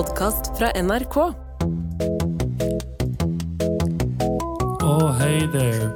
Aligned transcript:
podkast 0.00 0.58
fra 0.58 0.70
NRK. 0.82 1.16
Oh, 4.82 5.12
hey 5.18 5.46
there. 5.52 5.90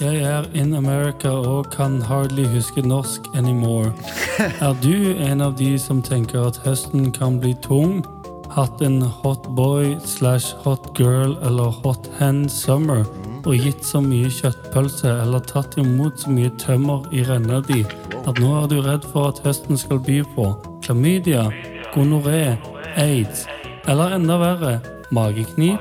Jeg 0.00 0.16
er 0.22 0.44
in 0.54 0.74
America 0.74 1.28
og 1.28 1.66
kan 1.72 2.02
hardly 2.02 2.46
huske 2.48 2.80
norsk 2.80 3.20
anymore. 3.36 3.92
Er 4.38 4.72
du 4.82 5.12
en 5.12 5.44
av 5.44 5.58
de 5.58 5.78
som 5.78 6.00
tenker 6.02 6.46
at 6.46 6.62
høsten 6.64 7.12
kan 7.12 7.36
bli 7.40 7.52
tung? 7.60 8.00
Hatt 8.56 8.80
en 8.80 9.02
hot 9.02 9.50
boy 9.56 9.92
slash 10.04 10.56
hot 10.64 10.94
girl 10.96 11.36
eller 11.44 11.68
hot 11.84 12.08
hen 12.16 12.46
summer 12.48 13.04
og 13.44 13.60
gitt 13.60 13.84
så 13.84 14.00
mye 14.00 14.32
kjøttpølse 14.32 15.18
eller 15.20 15.44
tatt 15.44 15.76
imot 15.76 16.24
så 16.24 16.32
mye 16.32 16.52
tømmer 16.64 17.04
i 17.12 17.26
renna 17.28 17.60
di 17.68 17.82
at 18.24 18.38
nå 18.40 18.56
er 18.62 18.70
du 18.72 18.78
redd 18.80 19.04
for 19.12 19.34
at 19.34 19.44
høsten 19.44 19.76
skal 19.76 20.00
by 20.00 20.22
på 20.32 20.54
klamydia, 20.86 21.50
gonoré, 21.92 22.54
aids 22.96 23.46
eller 23.86 24.10
enda 24.16 24.38
verre 24.38 24.80
mageknip? 25.10 25.80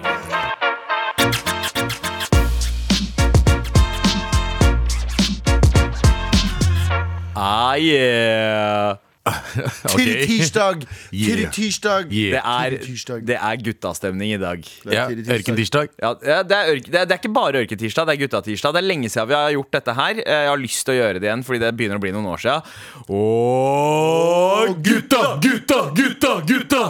Ah, 7.36 7.76
yeah. 7.78 8.98
Tidlig 9.96 10.28
tirsdag! 10.28 10.84
Yeah. 11.14 11.52
tirsdag! 11.52 12.12
Yeah. 12.12 12.34
Det 12.36 12.42
er, 12.44 13.22
det 13.28 13.38
er 13.40 13.62
guttastemning 13.64 14.34
i 14.36 14.40
dag. 14.42 14.66
Ja, 14.86 15.06
tirsdag. 15.08 15.38
Ørkentirsdag. 15.38 15.88
Ja, 16.02 16.12
ja, 16.28 16.40
det, 16.44 16.58
er 16.58 16.72
ørke, 16.74 16.92
det, 16.92 17.00
er, 17.00 17.06
det 17.08 17.16
er 17.16 17.22
ikke 17.22 17.34
bare 17.36 17.62
ørketirsdag, 17.64 18.10
det 18.10 18.16
er 18.18 18.22
guttatirsdag. 18.26 18.76
Det 18.76 18.82
er 18.84 18.88
lenge 18.90 19.10
siden 19.14 19.30
vi 19.32 19.38
har 19.38 19.54
gjort 19.56 19.72
dette 19.78 19.96
her. 20.00 20.20
Eh, 20.26 20.42
Jeg 20.44 20.52
har 20.52 20.60
lyst 20.62 20.84
til 20.86 20.96
å 20.96 20.98
gjøre 21.00 21.22
det 21.24 21.30
igjen, 21.30 21.46
fordi 21.48 21.62
det 21.64 21.72
begynner 21.80 22.02
å 22.02 22.04
bli 22.04 22.14
noen 22.16 22.28
år 22.34 22.44
siden. 22.44 22.76
Og 23.14 24.76
Gutta, 24.84 25.24
gutta, 25.44 25.80
gutta, 25.96 26.36
gutta! 26.50 26.84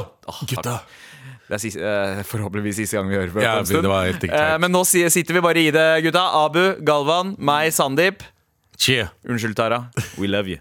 Gutta. 0.49 0.79
Det 1.47 1.55
er 1.57 1.61
siste, 1.61 1.79
eh, 1.83 2.23
forhåpentligvis 2.23 2.75
siste 2.81 2.97
gang 2.97 3.09
vi 3.09 3.16
hører 3.16 3.31
på 3.33 3.41
Ja, 3.43 3.55
det 3.61 3.83
var 3.89 4.05
helt 4.07 4.21
riktig. 4.23 4.39
Eh, 4.39 4.57
Men 4.63 4.71
nå 4.71 4.85
si- 4.88 5.09
sitter 5.09 5.33
vi 5.33 5.41
bare 5.41 5.59
i 5.59 5.71
det, 5.71 6.03
gutta. 6.03 6.23
Abu, 6.45 6.75
Galvan, 6.83 7.35
meg, 7.38 7.71
Sandeep. 7.75 8.23
Cheer. 8.77 9.09
Unnskyld, 9.27 9.55
Tara. 9.55 9.89
We 10.17 10.27
love 10.27 10.47
you. 10.47 10.57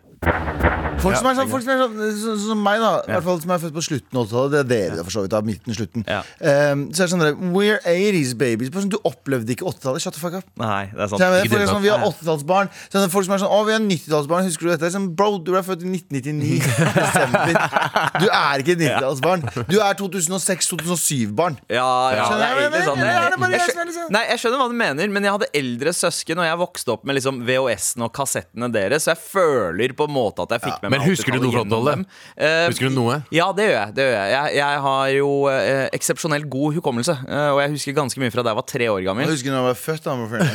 Folk 1.02 1.16
som 1.18 1.26
er 1.26 1.34
sånn, 1.34 1.48
folk 1.50 1.64
som, 1.64 1.72
er 1.72 1.80
sånn 1.80 1.94
så, 1.98 2.08
så, 2.14 2.32
som 2.52 2.60
meg, 2.62 2.78
da. 2.78 2.90
I 3.08 3.14
hvert 3.16 3.24
fall 3.26 3.38
som 3.42 3.50
er 3.50 3.58
født 3.58 3.72
på 3.74 3.82
slutten 3.82 4.18
av 4.20 4.26
80-tallet. 4.28 4.52
Det 4.52 4.58
er 4.60 4.66
dere, 4.70 4.98
da, 5.00 5.02
for 5.08 5.10
så 5.16 5.22
vidt. 5.24 5.32
av 5.34 5.46
midten, 5.48 5.74
slutten. 5.74 6.04
Ja. 6.06 6.20
um, 6.70 6.84
så 6.94 7.02
er 7.02 7.08
det 7.08 7.12
sånn 7.16 7.24
der, 7.24 7.32
We're 7.56 7.80
80s 7.90 8.36
babies. 8.38 8.70
Bare 8.70 8.84
sånn, 8.84 8.92
Du 8.92 9.00
opplevde 9.08 9.50
ikke 9.56 9.66
80-tallet. 9.66 10.04
Shut 10.04 10.14
the 10.14 10.22
fuck 10.22 10.36
up. 10.38 10.46
Nei, 10.62 10.84
det 10.92 11.02
er 11.02 11.10
sant. 11.10 11.18
Så 11.18 11.24
jeg 11.26 11.32
mener, 11.34 11.48
Ikke 11.48 11.56
folk 11.56 11.64
er 11.66 11.72
sånn, 11.72 11.82
vi 11.82 11.90
har 11.90 12.04
80-tallsbarn. 12.06 12.70
Så 12.86 13.00
er 13.00 13.02
det 13.02 13.10
folk 13.16 13.26
som 13.26 13.34
er 13.34 13.42
sånn 13.42 13.50
Å, 13.56 13.58
vi 13.66 13.74
er 13.74 13.82
90-tallsbarn. 13.88 14.46
Husker 14.46 14.68
du 14.68 14.70
dette? 14.76 14.92
Sånn, 14.94 15.08
Bro, 15.18 15.30
du 15.42 15.50
ble 15.56 15.64
født 15.66 15.82
i 15.82 15.90
1999. 15.90 16.70
Desember. 17.00 17.58
Du 18.22 18.28
er 18.28 18.62
ikke 18.62 18.76
90-tallsbarn. 18.78 19.42
Du 19.72 19.76
er 19.82 19.98
2006-2007-barn. 19.98 21.58
Ja, 21.72 21.88
ja, 22.14 22.28
Skjønner 22.28 22.42
det 22.42 22.46
jeg 22.46 22.68
er 22.68 22.70
hva 22.70 22.78
jeg 22.78 22.86
sant. 22.86 23.00
mener? 23.00 23.10
Jeg, 23.10 23.32
Er 23.32 23.42
bare 23.42 23.50
jeg, 23.56 23.62
jeg 23.66 23.74
som 23.74 23.82
er 23.82 23.88
liksom- 23.90 24.12
nei, 24.14 24.22
jeg 24.30 24.42
skjønner 24.42 24.62
hva 24.62 24.68
du 24.70 24.76
mener, 24.78 25.12
men 25.16 25.26
jeg 25.26 25.34
hadde 25.34 25.48
eldre 25.62 25.94
søsken, 25.96 26.38
og 26.42 26.46
jeg 26.46 26.60
vokste 26.62 26.94
opp 26.94 27.04
med 27.08 27.18
liksom 27.18 27.42
VHS-en 27.48 28.06
og 28.06 28.12
kassettene 28.14 28.70
deres, 28.74 29.06
så 29.08 29.14
jeg 29.16 29.22
føler 29.24 29.96
på 29.98 30.06
en 30.06 30.11
måte 30.12 30.44
at 30.46 30.52
jeg 30.56 30.62
fikk 30.66 30.82
med 30.84 30.90
meg 30.92 31.00
Men 31.00 31.08
husker 31.10 31.32
du 31.32 31.38
noe 31.42 31.52
fra 31.52 31.62
gjennom 31.62 31.72
80-tallet? 31.72 31.94
dem. 31.96 32.06
Eh, 32.36 32.66
Husker 32.68 32.88
du 32.88 32.94
noe? 32.96 33.16
Ja, 33.34 33.46
det 33.56 33.66
gjør 33.68 33.76
jeg. 33.78 33.94
Det 33.96 34.06
gjør 34.06 34.14
jeg. 34.18 34.32
jeg. 34.36 34.56
Jeg 34.62 34.80
har 34.86 35.06
jo 35.16 35.30
uh, 35.48 35.86
eksepsjonelt 35.98 36.48
god 36.52 36.76
hukommelse, 36.78 37.16
uh, 37.28 37.50
og 37.56 37.60
jeg 37.64 37.72
husker 37.76 37.96
ganske 37.96 38.20
mye 38.22 38.32
fra 38.34 38.44
da 38.46 38.52
jeg 38.52 38.60
var 38.60 38.66
tre 38.72 38.88
år 38.92 39.02
gammel. 39.08 39.26
Jeg 39.26 39.34
husker 39.38 39.50
da 39.54 39.60
jeg 39.62 39.68
var 39.70 39.80
født. 39.82 40.04
Da, 40.06 40.16
my 40.18 40.28
friend. 40.30 40.48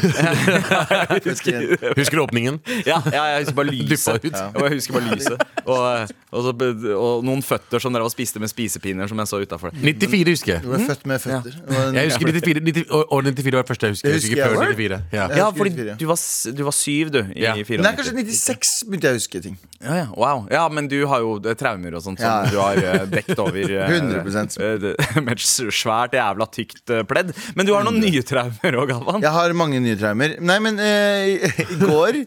Husker- 1.28 1.96
Husker 1.98 2.16
du 2.18 2.24
åpningen? 2.24 2.60
Ja, 2.86 2.98
ja, 3.12 3.24
jeg 3.34 3.44
husker 3.46 3.56
bare 3.58 3.72
lyset. 3.74 4.26
Og 4.56 4.64
jeg 4.68 4.74
husker 4.78 4.98
bare 4.98 5.16
lyset. 5.16 5.44
Og, 5.66 6.14
og, 6.32 6.44
så, 6.46 6.54
og 6.98 7.26
noen 7.28 7.42
føtter 7.46 7.82
som 7.84 7.94
dere 7.96 8.06
var 8.08 8.14
spiste 8.14 8.42
med 8.44 8.52
spisepinner, 8.52 9.08
som 9.10 9.20
jeg 9.22 9.30
så 9.32 9.40
utafor. 9.44 9.74
94 9.82 10.34
husker 10.36 10.54
jeg. 10.56 10.64
Du 10.66 10.72
var 10.74 10.84
født 10.88 11.06
med 11.10 11.24
føtter. 11.24 11.58
Jeg 11.98 12.12
husker 12.12 12.32
94, 12.32 12.64
90, 12.68 12.86
år- 13.00 13.08
år 13.18 13.28
94 13.32 13.56
var 13.58 13.62
det 13.66 13.72
første 13.72 13.88
jeg 13.90 13.96
husker. 13.98 14.10
Jeg 14.10 14.20
husker 14.22 14.36
husker 14.36 14.44
jeg. 14.44 14.58
før 14.58 14.76
94. 14.78 15.02
Ja. 15.18 15.28
Ja, 15.38 15.50
fordi 15.58 15.76
du 16.02 16.06
var, 16.10 16.20
du 16.60 16.64
var 16.68 16.76
syv, 16.78 17.12
du, 17.16 17.20
i 17.36 17.46
Ja. 17.48 17.54
94. 17.56 17.82
Nei, 17.84 17.94
kanskje 17.98 18.16
96 18.18 18.76
begynte 18.88 19.08
jeg 19.12 19.18
å 19.18 19.22
huske 19.22 19.42
ting. 19.48 19.58
Ja, 19.82 19.96
ja, 20.02 20.06
wow. 20.18 20.46
ja, 20.52 20.64
men 20.74 20.88
du 20.92 20.96
har 21.10 21.22
jo 21.26 21.36
eh, 21.44 21.56
traumer 21.60 21.96
og 22.00 22.04
sånt 22.06 22.22
som 22.22 22.48
du 22.52 22.58
har 22.60 22.78
eh, 22.82 23.04
dekt 23.12 23.34
over. 23.40 23.58
eh, 23.70 23.92
100%. 23.98 24.60
eh, 24.62 25.22
med 25.26 25.34
et 25.36 25.44
svært 25.48 26.16
jævla 26.18 26.48
tykt 26.54 26.94
eh, 26.94 27.04
pledd. 27.08 27.34
Men 27.58 27.68
du 27.70 27.74
har 27.78 27.86
noen 27.88 28.00
nye 28.04 28.24
traumer 28.26 28.80
òg, 28.84 28.92
Galvan. 28.94 29.22
Jeg 29.26 29.36
har 29.40 29.58
mange 29.58 29.82
nye 29.84 29.98
traumer. 30.00 30.38
Nei, 30.42 30.60
men 30.66 30.80
uh, 30.82 31.26
i, 31.34 31.76
går 31.84 32.24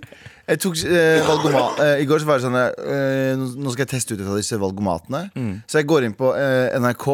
jeg 0.51 0.59
tok 0.65 0.81
eh, 0.83 1.21
valgomat 1.23 1.77
eh, 1.85 2.01
I 2.03 2.07
går 2.11 2.23
så 2.25 2.27
var 2.27 2.41
det 2.41 2.43
sånn 2.43 2.57
eh, 2.59 3.37
nå- 3.39 3.71
skal 3.71 3.85
jeg 3.85 3.91
teste 3.93 4.17
ut 4.17 4.23
et 4.25 4.27
av 4.33 4.39
disse 4.41 4.57
valgomatene. 4.59 5.21
Så 5.71 5.79
jeg 5.79 5.87
går 5.93 6.09
inn 6.09 6.17
på 6.19 6.33
eh, 6.35 6.73
NRK, 6.83 7.07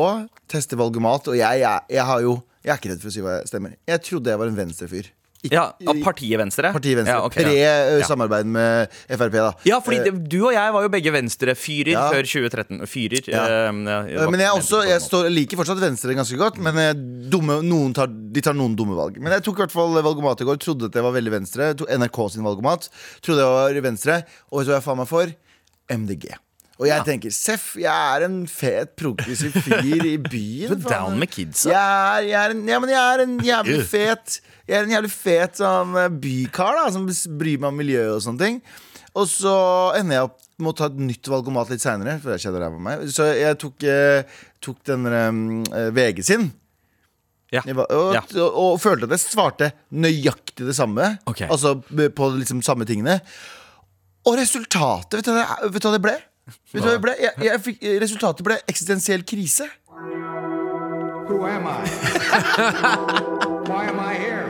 tester 0.49 0.81
valgomat, 0.81 1.29
og 1.29 1.37
jeg, 1.37 1.61
jeg, 1.61 1.85
jeg 1.99 2.07
har 2.09 2.23
jo 2.25 2.39
Jeg 2.65 2.73
er 2.73 2.81
ikke 2.81 2.91
redd 2.95 3.03
for 3.05 3.11
å 3.13 3.15
si 3.15 3.21
hva 3.27 3.35
jeg 3.37 3.51
stemmer. 3.51 3.75
Jeg 3.93 4.01
trodde 4.09 4.33
jeg 4.33 4.41
var 4.41 4.49
en 4.51 4.57
venstrefyr. 4.59 5.11
Ja, 5.53 5.65
Av 5.91 6.01
partiet 6.05 6.39
Venstre? 6.41 6.71
Partiet 6.75 6.99
Venstre. 7.01 7.15
Ja, 7.17 7.25
okay, 7.27 7.45
Pre 7.45 7.55
eh, 7.57 7.99
Ja. 8.01 8.07
samarbeid 8.09 8.47
med 8.47 8.89
Frp, 9.09 9.33
da. 9.37 9.53
Ja, 9.69 9.81
fordi 9.85 9.99
det, 10.07 10.13
du 10.33 10.39
og 10.47 10.53
jeg 10.55 10.73
var 10.77 10.83
jo 10.87 10.93
begge 10.93 11.13
venstrefyrer 11.15 11.93
Ja. 11.95 12.07
før 12.13 12.23
2013. 12.31 12.81
Fyrer. 12.87 13.29
Ja. 13.31 13.45
eh, 13.69 14.15
ja, 14.15 14.31
Men 14.31 14.41
jeg, 14.41 14.51
også, 14.51 14.83
jeg 14.89 15.01
står, 15.05 15.29
liker 15.31 15.57
fortsatt 15.61 15.81
Venstre 15.83 16.15
ganske 16.17 16.37
godt. 16.41 16.59
Men 16.63 16.79
eh, 16.79 16.93
dumme, 17.31 17.61
noen 17.67 17.93
tar, 17.97 18.09
de 18.09 18.41
tar 18.45 18.55
noen 18.59 18.75
dumme 18.79 18.97
valg. 18.99 19.21
Men 19.21 19.33
jeg 19.37 19.47
tok 19.47 19.61
i 19.61 19.67
hvert 19.67 19.77
fall 19.77 19.95
valgomat 20.01 20.41
i 20.41 20.49
går. 20.49 20.59
Trodde 20.63 20.91
at 20.91 20.97
det 20.97 21.05
var 21.05 21.13
veldig 21.17 21.35
venstre. 21.41 21.75
Tok 21.77 21.91
NRK 22.01 22.23
sin 22.37 22.47
valgomat. 22.47 22.91
Trodde 23.23 23.45
jeg 23.45 23.61
var 23.61 23.83
venstre. 23.91 24.23
Og 24.51 24.61
vet 24.61 24.67
du 24.69 24.75
hva 24.75 24.81
jeg 24.81 24.87
faen 24.89 25.01
meg 25.05 25.09
for? 25.11 25.33
MDG. 25.93 26.35
Og 26.77 26.85
jeg 26.91 27.05
tenker 27.07 27.33
Seff, 27.33 27.71
jeg 27.81 27.89
er 27.89 28.27
en 28.27 28.43
fet, 28.53 28.91
progressiv 29.01 29.55
fyr 29.65 30.03
i 30.05 30.17
byen. 30.21 30.75
Du 30.75 30.75
er 30.75 30.91
down 30.91 31.17
med 31.23 31.31
kidsa. 31.33 31.71
Jeg 31.73 31.81
er, 31.81 32.27
jeg 32.29 32.37
er 32.43 32.53
en, 32.53 32.61
ja, 32.69 32.81
men 32.83 32.93
jeg 32.93 33.01
er 33.15 33.23
en 33.25 33.37
jævlig 33.47 33.79
fet 33.95 34.41
Jeg 34.67 34.81
er 34.81 34.87
en 34.89 34.95
jævlig 34.97 35.13
fet 35.15 35.61
sånn 35.61 35.95
eh, 36.01 36.09
bykar 36.23 36.75
da 36.81 36.87
som 36.95 37.07
bryr 37.39 37.61
meg 37.63 37.71
om 37.71 37.81
miljøet 37.81 38.17
og 38.17 38.23
sånne 38.25 38.43
ting. 38.43 38.61
Og 39.17 39.29
så 39.31 39.53
ender 39.97 40.19
jeg 40.19 40.29
opp 40.29 40.41
med 40.61 40.71
å 40.73 40.77
ta 40.77 40.89
et 40.91 40.99
nytt 41.01 41.29
valgomat 41.31 41.71
litt 41.73 41.85
seinere. 41.85 42.19
Så 43.13 43.29
jeg 43.37 43.59
tok, 43.63 43.87
eh, 43.89 44.39
tok 44.65 44.81
den 44.91 45.07
eh, 45.09 45.91
VG 45.97 46.23
sin. 46.27 46.49
Ja. 47.55 47.63
Var, 47.63 47.87
og, 47.95 48.15
Ja. 48.17 48.23
og, 48.43 48.57
og 48.59 48.81
følte 48.83 49.07
at 49.07 49.15
jeg 49.15 49.23
svarte 49.23 49.71
nøyaktig 49.95 50.67
det 50.67 50.75
samme. 50.77 51.13
Okay. 51.31 51.47
Altså 51.49 51.77
på 51.87 52.31
liksom 52.41 52.63
samme 52.67 52.85
tingene. 52.89 53.21
Og 54.27 54.35
resultatet, 54.41 55.21
vet 55.21 55.29
du 55.31 55.87
hva 55.87 55.95
det 55.95 56.03
ble? 56.03 56.17
Vet 56.75 56.83
du 56.83 56.89
hva 56.89 56.97
det 56.97 57.03
ble? 57.05 57.15
Jeg, 57.23 57.35
jeg 57.47 57.63
fikk, 57.63 57.85
resultatet 58.03 58.47
ble 58.47 58.57
eksistensiell 58.67 59.23
krise. 59.27 59.69
Who 61.27 61.45
am 61.45 61.67
I? 61.67 61.83
Why 63.67 63.89
am 63.89 63.99
I 63.99 64.15
here? 64.15 64.47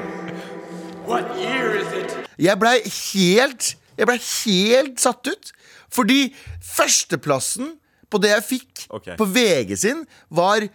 Jeg 2.39 2.59
blei 2.61 2.83
helt 2.85 3.77
Jeg 3.97 4.09
blei 4.09 4.19
helt 4.21 5.01
satt 5.01 5.31
ut. 5.31 5.53
Fordi 5.89 6.35
førsteplassen 6.77 7.79
på 8.13 8.21
det 8.23 8.31
jeg 8.35 8.45
fikk 8.47 8.83
okay. 8.91 9.17
på 9.19 9.25
VG 9.25 9.73
sin, 9.81 10.05
var 10.31 10.67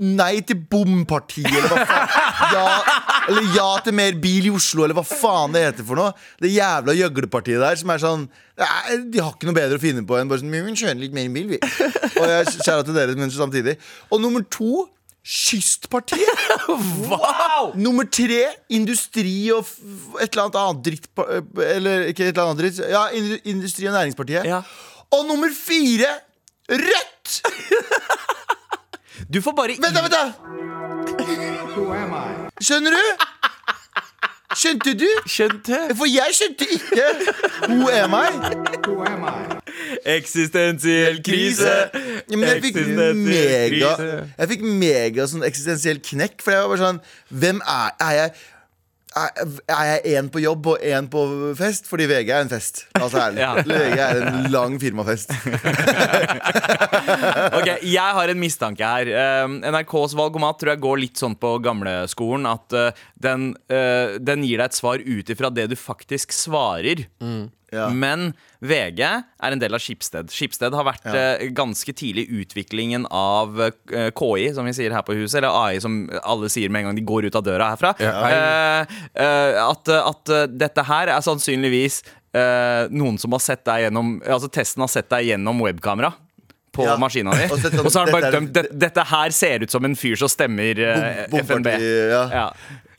Nei 0.00 0.38
til 0.48 0.56
bompartiet, 0.70 1.50
eller 1.50 1.68
hva 1.68 1.82
faen. 1.84 2.12
Ja, 2.54 2.68
eller 3.28 3.48
ja 3.52 3.66
til 3.84 3.92
mer 3.98 4.14
bil 4.22 4.46
i 4.48 4.52
Oslo, 4.54 4.86
eller 4.86 4.96
hva 4.96 5.04
faen 5.04 5.52
det 5.52 5.60
heter 5.66 5.84
for 5.84 6.00
noe. 6.00 6.14
Det 6.40 6.48
jævla 6.54 6.94
gjøglepartiet 6.96 7.60
der 7.60 7.76
som 7.76 7.92
er 7.92 8.00
sånn 8.00 8.24
De 9.12 9.20
har 9.20 9.34
ikke 9.34 9.50
noe 9.50 9.58
bedre 9.58 9.76
å 9.76 9.82
finne 9.82 10.06
på 10.08 10.16
enn 10.16 10.30
bare 10.30 10.40
sånn 10.40 10.54
Vi 10.54 10.78
kjører 10.80 11.02
litt 11.02 11.18
mer 11.18 11.28
bil, 11.34 11.52
vi. 11.52 11.60
Og 11.60 12.32
jeg 12.32 12.56
kjære 12.62 12.86
til 12.88 12.96
dere 12.96 13.18
men 13.18 13.34
samtidig. 13.34 13.76
Og 14.08 14.24
nummer 14.24 14.46
to 14.48 14.86
Kystpartiet. 15.24 16.38
Wow! 17.10 17.72
Nummer 17.76 18.04
tre, 18.08 18.40
industri 18.72 19.50
og 19.52 19.64
f- 19.66 20.16
et 20.22 20.30
eller 20.32 20.46
annet 20.46 20.56
annet 20.60 20.84
dritt 20.86 21.08
Eller 21.64 22.06
ikke 22.10 22.24
et 22.28 22.32
eller 22.32 22.46
annet 22.48 22.62
dritt. 22.62 22.78
Ja, 22.88 23.02
Industri- 23.50 23.88
og 23.90 23.94
Næringspartiet. 23.98 24.44
Ja. 24.48 24.62
Og 25.12 25.26
nummer 25.28 25.50
fire, 25.54 26.06
Rødt! 26.70 27.42
Du 29.34 29.40
får 29.42 29.52
bare 29.58 29.74
Vent, 29.76 29.94
da, 29.94 30.02
vent, 30.02 30.14
da! 30.14 30.32
Skjønner 32.62 32.94
du? 32.94 33.02
Skjønte 34.56 34.94
du? 34.98 35.06
Skjønte. 35.30 35.78
For 35.94 36.08
jeg 36.10 36.34
skjønte 36.34 36.66
ikke. 36.74 37.06
Who 37.70 37.88
am 37.94 38.14
I? 38.18 38.30
Who 38.86 38.96
am 39.06 39.26
I? 39.28 39.34
Eksistensiell 40.16 41.20
krise. 41.24 41.74
Ja, 41.94 42.36
men 42.36 42.46
jeg 42.48 42.62
fikk 42.64 42.80
mega. 43.16 43.92
Jeg 44.38 44.50
fikk 44.54 44.64
mega 44.66 45.26
sånn 45.30 45.46
eksistensiell 45.46 46.00
knekk. 46.10 46.40
For 46.42 46.54
jeg 46.56 46.64
var 46.64 46.72
bare 46.74 46.82
sånn 46.82 47.00
Hvem 47.42 47.62
er, 47.62 47.94
er 48.08 48.16
jeg? 48.18 48.34
Er 49.10 49.30
er 49.66 49.86
jeg 49.88 50.18
én 50.20 50.28
på 50.30 50.38
jobb 50.38 50.66
og 50.70 50.84
én 50.86 51.08
på 51.10 51.20
fest? 51.58 51.88
Fordi 51.90 52.06
VG 52.06 52.28
er 52.30 52.44
en 52.44 52.52
fest. 52.52 52.84
Altså 52.94 53.18
ærlig. 53.24 53.40
Ja. 53.46 53.54
VG 53.66 53.98
er 53.98 54.20
en 54.22 54.50
lang 54.52 54.76
firmafest. 54.82 55.32
Ok, 57.58 57.68
Jeg 57.82 58.14
har 58.16 58.30
en 58.30 58.38
mistanke 58.38 58.86
her. 58.86 59.10
Um, 59.44 59.58
NRKs 59.66 60.14
valgomat 60.18 60.60
tror 60.60 60.74
jeg 60.74 60.82
går 60.84 61.00
litt 61.02 61.18
sånn 61.20 61.34
på 61.40 61.56
gamleskolen. 61.64 62.46
At 62.46 62.76
uh, 62.76 63.02
den, 63.18 63.50
uh, 63.72 64.14
den 64.22 64.44
gir 64.46 64.62
deg 64.62 64.70
et 64.70 64.78
svar 64.78 65.02
ut 65.02 65.32
ifra 65.34 65.50
det 65.50 65.66
du 65.72 65.76
faktisk 65.78 66.34
svarer. 66.36 67.06
Ja. 67.72 67.88
Men 67.94 68.32
VG 68.60 69.00
er 69.06 69.54
en 69.54 69.60
del 69.62 69.76
av 69.76 69.82
Skipsted. 69.82 70.30
Skipsted 70.34 70.74
har 70.76 70.86
vært 70.86 71.06
eh, 71.10 71.46
ganske 71.56 71.94
tidlig 71.96 72.26
i 72.26 72.40
utviklingen 72.42 73.06
av 73.10 73.60
eh, 73.68 74.10
KI, 74.16 74.48
som 74.56 74.68
vi 74.68 74.74
sier 74.76 74.94
her 74.94 75.04
på 75.06 75.16
huset, 75.18 75.40
eller 75.40 75.54
AI, 75.54 75.80
som 75.82 76.02
alle 76.22 76.50
sier 76.52 76.72
med 76.72 76.82
en 76.84 76.90
gang 76.90 77.00
de 77.00 77.06
går 77.06 77.28
ut 77.30 77.38
av 77.38 77.46
døra 77.46 77.70
herfra. 77.74 77.94
Ja. 78.02 78.14
eh, 79.14 79.60
at, 79.64 79.92
at 80.00 80.34
eh, 80.34 80.48
dette 80.50 80.86
her 80.90 81.12
er 81.14 81.24
sannsynligvis 81.24 82.02
eh, 82.36 82.90
noen 82.92 83.18
som 83.20 83.34
har 83.36 83.42
sett 83.44 83.64
deg 83.68 83.86
gjennom 83.86 84.16
Altså 84.26 84.50
testen 84.52 84.84
har 84.84 84.90
sett 84.92 85.10
deg 85.12 85.32
gjennom 85.32 85.62
webkamera. 85.64 86.12
På 86.72 86.84
Ja. 86.86 86.96
maskina 87.02 87.32
di. 87.34 87.48
Og 87.52 87.56
Og 87.58 87.60
sånn, 87.64 87.90
så 87.90 87.98
har 87.98 88.06
han 88.06 88.14
bare 88.14 88.30
dømt 88.30 88.52
det, 88.54 88.66
dette 88.78 89.02
her 89.10 89.30
ser 89.34 89.64
ut 89.64 89.70
som 89.74 89.84
en 89.88 89.96
fyr 89.98 90.14
som 90.20 90.28
stemmer 90.30 90.78
eh, 90.78 91.26
Bom- 91.32 91.40
FNB. 91.42 91.64
bomparti, 91.66 91.88
ja. 92.12 92.22
Ja. 92.30 92.44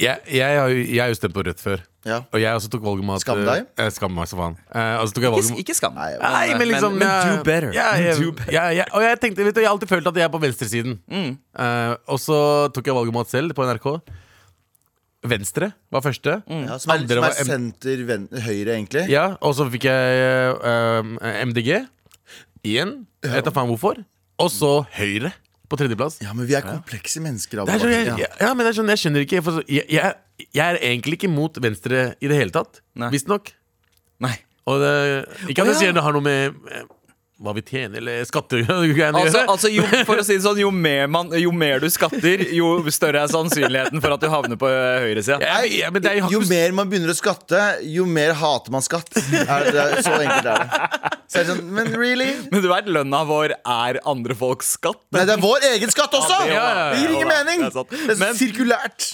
Jeg, 0.02 0.18
jeg, 0.34 0.58
har 0.60 0.68
jo, 0.74 0.78
jeg 0.82 1.00
har 1.04 1.10
jo 1.14 1.16
stemt 1.20 1.34
på 1.36 1.44
Rødt 1.46 1.60
før. 1.62 1.84
Ja. 2.04 2.16
Og 2.34 2.40
jeg 2.42 2.50
også 2.58 2.72
tok 2.74 2.82
valget 2.82 3.04
om 3.06 3.12
at 3.14 3.22
Skam 3.22 3.44
deg? 3.46 3.68
eh, 3.78 3.84
Jeg 3.86 3.94
skammer 3.94 4.16
meg 4.24 4.28
så 4.32 4.38
faen. 4.40 4.56
Eh, 4.74 4.96
og 5.04 5.12
tok 5.14 5.24
jeg 5.28 5.44
Ikke, 5.44 5.60
ikke 5.62 5.76
skam. 5.78 5.94
Nei, 5.96 6.08
Nei, 6.18 6.48
men 6.58 6.68
liksom 6.72 6.96
men 6.98 7.06
men, 7.08 7.38
do 7.38 7.44
better. 7.46 7.70
Ja, 7.78 7.92
jeg, 8.02 8.16
Do 8.18 8.32
better. 8.32 8.52
ja, 8.56 8.64
ja, 8.74 8.86
og 8.98 9.04
jeg 9.06 9.20
tenkte, 9.22 9.46
vet 9.46 9.54
du, 9.56 9.62
jeg 9.62 9.70
har 9.70 9.76
alltid 9.78 9.92
følt 9.94 10.10
at 10.10 10.16
jeg 10.18 10.26
er 10.26 10.34
på 10.34 10.42
venstresiden. 10.42 10.98
Mm. 11.08 11.38
Eh, 11.60 11.94
og 12.10 12.20
så 12.20 12.40
tok 12.74 12.90
jeg 12.90 12.98
valget 12.98 13.14
om 13.16 13.22
at 13.22 13.30
selv 13.30 13.54
på 13.54 13.68
NRK. 13.70 13.88
Venstre 15.22 15.70
var 15.94 16.02
første. 16.02 16.40
Mm. 16.50 16.64
Ja, 16.66 16.78
som 16.82 16.92
er, 16.96 17.04
som 17.06 17.24
er 17.30 17.36
senter 17.46 18.00
ven 18.10 18.24
høyre, 18.42 18.74
egentlig. 18.74 19.04
Ja, 19.14 19.36
og 19.46 19.54
så 19.54 19.68
fikk 19.70 19.86
jeg 19.86 20.56
uh, 20.58 21.12
MDG 21.46 21.76
igjen. 22.66 23.04
Jeg 23.22 23.34
vet 23.38 23.48
da 23.48 23.54
faen 23.54 23.70
hvorfor. 23.70 24.02
Og 24.42 24.50
så 24.54 24.72
Høyre 24.98 25.32
på 25.72 25.78
tredjeplass. 25.80 26.20
Ja, 26.24 26.34
men 26.36 26.48
vi 26.50 26.56
er 26.58 26.66
komplekse 26.66 27.22
mennesker. 27.24 27.64
Det 27.64 27.76
er 27.78 27.84
sånn, 27.84 27.94
jeg, 27.94 28.30
ja. 28.42 28.52
men 28.52 28.66
det 28.66 28.74
er 28.74 28.78
sånn, 28.82 28.90
jeg 28.92 29.00
skjønner 29.06 29.24
ikke 29.24 29.44
for 29.46 29.60
så- 29.60 29.68
jeg, 29.72 29.86
jeg, 29.88 30.48
jeg 30.52 30.66
er 30.66 30.80
egentlig 30.84 31.20
ikke 31.20 31.32
mot 31.32 31.60
venstre 31.64 32.16
i 32.20 32.28
det 32.32 32.40
hele 32.40 32.52
tatt. 32.52 32.82
Nei. 33.00 33.12
Visstnok. 33.14 33.54
Nei. 34.20 34.34
Og 34.70 34.82
det, 34.84 34.92
ikke 35.50 35.64
at 35.64 35.72
jeg 35.72 35.78
ja. 35.78 35.80
sier 35.80 35.96
det 35.96 36.04
har 36.04 36.14
noe 36.18 36.26
med 36.26 36.58
eh, 36.70 36.84
hva 37.42 37.54
vi 37.58 37.62
tjener, 37.66 37.98
eller 37.98 38.24
skattegreiene 38.30 39.18
Altså, 39.22 39.42
altså 39.50 39.70
jo, 39.74 39.82
for 40.06 40.22
å 40.22 40.26
si 40.26 40.36
det 40.38 40.44
sånn, 40.46 40.60
jo 40.62 40.70
mer, 40.72 41.08
man, 41.12 41.32
jo 41.42 41.52
mer 41.52 41.80
du 41.82 41.88
skatter, 41.90 42.44
jo 42.54 42.68
større 42.94 43.24
er 43.26 43.32
sannsynligheten 43.34 44.02
for 44.04 44.14
at 44.14 44.22
du 44.22 44.28
havner 44.30 44.60
på 44.62 44.70
høyresida. 44.70 45.40
Ja, 45.42 45.62
jeg- 45.66 45.92
men 45.94 46.02
det 46.06 46.14
jo- 46.20 46.30
Jo 46.36 46.42
mer 46.50 46.72
man 46.78 46.90
begynner 46.92 47.14
å 47.14 47.18
skatte, 47.18 47.64
jo 47.90 48.06
mer 48.06 48.34
hater 48.38 48.72
man 48.72 48.86
skatt. 48.86 49.10
Er, 49.18 49.72
det 49.72 49.82
er, 49.82 49.98
så 50.06 50.14
enkelt 50.20 50.52
er 50.54 50.62
det. 50.62 51.18
Så 51.32 51.40
er 51.40 51.44
det 51.44 51.50
sånn, 51.56 51.64
men 51.74 51.94
really? 51.98 52.30
Men 52.52 52.62
du 52.62 52.68
vet, 52.70 52.86
lønna 52.92 53.24
vår 53.28 53.56
er 53.58 54.00
andre 54.06 54.36
folks 54.38 54.74
skatt. 54.78 55.00
Nei, 55.16 55.26
det 55.26 55.38
er 55.38 55.42
vår 55.44 55.66
egen 55.74 55.92
skatt 55.94 56.14
også! 56.18 56.42
Ja, 56.52 56.92
det- 56.92 57.02
gir 57.02 57.16
ingen 57.18 57.28
ja, 57.28 57.42
mening! 57.42 57.66
det 57.68 57.74
er. 57.74 57.92
Det 58.06 58.16
er 58.18 58.22
Men- 58.26 58.38
sirkulært. 58.38 59.12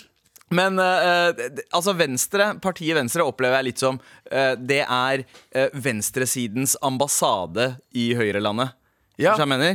Men 0.53 0.79
uh, 0.79 1.35
altså 1.75 1.94
Venstre, 1.97 2.53
partiet 2.63 2.95
Venstre 2.95 3.25
opplever 3.27 3.59
jeg 3.59 3.67
litt 3.71 3.81
som 3.83 3.97
uh, 3.99 4.53
Det 4.55 4.83
er 4.83 5.23
uh, 5.25 5.69
venstresidens 5.75 6.77
ambassade 6.85 7.73
i 7.97 8.13
høyrelandet. 8.15 8.75
Ja. 9.17 9.31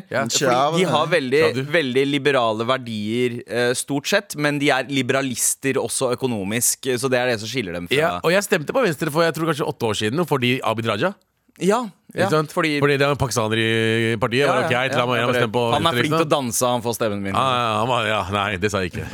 Ja. 0.06 0.22
De 0.30 0.84
har 0.86 1.08
veldig, 1.10 1.64
veldig 1.74 2.04
liberale 2.06 2.62
verdier 2.62 3.40
stort 3.74 4.06
sett, 4.06 4.36
men 4.38 4.60
de 4.62 4.68
er 4.70 4.86
liberalister 4.86 5.80
også 5.82 6.12
økonomisk, 6.14 6.86
så 6.94 7.10
det 7.10 7.18
er 7.18 7.32
det 7.32 7.40
som 7.42 7.50
skiller 7.50 7.74
dem 7.74 7.88
fra 7.90 7.98
Ja, 7.98 8.12
og 8.22 8.30
jeg 8.30 8.46
stemte 8.46 8.70
på 8.70 8.84
Venstre 8.86 9.10
for 9.10 9.26
jeg 9.26 9.34
tror 9.34 9.50
kanskje 9.50 9.66
åtte 9.66 9.88
år 9.88 9.98
siden, 9.98 10.22
fordi 10.30 10.52
Abid 10.62 10.86
Raja. 10.92 11.10
Ja, 11.58 11.82
ja, 12.12 12.26
Ikke 12.26 12.34
sant? 12.34 12.52
fordi, 12.52 12.74
fordi 12.82 12.98
det 13.00 13.06
er 13.06 13.14
en 13.14 13.20
pakistaner 13.20 13.56
i 13.56 14.16
partiet. 14.20 14.44
ja, 14.44 14.52
var 14.52 15.16
ja, 15.16 15.26
meg 15.32 15.54
Han 15.72 15.86
er 15.88 15.96
flink 15.96 16.12
til 16.12 16.26
å 16.26 16.28
danse, 16.28 16.60
han 16.68 16.82
får 16.84 16.96
stemmen 16.98 17.22
min. 17.24 17.32
Ah, 17.32 17.52
ja, 17.56 17.70
han 17.80 17.88
var- 17.88 18.08
ja, 18.10 18.20
nei, 18.34 18.56
det 18.60 18.70
sa 18.72 18.82
jeg 18.84 18.92
ikke. 18.92 19.06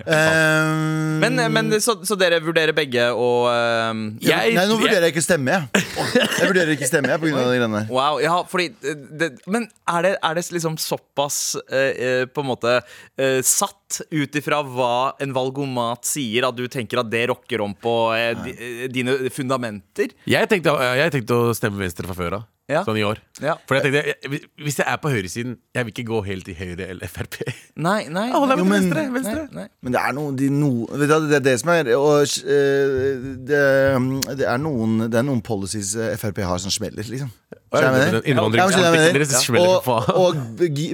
Men, 1.20 1.36
men 1.52 1.72
så, 1.80 1.94
så 2.04 2.16
dere 2.16 2.38
vurderer 2.44 2.72
begge 2.76 3.06
å 3.12 3.28
uh, 3.48 3.92
Jeg- 4.24 4.54
Nei, 4.56 4.64
nå 4.68 4.76
vurderer 4.80 5.08
jeg 5.08 5.14
ikke 5.14 5.24
å 5.24 5.26
stemme, 5.26 5.56
jeg. 5.56 5.84
Jeg 6.40 6.48
vurderer 6.48 6.72
ikke 6.74 6.86
å 6.86 6.90
stemme, 6.90 7.10
jeg, 7.12 7.20
på 7.20 7.28
grunn 7.28 7.40
av 7.40 7.50
de 7.52 7.58
greiene 7.58 7.80
der. 7.82 7.90
Wow, 7.92 8.18
ja, 8.22 8.36
fordi 8.48 8.70
eh, 8.72 9.02
det, 9.20 9.28
Men 9.50 9.66
er 9.92 10.06
det, 10.06 10.12
er 10.24 10.38
det 10.38 10.44
liksom 10.56 10.78
såpass 10.80 11.40
uh, 11.60 11.76
eh, 11.76 12.24
på 12.30 12.44
en 12.44 12.48
måte 12.48 12.76
uh, 12.80 13.40
satt 13.46 14.00
ut 14.10 14.38
ifra 14.38 14.60
hva 14.66 15.16
en 15.22 15.34
valgomat 15.34 16.06
sier, 16.06 16.46
at 16.48 16.56
du 16.56 16.64
tenker 16.70 17.02
at 17.02 17.10
det 17.10 17.24
rokker 17.30 17.62
om 17.64 17.74
på 17.74 17.94
eh, 18.16 18.46
eh, 18.52 18.84
dine 18.92 19.16
fundamenter? 19.34 20.14
Jeg 20.30 20.50
tenkte, 20.50 20.74
jeg 21.00 21.14
tenkte 21.14 21.38
å 21.38 21.54
stemme 21.56 21.80
Venstre 21.82 22.09
fra 22.10 22.18
før 22.18 22.40
av. 22.40 22.48
Ja. 22.70 22.84
Sånn 22.86 23.00
i 23.00 23.02
år. 23.02 23.18
Ja. 23.42 23.56
For 23.66 23.74
jeg 23.74 23.82
tenkte, 23.88 24.12
jeg, 24.30 24.40
Hvis 24.62 24.76
jeg 24.78 24.86
er 24.86 24.98
på 25.02 25.10
høyresiden, 25.10 25.56
jeg 25.74 25.86
vil 25.86 25.90
ikke 25.94 26.04
gå 26.06 26.20
helt 26.28 26.44
til 26.46 26.54
Høyre 26.54 26.86
eller 26.92 27.10
Frp. 27.10 27.40
Nei, 27.82 28.04
nei. 28.12 28.28
Jeg 28.28 28.36
holder 28.36 28.60
Jo, 28.60 28.66
meg 28.68 28.70
til 28.70 28.70
men- 28.70 28.84
venstre. 28.84 29.02
venstre. 29.16 29.40
nei, 29.50 29.64
nei. 29.64 29.68
Men 29.82 29.96
det 29.96 30.02
er 30.04 30.14
noen 30.14 30.36
de 30.38 30.50
no, 30.54 30.70
du, 30.86 31.02
Det 31.02 31.38
er 31.40 31.44
det 31.48 31.54
som 31.62 31.72
er 31.74 31.90
og, 31.96 32.20
øh, 32.22 33.24
det, 33.48 33.62
det, 34.38 34.46
er 34.46 34.62
noen, 34.62 34.94
det 35.10 35.18
er 35.18 35.26
noen 35.26 35.42
policies 35.42 35.96
øh, 35.98 36.14
Frp 36.20 36.38
har 36.46 36.62
som 36.62 36.70
smeller, 36.70 37.02
liksom. 37.10 37.32
Og, 39.58 39.88
og 40.14 40.38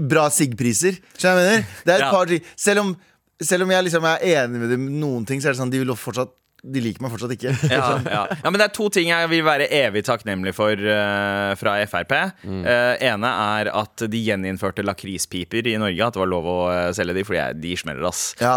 bra 0.09 0.27
SIG-priser. 0.33 0.97
Skjønner 1.17 1.45
jeg 1.45 1.53
mener? 1.53 1.69
Det 1.85 1.95
er 1.95 2.05
et 2.05 2.13
par 2.13 2.27
ting 2.29 2.43
Selv 2.57 2.83
om, 2.85 2.97
selv 3.43 3.65
om 3.67 3.71
jeg 3.77 3.85
liksom 3.89 4.05
er 4.09 4.25
enig 4.33 4.61
med 4.65 4.73
dem 4.73 4.89
noen 5.01 5.29
ting, 5.29 5.41
så 5.45 5.51
er 5.51 5.57
det 5.57 5.61
sånn 5.61 5.73
de 5.73 5.85
vil 5.85 5.93
fortsatt 5.97 6.33
De 6.67 6.81
liker 6.83 7.03
meg 7.05 7.13
fortsatt 7.15 7.33
ikke. 7.37 7.53
Ja, 7.71 7.89
ja. 8.17 8.23
ja, 8.33 8.51
men 8.51 8.59
Det 8.59 8.65
er 8.67 8.73
to 8.75 8.89
ting 8.91 9.07
jeg 9.13 9.29
vil 9.31 9.45
være 9.47 9.69
evig 9.71 10.03
takknemlig 10.09 10.51
for 10.57 10.75
uh, 10.75 11.53
fra 11.61 11.77
Frp. 11.87 12.15
Mm. 12.43 12.63
Uh, 12.67 12.95
ene 13.07 13.31
er 13.61 13.71
at 13.71 14.03
de 14.11 14.23
gjeninnførte 14.27 14.83
lakrispiper 14.87 15.69
i 15.71 15.77
Norge. 15.79 16.01
At 16.09 16.17
det 16.17 16.23
var 16.25 16.31
lov 16.33 16.49
å 16.51 16.57
uh, 16.67 16.89
selge 16.97 17.15
de, 17.15 17.25
fordi 17.29 17.39
jeg- 17.39 17.61
de 17.63 17.77
smeller, 17.79 18.07
ass. 18.09 18.25
Ja. 18.43 18.57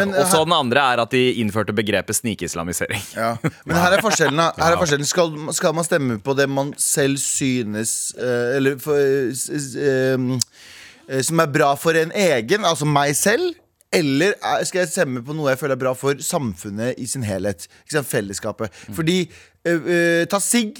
Men, 0.00 0.12
og 0.14 0.26
så 0.28 0.42
her- 0.42 0.44
den 0.50 0.56
andre 0.58 0.84
er 0.94 1.02
at 1.06 1.14
de 1.16 1.22
innførte 1.40 1.72
begrepet 1.76 2.18
snikislamisering. 2.20 3.00
Ja. 3.16 3.32
Men 3.64 3.76
her 3.80 3.96
er 3.96 4.04
forskjellen. 4.04 4.44
Her 4.60 4.74
er 4.76 4.80
forskjellen 4.82 5.08
skal, 5.08 5.32
skal 5.56 5.74
man 5.80 5.88
stemme 5.88 6.18
på 6.22 6.36
det 6.38 6.46
man 6.50 6.74
selv 6.80 7.16
synes 7.22 8.12
Eller 8.20 8.76
for, 8.82 9.00
Som 11.26 11.42
er 11.42 11.50
bra 11.50 11.72
for 11.80 11.96
en 11.98 12.12
egen, 12.14 12.64
altså 12.68 12.86
meg 12.86 13.16
selv? 13.18 13.54
Eller 13.92 14.34
er- 14.42 14.64
skal 14.64 14.78
jeg 14.84 14.88
stemme 14.92 15.22
på 15.26 15.34
noe 15.34 15.50
jeg 15.50 15.58
føler 15.58 15.74
er 15.74 15.80
bra 15.82 15.92
for 15.98 16.14
samfunnet 16.22 16.94
i 16.98 17.06
sin 17.10 17.22
helhet? 17.26 17.66
Ikke 17.82 17.96
sant, 17.98 18.06
Fellesskapet. 18.06 18.70
Fordi 18.94 19.16
eh, 19.66 19.80
eh, 19.96 20.24
Ta 20.30 20.38
sigg. 20.38 20.78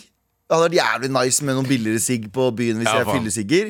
Det 0.51 0.57
hadde 0.57 0.67
vært 0.67 0.81
jævlig 0.81 1.09
nice 1.15 1.45
med 1.47 1.55
noen 1.55 1.67
billigere 1.69 2.03
sigg 2.03 2.25
på 2.35 2.49
byen 2.59 2.81
hvis 2.81 2.89
Ja, 2.89 2.97
jeg 2.99 3.05
er 3.05 3.11
fyllesigger. 3.15 3.69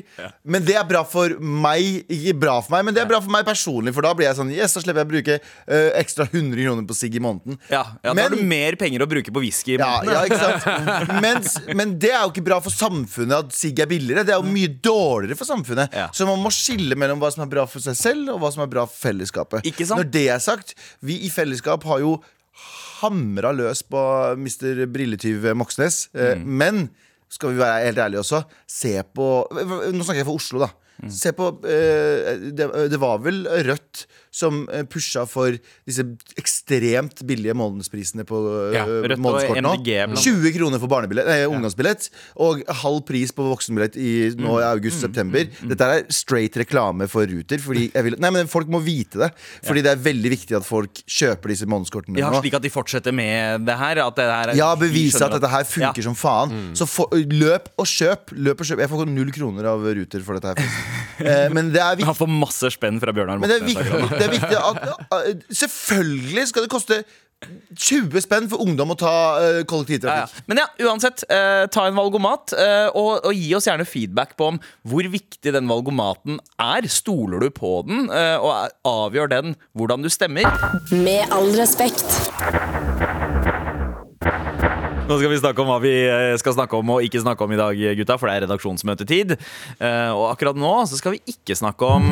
Men 0.49 0.65
det 0.65 0.79
er 0.81 0.87
bra 0.89 1.03
for 1.05 1.35
meg. 1.37 2.07
Ikke 2.09 2.33
bra 2.41 2.55
for 2.65 2.73
meg, 2.73 2.87
men 2.89 2.97
det 2.97 3.03
er 3.03 3.11
bra 3.11 3.19
for 3.21 3.35
meg 3.35 3.45
personlig. 3.45 3.93
For 3.93 4.07
da 4.07 4.15
blir 4.17 4.31
jeg 4.31 4.39
sånn 4.39 4.53
Yes, 4.55 4.73
da 4.73 4.81
slipper 4.81 5.03
jeg 5.03 5.09
å 5.09 5.11
bruke 5.11 5.37
uh, 5.45 5.91
ekstra 6.01 6.25
100 6.31 6.57
kroner 6.57 6.89
på 6.89 6.97
sigg 6.97 7.19
i 7.21 7.23
måneden. 7.23 7.61
Ja, 7.69 7.83
ja 8.01 8.15
Da 8.17 8.25
har 8.25 8.33
du 8.33 8.41
mer 8.41 8.79
penger 8.81 9.05
å 9.05 9.11
bruke 9.13 9.37
på 9.37 9.45
whisky. 9.45 9.77
Ja, 9.77 9.91
ja, 10.09 10.25
ikke 10.25 10.41
sant? 10.41 11.13
Mens, 11.27 11.59
men 11.69 11.99
det 12.01 12.15
er 12.15 12.25
jo 12.25 12.33
ikke 12.33 12.47
bra 12.49 12.63
for 12.65 12.73
samfunnet 12.73 13.37
at 13.37 13.55
sigg 13.61 13.85
er 13.85 13.93
billigere. 13.93 14.25
Det 14.25 14.39
er 14.39 14.41
jo 14.41 14.57
mye 14.57 14.73
dårligere 14.81 15.37
for 15.37 15.53
samfunnet. 15.53 15.93
Ja. 15.93 16.09
Så 16.17 16.25
man 16.29 16.41
må 16.41 16.49
skille 16.55 16.97
mellom 16.97 17.21
hva 17.21 17.29
som 17.37 17.45
er 17.45 17.53
bra 17.53 17.69
for 17.69 17.85
seg 17.85 18.01
selv, 18.01 18.33
og 18.39 18.41
hva 18.41 18.55
som 18.57 18.65
er 18.65 18.73
bra 18.73 18.89
for 18.89 19.11
fellesskapet. 19.11 19.69
Ikke 19.69 19.85
sant? 19.85 20.01
Når 20.01 20.13
det 20.17 20.29
er 20.33 20.41
sagt, 20.41 20.79
vi 21.05 21.21
i 21.29 21.33
fellesskap 21.33 21.85
har 21.93 22.01
jo 22.09 22.17
hamra 23.01 23.53
løs 23.57 23.83
på 23.87 24.01
Mr. 24.39 24.85
Brilletyv 24.91 25.51
Moxnes. 25.59 26.09
Eh, 26.15 26.37
Mm. 26.41 26.47
Men 26.61 26.89
skal 27.31 27.53
vi 27.55 27.61
være 27.63 27.85
helt 27.87 27.99
ærlige 28.03 28.21
også, 28.25 28.45
se 28.67 28.97
på 29.15 29.27
Nå 29.51 30.03
snakker 30.03 30.23
jeg 30.23 30.27
for 30.29 30.41
Oslo, 30.41 30.59
da. 30.65 30.71
Mm. 31.01 31.11
Se 31.17 31.31
på 31.33 31.47
eh, 31.65 32.51
det, 32.53 32.67
det 32.93 32.99
var 33.01 33.21
vel 33.25 33.45
Rødt 33.49 34.03
som 34.31 34.63
eh, 34.73 34.85
pusha 34.87 35.25
for 35.29 35.57
disse 35.89 36.05
ekstremt 36.39 37.23
billige 37.27 37.55
månedsprisene 37.59 38.25
på 38.29 38.39
eh, 38.71 38.77
Ja, 38.79 38.85
månedskort 39.19 39.63
nå. 39.65 39.73
20 40.21 40.53
kroner 40.57 40.79
for 40.83 40.91
barnebillett, 40.93 41.27
nei, 41.29 41.41
ungdomsbillett 41.51 42.09
og 42.41 42.63
halv 42.83 43.01
pris 43.09 43.33
på 43.35 43.47
voksenbillett 43.51 43.97
i, 43.99 44.13
nå 44.39 44.51
Mm. 44.51 44.59
i 44.61 44.67
august-september. 44.67 45.49
Dette 45.71 45.87
er 45.87 46.05
straight 46.15 46.57
reklame 46.59 47.07
for 47.11 47.27
Ruter. 47.27 47.59
Fordi 47.63 47.91
jeg 47.95 48.05
vil, 48.07 48.17
nei, 48.19 48.31
men 48.35 48.47
Folk 48.51 48.67
må 48.73 48.81
vite 48.83 49.19
det. 49.21 49.29
Fordi 49.67 49.83
det 49.85 49.91
er 49.93 50.01
veldig 50.03 50.31
viktig 50.33 50.57
at 50.59 50.65
folk 50.67 51.03
kjøper 51.07 51.53
disse 51.53 51.67
månedskortene 51.71 52.19
Ja, 52.19 52.31
nå. 52.33 52.41
slik 52.43 52.55
at 52.59 52.63
de 52.65 52.71
fortsetter 52.73 53.13
med 53.15 53.65
det 53.67 53.77
her. 53.79 54.01
Det 54.11 54.25
her 54.27 54.51
er, 54.51 54.57
Ja, 54.59 54.75
bevise 54.77 55.23
at 55.25 55.33
dette 55.37 55.49
her 55.51 55.63
funker 55.65 56.01
Ja. 56.03 56.07
som 56.09 56.15
faen. 56.19 56.75
Så 56.77 56.87
for, 56.89 57.07
løp 57.15 57.69
og 57.79 57.87
kjøp. 57.87 58.33
Løp 58.35 58.61
og 58.61 58.67
kjøp. 58.67 58.79
Jeg 58.83 58.91
får 58.91 59.07
null 59.09 59.31
kroner 59.35 59.65
av 59.71 59.85
Ruter 59.87 60.21
for 60.27 60.39
dette 60.39 60.55
her. 60.59 60.71
Eh, 61.21 61.49
men 61.53 61.71
det 61.71 61.81
er 61.81 61.97
viktig 61.97 62.07
Han 62.11 62.15
får 62.17 62.31
masse 62.33 62.71
spenn 62.75 62.99
fra 63.01 63.13
Bjørnar 63.13 63.39
men 63.41 63.49
det 63.51 63.59
er 63.61 63.67
viktig, 63.67 64.19
det 64.21 64.29
er 64.29 64.37
viktig 64.37 64.61
at 64.61 64.87
at- 65.17 65.49
Selvfølgelig 65.65 66.47
skal 66.53 66.67
det 66.69 66.73
koste 66.73 67.03
20 67.41 68.21
spenn 68.21 68.49
for 68.53 68.61
ungdom 68.61 68.93
å 68.93 68.97
ta 69.01 69.13
eh, 69.41 69.45
Ja, 69.47 69.53
ja. 69.63 69.67
kollektivtrafikk. 69.71 70.43
Men 70.51 70.61
ja, 70.61 70.67
uansett, 70.85 71.23
uh, 71.31 71.65
ta 71.73 71.87
en 71.89 71.97
valgomat, 71.97 72.53
uh, 72.53 72.89
og, 72.93 73.25
og 73.25 73.33
gi 73.33 73.55
oss 73.57 73.65
gjerne 73.71 73.87
feedback 73.89 74.35
på 74.37 74.51
om 74.53 74.61
hvor 74.85 75.09
viktig 75.09 75.55
den 75.57 75.71
valgomaten 75.71 76.37
er. 76.61 76.89
Stoler 76.93 77.41
du 77.41 77.49
på 77.55 77.79
den, 77.89 78.11
eh, 78.13 78.37
og 78.37 78.69
avgjør 78.85 79.33
den 79.33 79.57
hvordan 79.73 80.05
du 80.05 80.13
stemmer? 80.13 80.45
Med 80.93 81.33
all 81.33 81.49
respekt. 81.57 82.05
Nå 85.11 85.17
skal 85.19 85.33
vi 85.33 85.39
snakke 85.41 85.59
om 85.65 85.67
hva 85.67 85.81
vi 85.83 85.91
eh, 86.07 86.37
skal 86.39 86.55
snakke 86.55 86.79
om 86.79 86.91
og 86.95 87.03
ikke 87.03 87.19
snakke 87.19 87.43
om 87.43 87.51
i 87.51 87.57
dag, 87.59 87.81
gutta, 87.99 88.15
for 88.15 88.31
det 88.31 88.35
er 88.37 88.45
redaksjonsmøtetid. 88.45 89.33
Eh, 89.35 90.11
Og 90.15 90.29
akkurat 90.29 90.55
nå 90.55 90.71
så 90.87 91.01
skal 91.01 91.17
vi 91.17 91.19
ikke 91.33 91.57
snakke 91.59 91.83
om 91.83 92.07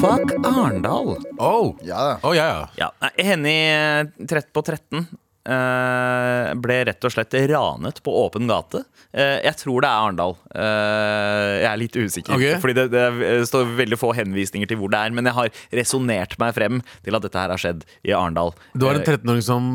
Fuck 0.00 0.32
Arendal. 0.40 1.18
Oh. 1.36 1.74
Ja. 1.84 2.14
Oh, 2.24 2.32
ja, 2.32 2.46
ja. 2.48 2.64
Ja, 2.86 3.10
Henny 3.20 3.58
eh, 3.68 4.40
på 4.56 4.62
13 4.64 5.04
eh, 5.44 6.54
ble 6.64 6.78
rett 6.88 7.04
og 7.04 7.12
slett 7.12 7.36
ranet 7.52 8.00
på 8.04 8.14
åpen 8.22 8.48
gate. 8.48 8.80
Eh, 9.12 9.42
jeg 9.44 9.58
tror 9.60 9.84
det 9.84 9.90
er 9.90 10.06
Arendal. 10.06 10.38
Eh, 10.56 11.50
jeg 11.66 11.68
er 11.68 11.82
litt 11.82 11.98
usikker, 12.00 12.32
okay. 12.38 12.56
fordi 12.62 12.78
det, 12.80 12.88
det 12.94 13.34
står 13.50 13.76
veldig 13.82 13.98
få 14.00 14.14
henvisninger 14.16 14.72
til 14.72 14.80
hvor 14.80 14.94
det 14.94 15.02
er. 15.04 15.12
Men 15.16 15.28
jeg 15.28 15.36
har 15.36 15.52
resonnert 15.82 16.38
meg 16.40 16.56
frem 16.56 16.80
til 17.04 17.20
at 17.20 17.28
dette 17.28 17.44
her 17.44 17.52
har 17.52 17.60
skjedd 17.60 17.84
i 18.08 18.16
Arendal. 18.16 18.56
Du 18.72 18.88
har 18.88 18.96
en 18.96 19.04
Eh, 19.04 19.18
13-åring 19.18 19.44
som 19.44 19.70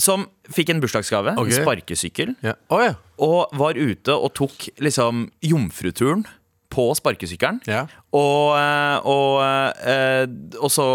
som 0.00 0.26
fikk 0.50 0.72
en 0.74 0.80
bursdagsgave, 0.82 1.36
Ok. 1.38 1.50
en 1.52 1.58
sparkesykkel, 1.60 2.34
ja. 2.46 2.54
Å 2.72 2.80
ja. 2.82 2.94
og 3.20 3.52
var 3.60 3.76
ute 3.78 4.14
og 4.16 4.32
tok 4.38 4.70
liksom 4.80 5.26
jomfruturen 5.44 6.24
på 6.70 6.88
sparkesykkelen. 6.96 7.60
ja. 7.66 7.86
Og, 8.16 8.56
eh, 8.56 8.98
og, 9.04 9.42
eh, 9.86 10.26
og 10.60 10.70
så 10.70 10.86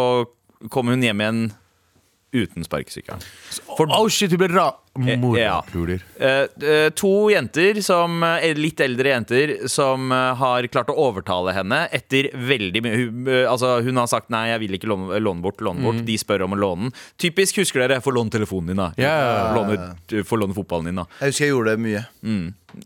kom 0.72 0.88
hun 0.88 1.04
hjem 1.04 1.22
igjen 1.22 1.42
uten 2.44 2.66
sparkesykkelen. 2.68 3.24
For 3.76 3.88
Oh 3.96 4.08
shit, 4.12 4.34
hun 4.34 4.42
ble 4.42 4.52
ra... 4.54 4.72
Morapuler. 4.96 6.00
Ja. 6.16 6.48
eh, 6.64 6.90
to 6.96 7.10
jenter, 7.28 7.82
som, 7.84 8.24
eh, 8.24 8.54
litt 8.56 8.80
eldre 8.80 9.12
jenter, 9.12 9.52
som 9.68 10.12
eh, 10.16 10.36
har 10.40 10.68
klart 10.72 10.88
å 10.94 10.96
overtale 11.10 11.52
henne 11.52 11.82
etter 11.92 12.30
veldig 12.32 12.84
mye 12.86 13.02
hun, 13.02 13.28
eh, 13.28 13.44
altså, 13.52 13.82
hun 13.84 14.00
har 14.00 14.08
sagt 14.08 14.32
'nei, 14.32 14.46
jeg 14.54 14.62
vil 14.64 14.78
ikke 14.78 14.88
låne, 14.88 15.20
låne 15.20 15.44
bort', 15.44 15.60
låne 15.60 15.84
bort. 15.84 16.00
De 16.08 16.16
spør 16.18 16.46
om 16.48 16.56
å 16.56 16.62
låne 16.62 16.88
den. 16.88 16.96
Typisk, 17.20 17.60
husker 17.60 17.84
dere? 17.84 18.00
Få 18.00 18.16
låne 18.16 18.32
telefonen 18.32 18.72
din, 18.72 18.80
da. 18.80 18.94
Yeah. 18.96 19.52
Få 19.52 19.60
låne, 19.60 20.24
få 20.32 20.40
låne 20.40 20.56
fotballen 20.56 20.86
din, 20.92 21.04
da. 21.04 21.08
Jeg 21.20 21.34
husker 21.34 21.46
jeg 21.46 21.56
gjorde 21.56 21.76
det 21.76 21.84
mye. 21.84 22.06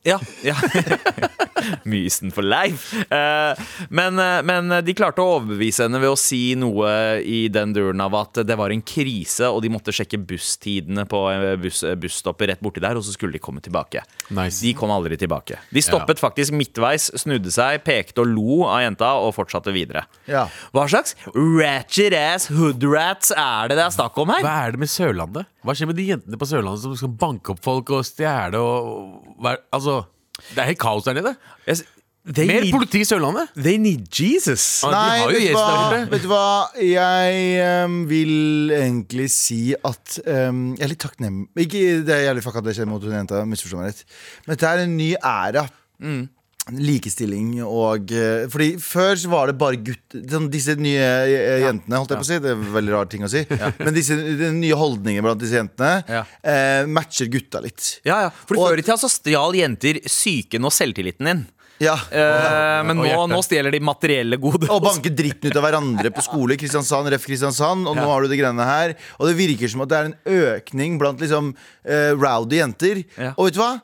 Ja. 0.05 0.19
ja. 0.45 0.57
Mysen 1.89 2.33
for 2.35 2.45
life. 2.45 2.93
Eh, 3.09 3.63
men, 3.89 4.19
eh, 4.19 4.39
men 4.45 4.73
de 4.85 4.95
klarte 4.97 5.23
å 5.23 5.37
overbevise 5.39 5.85
henne 5.85 6.01
ved 6.01 6.13
å 6.13 6.19
si 6.19 6.53
noe 6.59 6.91
i 7.23 7.47
den 7.51 7.73
duren 7.75 8.01
av 8.03 8.15
at 8.19 8.41
det 8.47 8.57
var 8.59 8.73
en 8.73 8.83
krise, 8.85 9.47
og 9.49 9.61
de 9.65 9.71
måtte 9.73 9.93
sjekke 9.95 10.21
busstidene 10.29 11.05
på 11.09 11.23
eh, 11.33 11.55
buss, 11.61 11.83
busstoppet 11.99 12.53
rett 12.53 12.63
borti 12.63 12.83
der, 12.83 12.99
og 12.99 13.05
så 13.05 13.15
skulle 13.15 13.35
de 13.35 13.43
komme 13.43 13.63
tilbake. 13.65 14.03
Nice. 14.29 14.61
De 14.63 14.73
kom 14.77 14.93
aldri 14.93 15.17
tilbake. 15.19 15.59
De 15.73 15.83
stoppet 15.83 16.21
faktisk 16.21 16.55
midtveis, 16.57 17.09
snudde 17.19 17.53
seg, 17.53 17.81
pekte 17.85 18.23
og 18.23 18.33
lo 18.33 18.61
av 18.69 18.83
jenta 18.85 19.13
og 19.23 19.33
fortsatte 19.37 19.73
videre. 19.75 20.05
Ja. 20.29 20.47
Hva 20.75 20.85
slags 20.91 21.15
ratchet 21.33 22.15
ass 22.17 22.49
hoodrats 22.53 23.33
er 23.35 23.71
det 23.71 23.79
det 23.79 23.85
er 23.87 23.95
snakk 23.95 24.17
om 24.21 24.31
her? 24.33 24.43
Hva 24.45 24.55
er 24.65 24.75
det 24.75 24.83
med 24.83 24.91
Sørlandet? 24.91 25.49
Hva 25.65 25.75
skjer 25.75 25.89
med 25.89 25.99
de 25.99 26.07
jentene 26.11 26.39
på 26.39 26.47
Sørlandet 26.49 26.83
som 26.85 26.95
skal 26.99 27.11
banke 27.19 27.53
opp 27.53 27.63
folk 27.63 27.91
og 27.95 28.05
stjele 28.07 28.59
og 28.59 29.49
Altså, 29.73 30.01
det 30.51 30.61
er 30.63 30.69
helt 30.73 30.81
kaos 30.81 31.07
der 31.07 31.17
nede. 31.19 31.35
Jeg 31.67 31.81
They 32.29 32.45
Mer 32.45 32.61
need, 32.61 32.73
politi 32.75 32.99
i 32.99 33.05
Sørlandet. 33.07 33.47
they 33.55 33.77
need 33.79 34.03
Jesus. 34.11 34.83
Ah, 34.83 34.91
Nei, 34.91 35.27
vet 35.31 35.39
Jesus 35.47 35.55
hva, 35.55 35.99
vet 36.11 36.21
du 36.25 36.27
hva? 36.27 36.41
Jeg 36.83 37.85
um, 37.85 37.95
vil 38.09 38.73
egentlig 38.75 39.29
si 39.33 39.73
at 39.73 40.17
um, 40.27 40.75
Jeg 40.75 40.83
er 40.83 40.91
litt 40.91 40.99
takknemlig 41.01 41.63
Ikke 41.63 41.81
det 42.05 42.13
er 42.17 42.25
jævlig 42.27 42.43
fuck 42.43 42.59
at 42.59 42.67
det 42.67 42.75
skjer 42.75 42.89
mot 42.91 43.01
hun 43.07 43.15
jenta, 43.15 43.45
misforstå 43.49 43.79
meg 43.79 43.93
rett. 43.93 44.03
Men 44.45 44.53
dette 44.53 44.73
er 44.75 44.83
en 44.83 44.97
ny 44.99 45.09
æra. 45.15 45.63
Likestilling 46.75 47.51
og 47.65 48.11
eh, 48.15 48.45
Fordi 48.51 48.69
før 48.83 49.13
så 49.19 49.31
var 49.31 49.51
det 49.51 49.57
bare 49.59 49.79
gutter 49.81 50.23
sånn, 50.29 50.49
Disse 50.53 50.75
nye 50.79 51.05
eh, 51.25 51.65
jentene, 51.65 51.99
holdt 51.99 52.13
jeg 52.13 52.21
på 52.21 52.27
å 52.27 52.29
si. 52.31 52.39
Det 52.43 52.51
er 52.53 52.57
en 52.57 52.73
veldig 52.77 52.95
rar 52.95 53.09
ting 53.11 53.25
å 53.25 53.31
si. 53.31 53.43
Men 53.83 53.93
disse 53.95 54.17
nye 54.55 54.79
holdningene 54.79 55.25
blant 55.25 55.41
disse 55.41 55.59
jentene 55.59 55.93
Ja. 56.09 56.23
eh, 56.43 56.83
matcher 56.89 57.29
gutta 57.31 57.61
litt. 57.63 57.95
Ja, 58.07 58.25
ja. 58.27 58.33
For 58.45 58.59
Før 58.59 58.79
i 58.81 58.85
tida 58.85 58.99
så 59.01 59.09
stjal 59.11 59.57
jenter 59.59 60.01
psyken 60.05 60.67
og 60.67 60.75
selvtilliten 60.75 61.29
din. 61.31 61.47
Ja. 61.79 61.93
Eh, 62.11 62.83
men 62.83 62.99
nå, 62.99 63.07
nå 63.31 63.39
stjeler 63.45 63.71
de 63.71 63.79
materielle 63.83 64.35
gode. 64.41 64.67
Og 64.67 64.81
banker 64.83 65.13
dritten 65.15 65.47
ut 65.47 65.55
av 65.59 65.63
hverandre 65.63 66.11
på 66.11 66.23
skole. 66.25 66.57
Kristiansand, 66.59 67.07
ref 67.13 67.23
Kristiansand 67.23 67.87
Og 67.87 67.95
nå 67.95 68.03
har 68.03 68.25
du 68.25 68.27
det 68.31 68.39
greiene 68.41 68.65
her 68.67 68.97
Og 69.15 69.29
det 69.29 69.37
virker 69.39 69.71
som 69.71 69.85
at 69.85 69.91
det 69.91 69.99
er 69.99 70.09
en 70.09 70.17
økning 70.51 70.97
blant 70.99 71.23
liksom 71.23 71.53
uh, 71.55 72.11
rowdy 72.19 72.59
jenter. 72.59 72.99
Ja. 73.15 73.31
Og 73.37 73.47
vet 73.47 73.55
du 73.55 73.61
hva? 73.63 73.77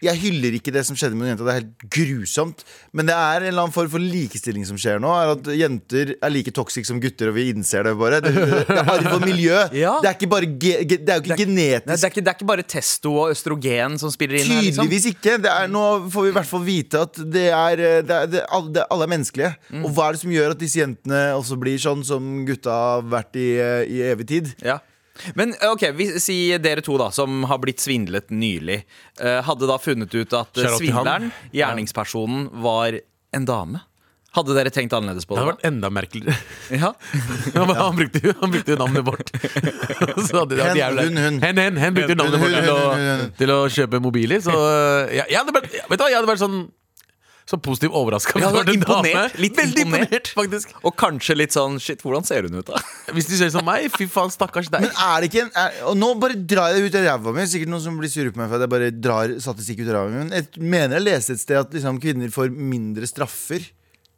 Jeg 0.00 0.16
hyller 0.22 0.54
ikke 0.56 0.72
det 0.72 0.82
som 0.88 0.96
skjedde 0.96 1.18
med 1.18 1.28
jenta. 1.28 1.44
Det 1.44 1.52
er 1.52 1.58
helt 1.60 1.84
grusomt. 1.92 2.64
Men 2.96 3.08
det 3.10 3.16
er 3.16 3.42
en 3.44 3.48
eller 3.50 3.66
annen 3.66 3.74
form 3.74 3.90
for 3.92 4.00
likestilling 4.02 4.64
som 4.68 4.78
skjer 4.80 5.00
nå. 5.02 5.10
Er 5.12 5.32
at 5.34 5.50
Jenter 5.58 6.14
er 6.16 6.32
like 6.32 6.54
toxic 6.56 6.88
som 6.88 7.00
gutter, 7.02 7.28
og 7.32 7.36
vi 7.36 7.48
innser 7.52 7.84
det 7.84 7.92
bare. 8.00 8.22
Det, 8.24 8.32
det, 8.36 8.62
det 8.70 8.78
er 8.80 8.90
arv 8.96 9.10
og 9.18 9.26
miljø. 9.26 9.58
Ja. 9.80 9.92
Det 10.02 10.08
er 10.10 10.16
ikke 10.16 10.28
bare 10.32 10.46
ge, 10.60 10.72
ge, 10.84 10.96
Det 10.98 11.12
er 11.12 11.20
jo 11.20 11.22
ikke 11.24 11.36
Nei, 11.36 11.44
genetisk. 11.44 11.86
det, 11.86 11.94
er 11.96 12.10
ikke, 12.10 12.22
det 12.24 12.30
er 12.32 12.36
ikke 12.38 12.48
bare 12.50 12.64
testo 12.68 13.12
og 13.22 13.30
østrogen 13.32 13.96
som 14.00 14.12
spiller 14.12 14.40
inn 14.40 14.50
her. 14.50 14.64
Liksom. 14.66 14.84
Tydeligvis 14.84 15.06
ikke. 15.12 15.36
Det 15.44 15.52
er, 15.52 15.70
nå 15.72 15.84
får 16.12 16.26
vi 16.26 16.32
i 16.32 16.36
hvert 16.36 16.50
fall 16.50 16.64
vite 16.66 17.04
at 17.06 17.20
det 17.36 17.46
er, 17.48 17.84
eh, 17.86 18.00
det 18.04 18.20
det, 18.34 18.42
alle, 18.48 18.72
det, 18.74 18.84
alle 18.92 19.06
er 19.06 19.12
menneskelige. 19.14 19.52
Mm. 19.70 19.84
Og 19.86 19.94
hva 19.96 20.08
er 20.08 20.16
det 20.16 20.22
som 20.24 20.34
gjør 20.34 20.54
at 20.56 20.60
disse 20.62 20.80
jentene 20.82 21.22
også 21.38 21.58
blir 21.60 21.80
sånn 21.82 22.04
som 22.06 22.30
gutta 22.48 22.76
har 22.76 23.06
vært 23.14 23.38
i, 23.40 23.48
eh, 23.62 23.82
i 23.88 24.02
evig 24.10 24.28
tid? 24.32 24.52
Ja. 24.64 24.80
Men 25.38 25.54
ok, 25.72 25.86
vi, 25.96 26.08
si 26.22 26.38
dere 26.62 26.84
to 26.84 26.96
da 27.00 27.10
som 27.14 27.44
har 27.50 27.60
blitt 27.62 27.82
svindlet 27.82 28.30
nylig, 28.34 28.82
eh, 29.20 29.40
hadde 29.46 29.68
da 29.70 29.78
funnet 29.82 30.14
ut 30.14 30.34
at 30.38 30.58
eh, 30.60 30.74
svindleren, 30.78 31.30
gjerningspersonen, 31.56 32.48
var 32.64 33.00
en 33.36 33.46
dame. 33.48 33.80
Hadde 34.30 34.54
dere 34.54 34.70
tenkt 34.70 34.92
annerledes 34.94 35.26
på 35.26 35.34
Det 35.34 35.40
det? 35.40 35.42
hadde 35.42 35.56
vært 35.56 35.64
enda 35.66 35.88
merkeligere. 35.90 36.36
Ja. 36.80 36.92
han, 37.56 37.72
han, 37.74 37.96
brukte, 37.98 38.34
han 38.40 38.52
brukte 38.52 38.76
jo 38.76 38.78
navnet 38.78 39.06
vårt. 39.08 39.32
Så 40.28 40.44
hadde 40.44 40.54
det 40.54 40.68
Hen, 40.68 40.98
hun, 41.00 41.16
hun. 41.18 41.40
Hen, 41.42 41.58
hen, 41.58 41.80
hen 41.82 41.96
brukte 41.96 42.14
jo 42.14 42.20
navnet 42.20 42.38
Hun, 42.38 42.52
vårt 42.52 43.00
til 43.08 43.24
til 43.40 43.54
å 43.56 43.58
kjøpe 43.74 43.98
mobiler. 44.02 44.42
Så 44.44 44.54
jeg, 45.10 45.24
jeg 45.32 45.38
hadde 45.40 45.56
vært, 45.56 45.72
vet 45.74 45.96
du 45.98 46.04
hva, 46.04 46.10
jeg 46.12 46.20
hadde 46.20 46.30
vært 46.30 46.44
sånn 46.44 46.60
Så 47.50 47.58
positivt 47.58 47.96
overraska. 47.98 48.38
Ja, 48.38 48.50
imponert. 48.62 49.34
Litt 49.42 49.56
Veldig 49.58 49.82
imponert. 49.82 50.04
imponert, 50.06 50.28
faktisk. 50.38 50.74
Og 50.86 50.94
kanskje 51.00 51.34
litt 51.34 51.56
sånn 51.56 51.80
Shit, 51.82 52.04
hvordan 52.04 52.26
ser 52.28 52.46
hun 52.46 52.60
ut, 52.60 52.68
da? 52.68 52.78
Hvis 53.16 53.26
de 53.26 53.40
ser 53.40 53.50
som 53.50 53.66
meg, 53.66 53.88
fy 53.90 54.06
faen, 54.10 54.30
stakkars 54.30 54.70
deg. 54.70 54.86
Men 54.86 54.94
er 54.94 55.24
det 55.24 55.30
ikke 55.32 55.42
en 55.48 55.50
er, 55.58 55.80
Og 55.90 55.98
nå 55.98 56.12
bare 56.22 56.38
drar 56.38 56.76
jeg 56.76 56.86
ut 56.86 56.98
av 57.00 57.08
ræva 57.08 57.34
mi. 57.34 57.48
Sikkert 57.50 57.72
noen 57.72 57.82
som 57.82 57.98
blir 57.98 58.12
sure 58.12 58.30
på 58.30 58.38
meg 58.38 58.52
for 58.52 58.60
at 58.60 58.66
jeg 58.68 58.74
bare 58.76 58.92
drar 58.94 59.34
statistikk 59.42 59.82
ut 59.82 59.88
av 59.90 59.96
ræva 59.98 60.12
mi. 60.14 60.22
Men 60.22 60.32
jeg 60.38 60.64
mener 60.76 61.00
jeg 61.00 61.08
leste 61.08 61.34
et 61.34 61.42
sted 61.42 61.58
at 61.58 61.74
liksom, 61.74 61.98
kvinner 62.02 62.30
får 62.34 62.54
mindre 62.54 63.10
straffer 63.10 63.66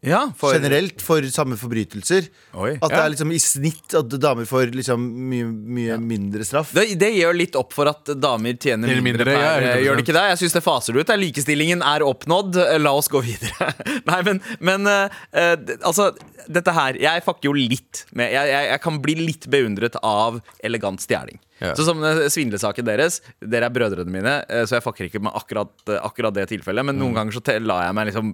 Ja, 0.03 0.33
for 0.35 0.57
generelt 0.57 0.99
for 1.05 1.23
samme 1.31 1.55
forbrytelser. 1.55 2.25
Oi. 2.59 2.73
At 2.75 2.91
det 2.91 2.97
Ja. 2.99 3.05
er 3.05 3.13
liksom 3.13 3.31
i 3.31 3.39
snitt 3.39 3.95
at 3.95 4.09
damer 4.19 4.49
får 4.51 4.73
liksom 4.75 4.99
mye, 5.31 5.45
mye 5.47 5.99
mindre 6.03 6.43
straff. 6.45 6.73
Det, 6.75 6.99
det 6.99 7.13
gjør 7.15 7.37
litt 7.39 7.55
opp 7.55 7.71
for 7.73 7.87
at 7.87 8.11
damer 8.19 8.57
tjener 8.59 8.91
mindre, 8.91 9.05
mindre, 9.07 9.37
ja, 9.37 9.53
per, 9.61 9.79
Gjør 9.85 10.01
det 10.01 10.03
ikke 10.03 10.17
det? 10.19 10.25
Jeg 10.33 10.41
syns 10.43 10.57
det 10.59 10.65
faser 10.67 10.99
ut. 10.99 11.15
Likestillingen 11.23 11.85
er 11.87 12.03
oppnådd. 12.03 12.59
La 12.83 12.97
oss 12.99 13.07
gå 13.13 13.23
videre. 13.23 13.71
Nei, 14.11 14.19
men, 14.27 14.43
men 14.59 14.91
eh, 14.91 15.57
altså 15.87 16.11
Dette 16.51 16.73
her 16.75 16.97
Jeg 16.99 17.23
fucker 17.23 17.47
jo 17.47 17.53
litt 17.55 18.01
med 18.19 18.33
jeg, 18.35 18.49
jeg, 18.51 18.67
jeg 18.73 18.81
kan 18.83 18.99
bli 19.05 19.15
litt 19.23 19.47
beundret 19.47 19.95
av 20.03 20.41
elegant 20.67 20.99
stjeling. 21.05 21.39
Ja. 21.63 21.73
Så 21.79 21.87
som 21.87 22.03
eh, 22.05 22.25
svindlesaken 22.33 22.87
deres. 22.87 23.21
Dere 23.41 23.69
er 23.69 23.75
brødrene 23.75 24.11
mine, 24.13 24.37
eh, 24.49 24.65
så 24.67 24.79
jeg 24.79 24.85
fucker 24.87 25.09
ikke 25.09 25.23
med 25.23 25.35
akkurat, 25.39 25.71
eh, 25.89 26.01
akkurat 26.03 26.35
det 26.35 26.49
tilfellet. 26.51 26.85
Men 26.89 26.97
Mm. 26.99 27.03
noen 27.05 27.15
ganger 27.21 27.33
så 27.39 27.59
lar 27.63 27.85
jeg 27.87 27.95
meg 27.95 28.09
liksom 28.11 28.33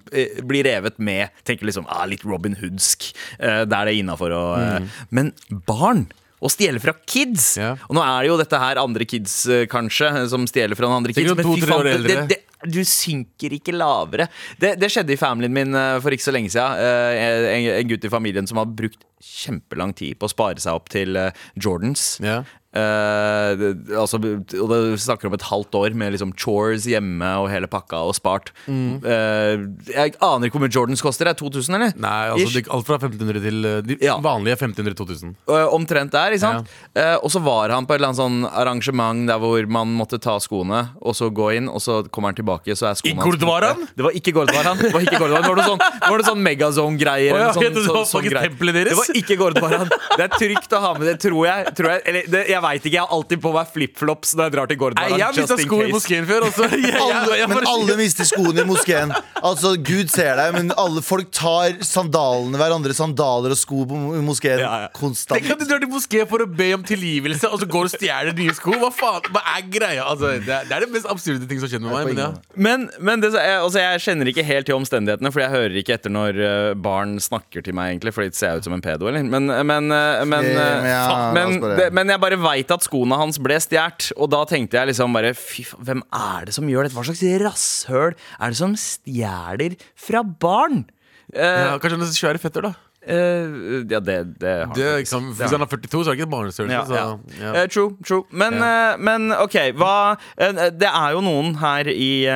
bli 0.49 0.63
revet 0.65 0.97
med. 0.99 1.29
Tenker 1.45 1.69
liksom 1.69 1.85
ah, 1.87 2.05
litt 2.09 2.25
Robin 2.25 2.55
Hoodsk. 2.59 3.11
Der 3.39 3.65
det 3.69 3.77
er 3.77 3.93
innafor 4.01 4.33
å 4.35 4.43
eh, 4.59 4.89
Men 5.11 5.33
barn! 5.67 6.07
Å 6.39 6.47
stjele 6.47 6.79
fra 6.79 6.93
kids! 7.05 7.57
Mm. 7.57 7.63
Ja. 7.63 7.71
Og 7.89 7.95
nå 7.97 8.03
er 8.03 8.21
det 8.23 8.29
jo 8.31 8.37
dette 8.39 8.59
her 8.61 8.79
andre 8.79 9.05
kids, 9.05 9.33
kanskje, 9.69 10.11
som 10.31 10.45
stjeler 10.47 10.77
fra 10.79 10.87
noen 10.87 11.01
andre 11.03 11.11
kids. 11.13 11.33
Men 11.35 11.49
fy 11.49 11.65
faen, 11.67 12.05
det, 12.05 12.15
det, 12.31 12.37
du 12.63 12.79
synker 12.87 13.57
ikke 13.57 13.75
lavere. 13.75 14.29
Det, 14.59 14.77
det 14.79 14.87
skjedde 14.91 15.15
i 15.15 15.19
familien 15.19 15.51
min 15.55 15.75
for 15.99 16.15
ikke 16.15 16.23
så 16.29 16.31
lenge 16.35 16.51
siden. 16.53 16.79
En, 16.79 17.67
en 17.81 17.91
gutt 17.91 18.07
i 18.07 18.11
familien 18.13 18.47
som 18.47 18.61
har 18.61 18.71
brukt 18.71 19.03
kjempelang 19.19 19.91
tid 19.99 20.15
på 20.15 20.29
å 20.29 20.31
spare 20.31 20.63
seg 20.63 20.79
opp 20.79 20.87
til 20.95 21.19
Jordans. 21.59 22.05
Ja. 22.23 22.39
Eh, 22.69 23.51
det, 23.57 23.69
altså, 23.97 24.19
og 24.21 24.67
det 24.69 24.79
snakker 25.01 25.25
om 25.29 25.33
et 25.33 25.45
halvt 25.49 25.73
år 25.79 25.95
med 25.97 26.13
liksom 26.13 26.35
chores 26.37 26.85
hjemme 26.89 27.25
og 27.41 27.47
hele 27.49 27.65
pakka 27.69 28.03
og 28.05 28.13
spart. 28.17 28.51
Mm. 28.69 28.99
Uh, 29.01 29.63
jeg 29.89 30.13
aner 30.21 30.45
ikke 30.45 30.59
hvor 30.59 30.65
mye 30.67 30.73
Jordans 30.75 31.01
koster. 31.01 31.25
Er 31.25 31.33
det 31.33 31.41
2000, 31.41 31.77
eller? 31.79 31.95
Nei, 31.97 32.29
altså 32.29 32.59
de, 32.59 32.63
alt 32.69 32.85
fra 32.85 32.99
1500 32.99 33.41
til 33.41 33.65
eh, 33.65 33.79
De 33.87 33.97
Ja. 34.05 34.19
vanlige 34.21 34.59
1500-2000. 34.59 35.33
Uh, 35.49 35.65
omtrent 35.73 36.13
der, 36.13 36.35
ikke 36.37 36.43
sant? 36.43 36.69
Eh, 36.93 37.15
og 37.17 37.31
så 37.33 37.41
var 37.41 37.73
han 37.73 37.87
på 37.89 37.95
et 37.95 37.99
eller 38.01 38.11
annet 38.11 38.21
sånn 38.21 38.37
arrangement 38.47 39.25
der 39.29 39.41
hvor 39.41 39.65
man 39.79 39.89
måtte 39.97 40.19
ta 40.21 40.37
skoene, 40.43 40.83
og 41.01 41.17
så 41.17 41.31
gå 41.33 41.49
inn, 41.57 41.69
og 41.71 41.81
så 41.83 42.03
kommer 42.13 42.31
han 42.33 42.37
tilbake, 42.37 42.77
så 42.77 42.91
er 42.91 42.99
skoene 43.01 43.17
I 43.17 43.25
Gurdwaran? 43.25 43.81
Det 43.97 44.05
var 44.05 44.15
ikke 44.21 44.35
Gordvaran. 44.37 44.77
Det 44.79 44.93
var 44.93 45.07
ikke 45.07 45.21
Gordvaran. 45.23 45.43
Det 45.43 45.49
var 45.49 45.59
noe 45.63 45.69
sånn, 45.73 45.81
det 45.81 46.11
var 46.13 46.21
noe 46.21 46.29
sånn 46.29 46.45
megazone-greier. 46.45 47.33
Oh, 47.33 47.41
ja, 47.41 47.49
sånn, 47.55 47.65
det 47.65 47.85
sånn- 47.89 48.05
sånn. 48.13 48.29
Det 48.29 48.97
var 49.01 49.11
ikke 49.17 49.39
Gordvaran. 49.41 49.89
Det 49.89 50.27
er 50.27 50.33
trygt 50.37 50.77
å 50.77 50.83
ha 50.85 50.93
med 50.99 51.07
det, 51.09 51.17
tror 51.25 51.49
jeg. 51.49 51.73
Tror 51.79 51.93
jeg 51.95 52.05
eller, 52.09 52.29
det, 52.29 52.45
jeg 52.51 52.58
veit 52.63 52.83
ikke. 52.85 52.95
Jeg 52.97 53.03
har 53.05 53.13
alltid 53.15 53.41
på 53.43 53.51
meg 53.55 53.69
flipflops 53.73 54.33
når 54.37 54.47
jeg 54.47 54.53
drar 54.55 54.69
til 54.71 54.79
Gordon. 54.81 54.99
Jeg 55.13 55.23
har 55.25 55.35
mista 55.35 55.57
sko 55.59 55.79
i 55.85 55.89
moskeen 55.93 56.27
før. 56.29 56.45
Også. 56.49 56.67
Jeg, 56.79 56.83
jeg, 56.89 56.99
Alle, 56.99 57.35
jeg, 57.37 57.47
men 57.51 57.67
alle 57.69 57.95
mister 57.99 58.27
skoene 58.27 58.63
i 58.63 58.67
moskeen. 58.67 59.11
Altså, 59.45 59.71
Gud 59.85 60.09
ser 60.11 60.37
deg, 60.39 60.53
men 60.55 60.71
alle 60.79 61.01
folk 61.05 61.29
tar 61.35 61.75
sandalene 61.85 62.59
hverandre 62.59 62.93
sandaler 62.95 63.53
og 63.53 63.59
sko 63.59 63.83
på 63.89 63.97
moskeen 64.25 64.61
Ja, 64.61 64.69
ja. 64.85 64.89
konstant. 64.95 65.37
Tenk 65.39 65.53
at 65.55 65.61
du 65.61 65.65
drar 65.69 65.81
til 65.83 65.91
moskeen 65.91 66.27
for 66.29 66.43
å 66.43 66.47
be 66.49 66.69
om 66.77 66.85
tilgivelse, 66.87 67.49
og 67.49 67.61
så 67.61 67.67
går 67.69 67.87
du 67.87 67.91
og 67.91 67.95
stjeler 67.95 68.37
nye 68.37 68.55
sko. 68.57 68.75
Hva 68.81 68.91
faen? 68.95 69.29
Hva 69.33 69.43
er 69.55 69.65
greia? 69.71 70.05
Altså, 70.05 70.33
det, 70.39 70.53
er, 70.53 70.69
det 70.69 70.77
er 70.77 70.85
det 70.85 70.91
mest 70.95 71.09
absurde 71.11 71.49
ting 71.49 71.61
som 71.63 71.71
skjer 71.71 71.83
med 71.83 71.93
meg. 71.95 72.11
Men 72.13 72.23
ja. 72.23 72.29
Men, 72.55 72.87
men 72.99 73.23
det, 73.25 73.33
jeg, 73.35 73.59
altså 73.63 73.83
jeg 73.83 74.03
kjenner 74.07 74.31
ikke 74.33 74.47
helt 74.47 74.69
til 74.69 74.77
omstendighetene, 74.79 75.33
Fordi 75.35 75.45
jeg 75.47 75.55
hører 75.55 75.79
ikke 75.83 75.97
etter 75.99 76.13
når 76.13 76.41
eh, 76.45 76.71
barn 76.89 77.17
snakker 77.23 77.65
til 77.65 77.77
meg, 77.77 77.95
egentlig. 77.95 78.15
Fordi 78.15 78.33
det 78.33 78.39
ser 78.39 78.53
jeg 78.55 78.63
ut 78.63 78.69
som 78.69 78.77
en 78.77 78.85
pedo, 78.85 79.09
eller? 79.11 79.27
Men, 79.29 79.49
men, 79.69 79.91
eh, 79.95 80.25
men, 80.29 80.49
Eh, 80.59 81.33
men, 81.33 81.59
det, 81.77 81.89
men 81.95 82.11
jeg 82.13 82.21
bare 82.21 82.39
veit 82.49 82.75
at 82.75 82.85
skoene 82.85 83.19
hans 83.19 83.39
ble 83.41 83.57
stjålet, 83.61 84.11
og 84.17 84.31
da 84.33 84.43
tenkte 84.49 84.79
jeg 84.79 84.91
liksom 84.91 85.15
bare 85.15 85.35
Fy 85.37 85.63
faen, 85.69 85.85
hvem 85.87 86.03
er 86.15 86.49
det 86.49 86.57
som 86.57 86.67
gjør 86.69 86.87
dette? 86.87 86.97
Hva 86.97 87.07
slags 87.07 87.23
rasshøl 87.45 88.13
er 88.17 88.53
det 88.53 88.59
som 88.59 88.75
stjeler 88.79 89.79
fra 89.99 90.25
barn? 90.25 90.85
Ja, 91.29 91.77
kanskje 91.77 91.97
han 91.99 92.05
er 92.07 92.15
svære 92.15 92.41
fetter, 92.41 92.65
da. 92.65 92.75
Uh, 92.99 93.85
ja, 93.87 93.99
det, 94.03 94.15
det 94.41 94.49
har 94.67 94.73
Det, 94.75 94.87
liksom, 95.01 95.29
hvis 95.33 95.53
han 95.55 95.63
er 95.63 95.69
42, 95.71 96.03
så 96.03 96.11
er 96.11 96.13
det 96.13 96.19
ikke 96.19 96.25
et 96.27 96.33
barnestørrelse. 96.33 96.93
Ja, 96.93 97.05
ja. 97.39 97.53
ja. 97.55 97.63
uh, 97.63 97.69
true, 97.71 97.95
true. 98.05 98.25
Men, 98.29 98.57
uh, 98.59 98.99
men 98.99 99.31
OK, 99.33 99.55
hva 99.79 100.17
Det 100.35 100.89
er 100.89 101.15
jo 101.15 101.23
noen 101.23 101.55
her 101.61 101.87
i 101.89 102.27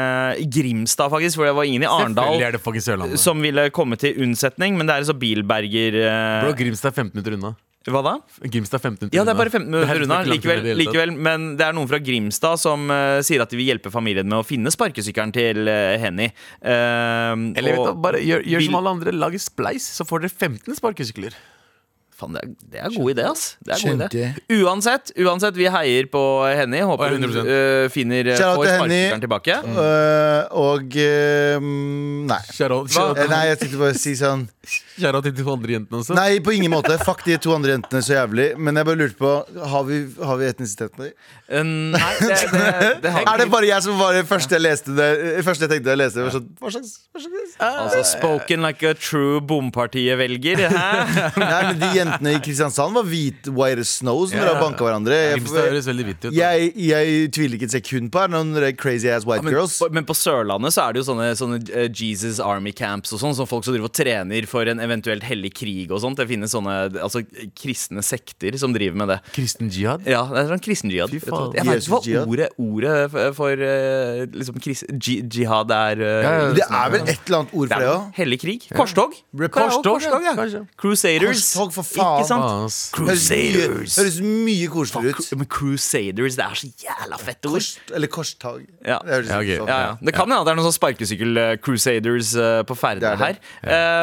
Grimstad, 0.47 1.11
faktisk, 1.11 1.41
for 1.41 1.49
det 1.49 1.57
var 1.57 1.67
ingen 1.67 1.83
i 1.83 1.89
Arendal 1.89 3.19
som 3.19 3.43
ville 3.43 3.67
komme 3.75 3.99
til 3.99 4.17
unnsetning, 4.23 4.79
men 4.79 4.87
det 4.87 4.95
er 4.95 5.11
så 5.11 5.17
bilberger 5.17 5.99
Bro, 6.45 6.55
Grimstad 6.57 6.93
er 6.93 7.01
15 7.03 7.11
minutter 7.11 7.37
unna. 7.37 7.53
Hva 7.83 7.99
da? 8.05 8.13
Grimstad 8.47 8.79
er 8.79 8.83
15 8.85 8.99
minutter 9.01 9.17
Ja, 9.17 9.23
det 9.27 9.33
er 9.33 9.39
bare 9.41 9.51
15 9.51 9.67
minutter 9.67 9.91
er 9.91 10.03
unna. 10.05 10.19
Likevel, 10.31 10.67
likevel, 10.79 11.11
men 11.19 11.49
det 11.59 11.65
er 11.67 11.75
noen 11.75 11.89
fra 11.91 11.99
Grimstad 11.99 12.61
som 12.61 12.85
uh, 12.87 13.19
sier 13.27 13.43
at 13.43 13.51
de 13.51 13.59
vil 13.59 13.67
hjelpe 13.73 13.91
familien 13.91 14.29
med 14.29 14.39
å 14.39 14.45
finne 14.47 14.71
sparkesykkelen 14.71 15.33
til 15.35 15.67
uh, 15.67 15.97
Henny. 15.99 16.29
Uh, 16.63 17.35
Eller 17.59 17.75
vet 17.75 17.89
du, 17.89 17.97
bare 18.05 18.23
gjør, 18.23 18.45
gjør 18.47 18.63
vil- 18.63 18.71
som 18.71 18.79
alle 18.79 18.95
andre, 18.97 19.15
lag 19.25 19.35
spleis, 19.43 19.89
så 19.99 20.07
får 20.07 20.23
dere 20.29 20.37
15 20.47 20.79
sparkesykler. 20.79 21.35
Faen, 22.13 22.35
det 22.37 22.43
er, 22.43 22.49
det 22.69 22.77
er 22.79 22.85
en 22.91 22.93
god 23.01 23.09
idé, 23.15 23.23
ass. 23.25 23.43
Det 23.65 23.73
er 23.73 23.83
god 23.89 24.01
idé. 24.05 24.25
Uansett, 24.61 25.11
uansett, 25.17 25.55
vi 25.57 25.65
heier 25.73 26.05
på 26.13 26.21
Henny. 26.45 26.83
Håper 26.85 27.15
hun 27.15 27.25
100%. 27.25 27.47
eh, 27.49 27.87
finner 27.91 28.29
uh, 28.29 28.37
får 28.37 28.69
sparkesykkelen 28.69 29.23
tilbake. 29.25 29.55
Øh, 29.65 30.43
og 30.61 30.97
uh, 31.01 31.65
Nei. 32.29 32.37
Kjære, 32.53 32.77
kjære. 32.93 33.17
Eh, 33.25 33.31
Nei, 33.33 33.41
jeg 33.49 33.59
tenkte 33.63 33.81
bare 33.81 33.97
å 33.97 33.99
si 34.03 34.13
sånn 34.19 34.45
shout-out 34.99 35.23
til 35.27 35.33
de 35.35 35.43
to 35.43 35.53
andre 35.53 35.75
jentene 35.77 35.99
også. 36.01 36.15
Nei, 36.17 36.39
på 36.43 36.53
ingen 36.55 36.71
måte. 36.73 36.97
Fuck 37.03 37.23
de 37.25 37.37
to 37.41 37.53
andre 37.55 37.75
jentene 37.77 38.01
så 38.05 38.15
jævlig. 38.19 38.47
Men 38.57 38.75
jeg 38.79 38.85
bare 38.89 38.99
lurte 38.99 39.17
på 39.19 39.31
Har 39.73 39.83
vi, 39.87 40.01
har 40.23 40.37
vi 40.41 40.49
etnisiteten 40.51 41.03
din? 41.05 41.13
dem? 41.13 41.39
Eh, 41.53 41.63
nei, 41.93 42.13
det, 42.19 42.37
det, 42.53 42.91
det 43.03 43.11
har 43.13 43.25
Er 43.33 43.37
det 43.43 43.49
bare 43.51 43.67
jeg 43.69 43.83
som 43.85 43.97
var 43.99 44.13
det 44.17 44.23
første 44.29 44.55
jeg 44.57 44.63
leste 44.63 44.93
det 44.97 45.43
første 45.45 45.65
jeg 45.67 45.71
tenkte 45.75 45.91
jeg 45.93 45.99
leste 46.01 46.19
det? 46.19 46.25
Var 46.27 46.35
sånn, 46.37 46.47
hva 46.61 46.71
slags, 46.73 46.93
hva 47.13 47.21
slags? 47.25 47.55
Altså, 47.63 47.99
spoken 48.17 48.63
like 48.65 48.83
a 48.89 48.93
true 48.97 49.39
bompartiet-velger. 49.45 50.63
Hæ? 50.73 50.87
Nei, 51.41 51.61
men 51.69 51.79
De 51.83 51.89
jentene 51.97 52.33
i 52.37 52.41
Kristiansand 52.43 52.95
var 52.97 53.05
hvite 53.07 53.53
white 53.53 53.83
as 53.83 53.91
snow 53.99 54.23
som 54.25 54.37
Ja. 54.37 54.45
dere 54.45 54.55
har 54.55 54.63
banka 54.63 54.85
hverandre. 54.87 55.13
Jeg, 55.13 55.43
Jeg, 56.33 56.33
jeg, 56.33 56.71
jeg 56.89 57.31
tviler 57.35 57.57
ikke 57.59 57.67
et 57.69 57.75
sekund 57.77 58.11
på 58.13 58.23
her, 58.23 58.31
noen 58.33 58.55
crazy 58.79 59.09
ass 59.11 59.25
white 59.27 59.43
Men, 59.45 59.53
girls. 59.53 59.77
på- 59.81 59.91
men 59.93 60.05
på 60.07 60.15
Sørlandet 60.17 60.73
så 60.75 60.87
er 60.87 60.93
det 60.95 61.03
jo 61.03 61.07
sånne, 61.11 61.29
sånne 61.37 61.59
eh, 61.71 61.89
Jesus 61.93 62.39
Army 62.43 62.71
Camps 62.75 63.13
og 63.13 63.21
sånn, 63.21 63.35
som 63.37 63.47
folk 63.49 63.63
som 63.65 63.73
driver 63.75 63.89
og 63.91 63.95
trener 63.95 64.47
for 64.49 64.65
en 64.67 64.79
eventuelt 64.83 65.23
hellig 65.25 65.53
krig 65.57 65.91
og 65.93 66.01
sånt. 66.03 66.19
Det 66.19 66.27
finnes 66.29 66.51
sånne 66.53 66.75
altså, 67.01 67.21
kristne 67.57 68.03
sekter 68.05 68.57
som 68.61 68.73
driver 68.75 68.97
med 69.03 69.11
det. 69.13 69.17
Kristen 69.35 69.69
jihad? 69.73 70.03
Ja, 70.09 70.21
det 70.29 70.43
er 70.43 70.49
sånn 70.53 70.63
kristenjihad. 70.63 71.13
Fy 71.13 71.21
faen. 71.23 71.53
Jeg 71.57 71.65
vet 71.67 71.87
ikke 71.87 72.19
hva 72.19 72.25
ordet, 72.33 72.49
ordet 72.61 72.95
for, 73.13 73.35
for 73.39 73.63
eh, 73.67 74.23
liksom, 74.33 74.59
kris, 74.63 74.83
jihad 74.99 75.71
er. 75.75 76.03
eh, 76.03 76.19
Ja, 76.23 76.33
ja, 76.43 76.51
Det 76.59 76.67
er 76.69 76.93
vel 76.93 77.01
et 77.07 77.23
eller 77.27 77.39
annet 77.41 77.53
ord 77.57 77.73
for 77.73 77.85
det 77.85 77.89
òg? 77.93 78.05
Hellig 78.19 78.39
krig? 78.43 78.67
Korstog? 78.75 79.15
Korstog, 79.53 79.87
Korstog, 79.87 80.27
ja. 80.27 80.63
Crusaders. 80.79 81.41
Korstog, 81.53 81.73
for 81.79 81.87
faen. 81.87 82.21
Ikke 82.21 82.29
sant? 82.29 82.77
Crusaders. 82.97 83.97
høres 83.99 84.19
mye 84.23 84.67
koseligere 84.73 85.17
ut. 85.19 85.33
Men 85.39 85.49
Crusaders, 85.57 86.37
det 86.39 86.45
er 86.49 86.59
så 86.63 86.69
jævla 86.85 87.19
fett 87.21 87.45
ord. 87.49 87.57
Kors, 87.57 87.71
eller 87.93 88.11
korstog. 88.11 88.61
Ja. 88.85 88.99
Det 89.05 89.21
Ja, 89.29 89.39
ok. 89.39 89.51
sånn. 89.63 89.67
Ja, 89.69 89.79
ja. 89.87 89.91
Det 90.01 90.13
kan 90.15 90.27
hende 90.29 90.43
det 90.43 90.51
er 90.53 90.57
noen 90.59 90.67
sånn 90.67 90.77
sparkesykkel-crusaders 90.79 92.33
på 92.67 92.75
ferde 92.77 93.11
er 93.13 93.21
her. 93.21 93.39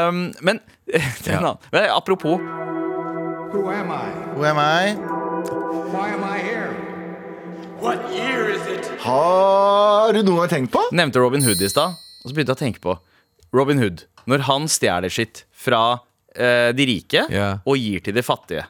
Um, 0.09 0.21
men 0.45 0.61
til 1.25 1.33
en 1.35 1.45
annen. 1.45 1.59
Men 1.73 1.91
apropos 1.95 2.39
Who 3.51 3.65
am 3.71 3.91
I? 3.91 4.11
Who 4.37 4.45
am 4.47 4.59
I? 4.59 4.95
Why 5.91 6.13
am 6.15 6.23
I 6.25 6.39
here? 6.39 6.71
What 7.81 7.99
year 8.15 8.51
is 8.53 8.63
it? 8.71 8.87
Har 9.03 10.13
du 10.15 10.21
noe 10.27 10.45
å 10.47 10.51
tenkt 10.51 10.71
på? 10.75 10.83
Nevnte 10.95 11.19
Robin 11.23 11.43
Hood 11.47 11.63
i 11.65 11.69
stad, 11.73 11.97
og 12.23 12.29
så 12.31 12.35
begynte 12.37 12.53
jeg 12.55 12.59
å 12.59 12.63
tenke 12.67 12.83
på 12.85 12.95
Robin 13.57 13.81
Hood. 13.83 14.05
Når 14.31 14.45
han 14.47 14.69
stjeler 14.71 15.11
sitt 15.11 15.45
fra 15.57 15.81
eh, 16.37 16.71
de 16.77 16.87
rike 16.87 17.25
Ja. 17.33 17.49
og 17.65 17.81
gir 17.81 18.05
til 18.07 18.15
de 18.15 18.23
fattige, 18.23 18.67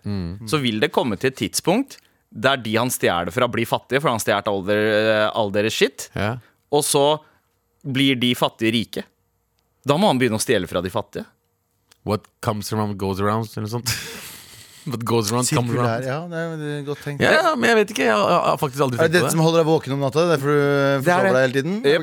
så 0.49 0.61
vil 0.62 0.79
det 0.81 0.92
komme 0.94 1.18
til 1.21 1.33
et 1.33 1.40
tidspunkt 1.42 1.99
der 2.31 2.57
de 2.62 2.77
han 2.79 2.88
stjeler 2.94 3.35
fra, 3.35 3.49
blir 3.51 3.66
fattige, 3.66 3.99
for 4.01 4.12
han 4.14 4.23
stjålet 4.23 4.47
all, 4.49 4.62
der- 4.68 5.29
all 5.35 5.51
deres 5.53 5.75
shit, 5.75 6.07
Ja. 6.14 6.37
og 6.71 6.85
så 6.87 7.18
blir 7.85 8.14
de 8.21 8.31
fattige 8.38 8.73
rike. 8.79 9.03
Da 9.85 9.97
må 9.99 10.07
han 10.12 10.18
begynne 10.21 10.38
å 10.38 10.44
stjele 10.44 10.68
fra 10.71 10.81
de 10.85 10.88
fattige. 10.94 11.27
What 12.09 12.21
comes 12.41 12.73
around 12.73 12.97
goes 12.99 13.21
around, 13.21 13.49
eller 13.57 13.67
noe 13.69 13.75
sånt. 13.79 13.91
What 14.91 15.03
goes 15.05 15.29
around 15.31 15.45
comes 15.53 15.69
Sirkulær, 15.71 15.85
around. 16.01 16.07
ja. 16.09 16.19
Det 16.31 16.39
er, 16.41 16.55
det 16.57 16.69
er 16.79 16.85
godt 16.87 17.03
tenkt. 17.05 17.21
Ja, 17.23 17.31
ja, 17.37 17.51
men 17.55 17.69
jeg 17.69 17.77
vet 17.83 17.91
ikke. 17.93 18.05
Jeg 18.09 18.15
har, 18.17 18.31
jeg 18.33 18.39
har 18.49 18.57
faktisk 18.63 18.81
aldri 18.87 18.97
Er 18.97 18.99
det 19.03 19.05
tenkt 19.05 19.15
dette 19.19 19.29
det. 19.29 19.35
som 19.37 19.43
holder 19.45 19.59
deg 19.61 19.69
våken 19.69 19.93
om 19.93 20.01
natta? 20.07 20.25
Derfor 20.31 20.49
du 20.49 20.57
Det 20.57 20.65
er 20.65 21.03
forsover 21.05 21.33
deg 21.37 21.43
hele 21.45 21.55
tiden? 21.61 21.75
Yep. 21.85 22.03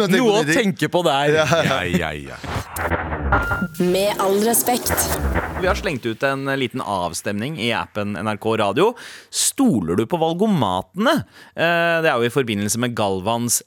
Noe 0.14 0.30
å 0.38 0.44
tenke 0.46 0.86
på 0.94 1.02
der. 1.06 1.34
Ja, 1.40 1.82
ja, 1.84 2.10
ja. 2.14 2.38
Med 3.80 4.10
all 4.18 4.40
respekt. 4.42 4.90
Vi 5.60 5.66
har 5.68 5.76
slengt 5.78 6.06
ut 6.06 6.22
en 6.26 6.48
liten 6.58 6.80
avstemning 6.82 7.58
i 7.60 7.68
appen 7.76 8.16
NRK 8.18 8.46
Radio. 8.58 8.88
Stoler 9.30 9.98
du 10.00 10.02
på 10.10 10.18
valgomatene? 10.18 11.12
Eh, 11.54 12.00
Det 12.02 12.10
er 12.10 12.16
jo 12.18 12.26
i 12.26 12.32
forbindelse 12.32 12.80
med 12.82 12.96
Galvans 12.98 13.60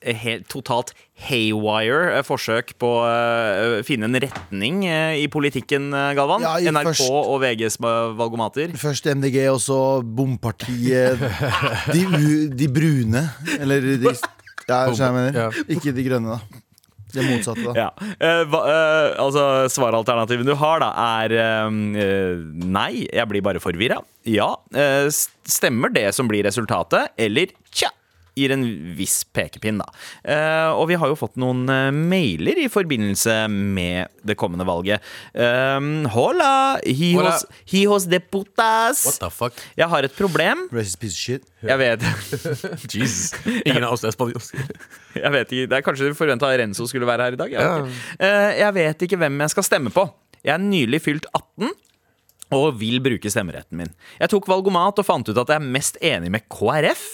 totalt 0.52 0.92
haywire 1.30 2.18
eh, 2.18 2.26
forsøk 2.28 2.74
på 2.82 2.90
å 2.90 3.06
eh, 3.08 3.78
finne 3.88 4.10
en 4.10 4.20
retning 4.20 4.84
i 4.90 5.28
politikken, 5.32 5.92
Galvan. 6.18 6.44
Ja, 6.44 6.58
i 6.60 6.68
NRK 6.68 6.90
først- 6.92 7.08
og 7.14 7.40
VGs 7.46 7.80
valgomater. 8.20 8.76
Først 8.76 9.08
MDG, 9.16 9.46
og 9.54 9.62
så 9.64 9.80
bompartiet. 10.04 11.24
De, 11.94 12.04
de 12.52 12.68
brune. 12.68 13.28
Eller 13.60 13.94
de 13.96 14.12
Ja, 14.68 14.86
jeg 14.88 15.12
mener. 15.12 15.56
Ikke 15.68 15.92
de 15.92 16.04
grønne, 16.06 16.38
da. 16.38 16.63
Det 17.14 17.26
motsatte, 17.28 17.66
da. 17.70 17.74
Ja. 17.84 17.90
Uh, 18.18 18.44
hva, 18.50 18.62
uh, 18.66 19.24
altså, 19.24 19.46
Svaralternativet 19.74 20.48
du 20.48 20.56
har, 20.60 20.82
da, 20.84 20.92
er 21.24 21.36
eh, 21.38 22.40
nei, 22.64 23.06
jeg 23.06 23.30
blir 23.30 23.44
bare 23.46 23.62
forvirra. 23.64 24.00
Ja. 24.30 24.54
Stemmer 25.48 25.94
det 25.94 26.08
som 26.16 26.30
blir 26.30 26.46
resultatet, 26.48 27.14
eller 27.20 27.54
tja. 27.74 27.92
Gir 28.34 28.50
en 28.56 28.64
viss 28.98 29.20
pekepinn, 29.30 29.78
da. 29.78 29.86
Eh, 30.26 30.70
og 30.74 30.88
vi 30.90 30.96
har 30.98 31.12
jo 31.12 31.18
fått 31.20 31.36
noen 31.38 31.68
eh, 31.70 31.92
mailer 31.94 32.58
i 32.64 32.70
forbindelse 32.74 33.36
med 33.52 34.10
det 34.26 34.34
kommende 34.42 34.66
valget. 34.66 35.04
Um, 35.38 36.08
hola, 36.16 36.80
Hola. 36.82 36.82
hijos, 36.88 37.44
hijos 37.70 38.08
de 38.10 38.18
putas. 38.24 39.04
What 39.06 39.20
the 39.22 39.30
fuck? 39.30 39.62
Jeg 39.78 39.86
har 39.92 40.08
et 40.08 40.16
problem. 40.18 40.66
Racist 40.74 40.98
piece 41.04 41.14
of 41.14 41.20
shit. 41.22 41.46
Jeg 41.62 41.78
vet, 41.78 42.02
Jesus. 42.94 43.36
Ingen 43.68 43.86
av 43.86 43.94
oss 44.00 44.04
er 44.08 44.16
spanjolske. 44.16 44.64
jeg 45.24 45.32
vet 45.36 45.54
ikke, 45.54 45.70
Det 45.70 45.78
er 45.78 45.86
Kanskje 45.86 46.10
du 46.10 46.18
forventa 46.18 46.50
Renzo 46.58 46.88
skulle 46.90 47.08
være 47.10 47.28
her 47.30 47.38
i 47.38 47.40
dag? 47.44 47.54
Jeg 47.54 47.62
vet, 47.62 47.70
Ja. 47.70 47.86
ikke. 47.86 48.26
Eh, 48.26 48.58
jeg 48.64 48.78
vet 48.80 49.06
ikke 49.08 49.20
hvem 49.22 49.44
jeg 49.46 49.54
skal 49.54 49.68
stemme 49.70 49.94
på. 49.94 50.08
Jeg 50.44 50.56
er 50.58 50.64
nylig 50.66 51.00
fylt 51.06 51.30
18 51.38 51.70
og 52.54 52.76
vil 52.82 52.98
bruke 53.02 53.30
stemmeretten 53.34 53.78
min. 53.80 53.94
Jeg 54.20 54.30
tok 54.34 54.50
valgomat 54.52 55.00
og 55.02 55.06
fant 55.08 55.30
ut 55.30 55.38
at 55.42 55.54
jeg 55.54 55.62
er 55.62 55.70
mest 55.78 55.96
enig 56.06 56.30
med 56.34 56.44
KrF. 56.54 57.06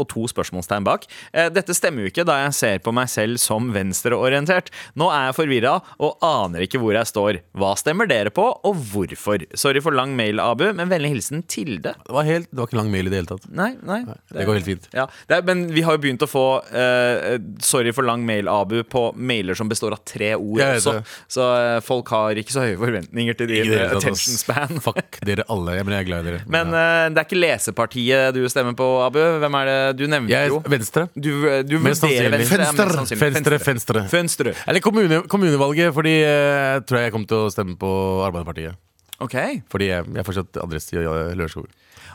Og 0.00 0.08
to 0.10 0.24
spørsmålstegn 0.30 0.86
bak. 0.86 1.06
Eh, 1.32 1.50
Dette 1.52 1.74
stemmer 1.76 2.06
jo 2.06 2.12
ikke 2.12 2.26
da 2.28 2.38
jeg 2.44 2.56
ser 2.56 2.82
på 2.84 2.94
meg 2.96 3.10
selv 3.12 3.40
som 3.42 3.70
venstreorientert. 3.74 4.70
Nå 4.98 5.10
er 5.12 5.28
jeg 5.28 5.38
forvirra 5.38 5.74
og 6.02 6.22
aner 6.26 6.64
ikke 6.66 6.80
hvor 6.82 6.96
jeg 6.96 7.10
står. 7.10 7.40
Hva 7.58 7.74
stemmer 7.80 8.08
dere 8.10 8.32
på, 8.34 8.44
og 8.52 8.80
hvorfor? 8.92 9.44
Sorry 9.58 9.82
for 9.84 9.94
lang 9.96 10.14
mail, 10.18 10.40
Abu, 10.42 10.68
men 10.76 10.90
vennlig 10.92 11.14
hilsen 11.16 11.42
Tilde. 11.52 11.92
Det 12.06 12.14
var, 12.14 12.24
helt, 12.24 12.48
det 12.50 12.60
var 12.60 12.70
ikke 12.70 12.78
lang 12.78 12.92
mail 12.92 13.08
i 13.08 13.12
det 13.12 13.18
hele 13.20 13.30
tatt. 13.32 13.48
Nei, 13.52 13.72
nei. 13.84 14.00
Det 14.32 14.46
går 14.48 14.60
helt 14.60 14.68
fint. 14.68 14.88
Ja, 14.96 15.08
det 15.28 15.40
er, 15.40 15.46
Men 15.46 15.66
vi 15.74 15.84
har 15.84 15.98
jo 15.98 16.02
begynt 16.04 16.24
å 16.24 16.30
få 16.30 16.46
uh, 16.62 17.36
sorry 17.64 17.92
for 17.94 18.06
lang 18.06 18.24
mail, 18.28 18.48
Abu, 18.52 18.78
på 18.88 19.08
mailer 19.16 19.58
som 19.58 19.70
består 19.70 19.96
av 19.96 20.02
tre 20.08 20.32
ord 20.38 20.62
også. 20.64 20.96
Så 21.30 21.44
uh, 21.44 21.78
folk 21.84 22.08
har 22.14 22.38
ikke 22.40 22.54
så 22.54 22.64
høye 22.64 22.78
forventninger 22.80 23.36
til 23.38 23.50
din 23.50 23.68
det 23.72 23.80
tatt, 23.82 23.98
attention 24.00 24.38
span. 24.40 24.80
Fuck 24.84 25.20
dere 25.26 25.46
alle. 25.52 25.76
Jeg, 25.78 25.86
men 25.88 25.96
jeg 25.96 26.04
er 26.04 26.08
glad 26.08 26.24
i 26.24 26.30
dere. 26.30 26.42
Men 26.52 26.72
ja. 26.72 26.82
eh, 26.82 27.06
det 27.12 27.22
er 27.22 27.28
ikke 27.28 27.40
lesepartiet 27.40 28.36
du 28.36 28.42
stemmer 28.52 28.76
på, 28.78 28.88
Abu. 29.04 29.20
Hvem 29.42 29.58
er 29.60 29.70
det 29.70 29.78
du 29.98 30.04
nevnte 30.10 30.30
jeg 30.32 30.52
jo? 30.52 30.60
venstre. 30.72 31.04
Du, 31.14 31.30
eh, 31.50 31.62
du 31.66 31.76
Mest 31.82 32.04
vurderer 32.04 32.30
sannsynlig. 32.30 32.38
venstre. 32.38 32.62
Venstre. 32.62 32.86
sannsynlig. 32.98 33.20
Venstre, 33.26 33.58
venstre. 33.66 34.04
Venstre. 34.12 34.54
Eller 34.70 34.80
kommune, 34.84 35.22
kommunevalget, 35.32 35.92
fordi 35.96 36.14
eh, 36.22 36.78
jeg 36.78 36.86
tror 36.88 37.02
jeg 37.02 37.12
kommer 37.16 37.30
til 37.32 37.42
å 37.46 37.52
stemme 37.52 37.76
på 37.80 37.90
Arbeiderpartiet. 38.28 38.78
Ok. 39.22 39.36
Fordi 39.70 39.90
jeg, 39.90 40.06
jeg 40.14 40.26
fortsatt 40.26 40.62
adresse 40.62 40.94
i 40.96 41.02
eh, 41.02 41.34
Lørenskog. 41.38 41.66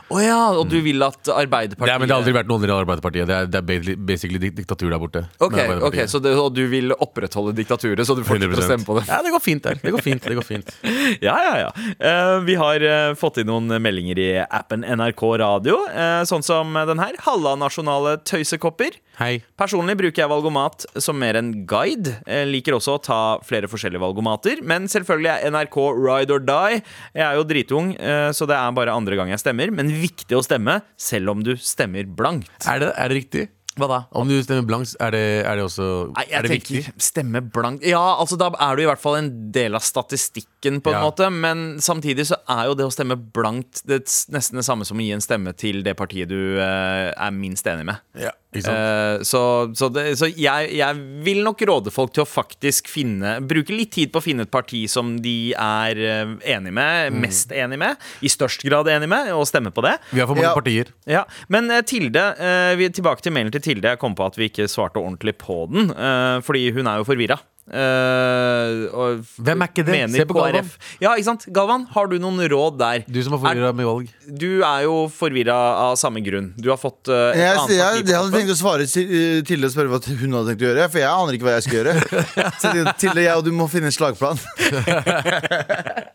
Å 0.08 0.20
ja, 0.24 0.36
og 0.56 0.70
du 0.72 0.78
vil 0.80 1.02
at 1.04 1.28
Arbeiderpartiet 1.28 1.84
Det, 1.84 1.92
er- 1.92 2.00
men 2.00 2.08
det 2.08 2.14
har 2.14 2.22
aldri 2.22 2.32
vært 2.32 2.48
noen 2.48 2.62
i 2.64 2.70
Arbeiderpartiet. 2.72 3.26
Det 3.28 3.34
er, 3.36 3.48
det 3.52 3.58
er 3.60 3.66
basically, 3.68 3.96
basically 4.08 4.38
diktatur 4.56 4.88
der 4.88 5.00
borte. 5.02 5.22
Ok, 5.44 5.56
ok, 5.84 5.98
så 6.08 6.20
det, 6.24 6.32
Og 6.40 6.54
du 6.56 6.62
vil 6.72 6.94
opprettholde 6.96 7.52
diktaturet, 7.58 8.00
så 8.08 8.16
du 8.16 8.22
fortsetter 8.24 8.56
å 8.56 8.62
100%. 8.62 8.68
stemme 8.70 8.86
på 8.88 8.96
det? 8.96 9.04
Ja, 9.10 9.18
det 9.26 9.32
går 9.34 9.42
fint 9.44 9.62
der. 9.68 9.76
Det 9.82 9.92
går 9.92 10.04
fint. 10.06 10.22
Det 10.24 10.38
går 10.38 10.46
fint. 10.48 10.72
Ja, 11.24 11.34
ja, 11.42 11.52
ja. 11.66 11.68
Uh, 12.00 12.38
vi 12.44 12.54
har 12.60 12.82
uh, 12.84 13.14
fått 13.18 13.38
inn 13.40 13.48
noen 13.48 13.68
meldinger 13.82 14.18
i 14.20 14.28
appen 14.44 14.84
NRK 14.84 15.22
Radio, 15.40 15.78
uh, 15.88 16.22
sånn 16.28 16.44
som 16.44 16.72
den 16.88 17.00
her. 17.00 17.16
Halla, 17.24 17.54
nasjonale 17.60 18.16
tøysekopper. 18.28 18.96
Hei. 19.18 19.40
Personlig 19.58 19.96
bruker 19.98 20.22
jeg 20.22 20.30
valgomat 20.30 20.84
som 21.02 21.18
mer 21.18 21.34
en 21.40 21.50
guide. 21.68 22.16
Jeg 22.28 22.48
liker 22.52 22.76
også 22.76 22.96
å 22.96 23.02
ta 23.02 23.20
flere 23.44 23.68
forskjellige 23.68 24.00
valgomater, 24.04 24.60
men 24.62 24.86
selvfølgelig 24.88 25.32
er 25.32 25.50
NRK 25.56 25.78
ride 25.98 26.36
or 26.36 26.44
die. 26.46 26.80
Jeg 27.18 27.24
er 27.26 27.34
jo 27.40 27.46
dritung, 27.48 27.90
så 28.36 28.46
det 28.46 28.54
er 28.54 28.76
bare 28.76 28.94
andre 28.94 29.18
gang 29.18 29.32
jeg 29.32 29.42
stemmer. 29.42 29.72
Men 29.74 29.90
viktig 30.00 30.36
å 30.38 30.42
stemme, 30.46 30.80
selv 30.96 31.30
om 31.34 31.42
du 31.44 31.54
stemmer 31.56 32.04
blankt. 32.06 32.50
Er 32.66 32.78
det, 32.80 32.92
er 32.96 33.08
det 33.08 33.16
riktig? 33.22 33.48
Hva 33.78 33.86
da? 33.86 33.98
Om 34.18 34.26
du 34.26 34.34
stemmer 34.42 34.64
blankt, 34.66 34.96
er 34.98 35.12
det, 35.14 35.20
er 35.46 35.54
det 35.54 35.62
også 35.68 35.84
Nei, 36.16 36.24
jeg 36.26 36.34
Er 36.34 36.42
det 36.42 36.50
tenker 36.50 36.74
viktig? 36.80 36.94
stemme 36.98 37.40
blankt 37.54 37.84
Ja, 37.86 38.00
altså 38.18 38.34
da 38.40 38.48
er 38.58 38.74
du 38.74 38.82
i 38.82 38.86
hvert 38.88 38.98
fall 38.98 39.14
en 39.20 39.28
del 39.54 39.76
av 39.78 39.84
statistikken, 39.86 40.80
på 40.82 40.90
en 40.90 40.96
Ja. 40.98 41.04
måte. 41.06 41.28
Men 41.30 41.78
samtidig 41.78 42.26
så 42.26 42.40
er 42.50 42.64
jo 42.66 42.74
det 42.74 42.86
å 42.88 42.90
stemme 42.90 43.14
blankt 43.14 43.84
det 43.86 44.02
s- 44.08 44.26
nesten 44.34 44.56
det 44.58 44.64
samme 44.66 44.84
som 44.84 44.98
å 44.98 45.00
gi 45.06 45.12
en 45.14 45.20
stemme 45.22 45.54
til 45.56 45.84
det 45.84 45.94
partiet 45.96 46.26
du 46.28 46.58
eh, 46.58 47.12
er 47.14 47.30
minst 47.30 47.64
enig 47.70 47.84
med. 47.86 48.00
Ja, 48.18 48.32
ikke 48.54 48.64
sant? 48.64 48.78
Eh, 48.78 49.24
så 49.28 49.40
så, 49.76 49.88
det, 49.92 50.04
så 50.16 50.28
jeg, 50.32 50.70
jeg 50.78 50.96
vil 51.26 51.42
nok 51.44 51.60
råde 51.68 51.92
folk 51.92 52.14
til 52.16 52.22
å 52.24 52.28
faktisk 52.28 52.88
finne 52.88 53.34
Bruke 53.44 53.74
litt 53.76 53.90
tid 53.92 54.12
på 54.14 54.22
å 54.22 54.24
finne 54.24 54.46
et 54.46 54.50
parti 54.50 54.80
som 54.88 55.16
de 55.20 55.52
er 55.52 56.00
eh, 56.00 56.32
enig 56.56 56.72
med, 56.72 57.12
Mm. 57.12 57.20
mest 57.20 57.52
enig 57.52 57.78
med, 57.78 57.96
i 58.24 58.30
størst 58.32 58.64
grad 58.64 58.88
enig 58.88 59.08
med, 59.12 59.28
og 59.36 59.44
stemme 59.48 59.70
på 59.74 59.84
det. 59.84 59.96
Vi 60.12 60.20
har 60.22 60.26
for 60.30 60.34
mange 60.38 60.48
Ja. 60.48 60.54
partier. 60.56 60.94
Ja, 61.06 61.24
Men 61.52 61.70
uh, 61.70 61.82
Tilde, 61.82 62.24
uh, 62.40 62.72
vi, 62.80 62.88
tilbake 62.90 63.22
til 63.22 63.32
mailen 63.36 63.52
til 63.52 63.60
Tilde. 63.64 63.88
Jeg 63.92 63.98
kom 64.00 64.14
på 64.16 64.24
at 64.26 64.36
vi 64.40 64.48
ikke 64.48 64.66
svarte 64.68 64.96
ordentlig 65.00 65.36
på 65.38 65.66
den, 65.70 65.90
eh, 65.92 66.40
fordi 66.44 66.70
hun 66.72 66.86
er 66.88 66.98
jo 67.02 67.04
forvirra. 67.08 67.38
Eh, 67.68 68.84
og 68.96 69.24
Hvem 69.44 69.64
er 69.64 69.70
ikke 69.70 69.84
det? 69.84 69.96
Se 70.14 70.24
på 70.28 70.36
Galvan. 70.36 70.64
KrF. 70.64 70.92
Ja, 71.02 71.12
ikke 71.14 71.26
sant? 71.26 71.44
Galvan, 71.54 71.84
har 71.92 72.08
du 72.08 72.16
noen 72.22 72.40
råd 72.48 72.78
der? 72.80 73.04
Du 73.08 73.20
som 73.24 73.36
har 73.36 73.42
forvirra 73.42 73.72
med 73.76 73.88
valg. 73.88 74.12
Du 74.28 74.62
er 74.64 74.86
jo 74.86 74.94
forvirra 75.12 75.56
av 75.88 75.98
samme 76.00 76.22
grunn. 76.24 76.50
Du 76.56 76.70
har 76.72 76.80
fått 76.80 77.10
uh, 77.12 77.30
Jeg, 77.36 77.58
annet 77.60 77.74
jeg, 77.76 78.04
jeg, 78.08 78.16
hadde 78.16 78.34
tenkt 78.34 78.54
å 78.54 78.58
svare 78.58 78.88
til, 78.88 79.12
eh, 79.12 79.40
Tilde 79.48 79.68
og 79.68 79.74
spørre 79.74 79.92
hva 79.92 80.00
hun 80.22 80.38
hadde 80.38 80.52
tenkt 80.52 80.64
å 80.64 80.68
gjøre, 80.70 80.88
for 80.88 81.02
jeg 81.02 81.10
aner 81.12 81.38
ikke 81.38 81.48
hva 81.48 81.56
jeg 81.58 81.66
skal 81.66 81.78
gjøre. 81.80 81.94
Så 82.62 82.74
Tilde, 83.02 83.24
jeg 83.26 83.36
og 83.36 83.44
du 83.46 83.52
må 83.56 83.68
finne 83.70 83.92
en 83.92 83.96
slagplan. 83.96 84.40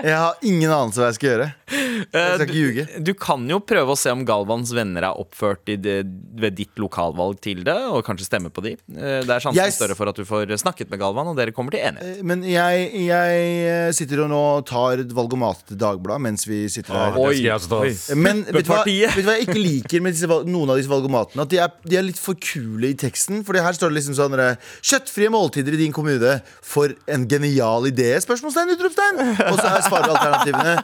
Jeg 0.04 0.20
har 0.20 0.42
ingen 0.44 0.68
anelse 0.68 1.00
hva 1.00 1.08
jeg 1.08 1.16
skal 1.16 1.30
gjøre. 1.30 1.46
Jeg 1.72 2.08
skal 2.12 2.42
ikke 2.44 2.58
ljuge. 2.58 2.84
Du 3.08 3.12
kan 3.16 3.46
jo 3.48 3.62
prøve 3.64 3.94
å 3.94 3.96
se 3.96 4.12
om 4.12 4.26
Galvans 4.28 4.74
venner 4.76 5.06
er 5.08 5.20
oppført 5.22 5.72
i 5.72 5.78
det, 5.80 6.02
ved 6.44 6.58
ditt 6.58 6.82
lokalvalg 6.82 7.40
til 7.44 7.62
det, 7.64 7.78
og 7.88 8.04
kanskje 8.04 8.28
stemme 8.28 8.52
på 8.52 8.66
de. 8.66 8.74
Det 8.84 9.24
er 9.24 9.40
sjansen 9.40 9.62
Jeg 9.62 9.76
større 9.78 9.96
for 9.96 10.12
at 10.12 10.20
du 10.20 10.28
får 10.28 10.52
snakket 10.60 10.92
med 10.92 11.00
Galvan, 11.00 11.32
og 11.32 11.40
dere 11.44 11.54
kommer 11.56 11.76
til 11.76 11.84
enighet. 11.84 12.22
Men 12.26 12.44
jeg, 12.48 12.88
jeg 13.06 13.44
eh, 13.68 13.90
sitter 13.96 14.24
og 14.26 14.32
nå 14.32 14.44
tar 14.70 15.04
valgomat 15.14 15.64
til 15.70 15.80
Dagbladet 15.80 16.24
mens 16.26 16.48
vi 16.48 16.64
sitter 16.72 16.96
her. 16.96 17.18
skal 17.18 17.40
jeg 17.40 17.56
også 17.56 17.72
ta. 17.72 18.16
Men 18.20 18.44
vet 18.48 18.68
du, 18.68 18.72
hva, 18.72 18.82
vet 18.88 19.18
du 19.20 19.28
hva 19.28 19.38
jeg 19.38 19.48
ikke 19.48 19.60
liker 19.60 20.06
med 20.06 20.16
disse, 20.16 20.30
noen 20.48 20.74
av 20.74 20.80
disse 20.80 20.92
valgomatene? 20.92 21.46
At 21.46 21.54
de 21.54 21.62
er, 21.64 21.74
de 21.86 22.00
er 22.00 22.08
litt 22.08 22.22
for 22.22 22.40
kule 22.40 22.94
i 22.94 22.98
teksten. 23.00 23.44
For 23.48 23.58
her 23.60 23.78
står 23.78 23.94
det 23.94 24.00
liksom 24.00 24.18
sånn 24.18 24.38
eh, 24.40 24.72
Kjøttfrie 24.84 25.32
måltider 25.34 25.78
i 25.78 25.82
din 25.84 25.96
kommune. 25.96 26.38
For 26.66 26.96
en 27.12 27.28
genial 27.30 27.90
idé! 27.90 28.12
Spørsmålstegn, 28.24 28.74
utropstegn! 28.78 29.22
Og 29.52 29.60
så 29.60 29.70
er 29.70 29.86
svaralternativene 29.88 30.78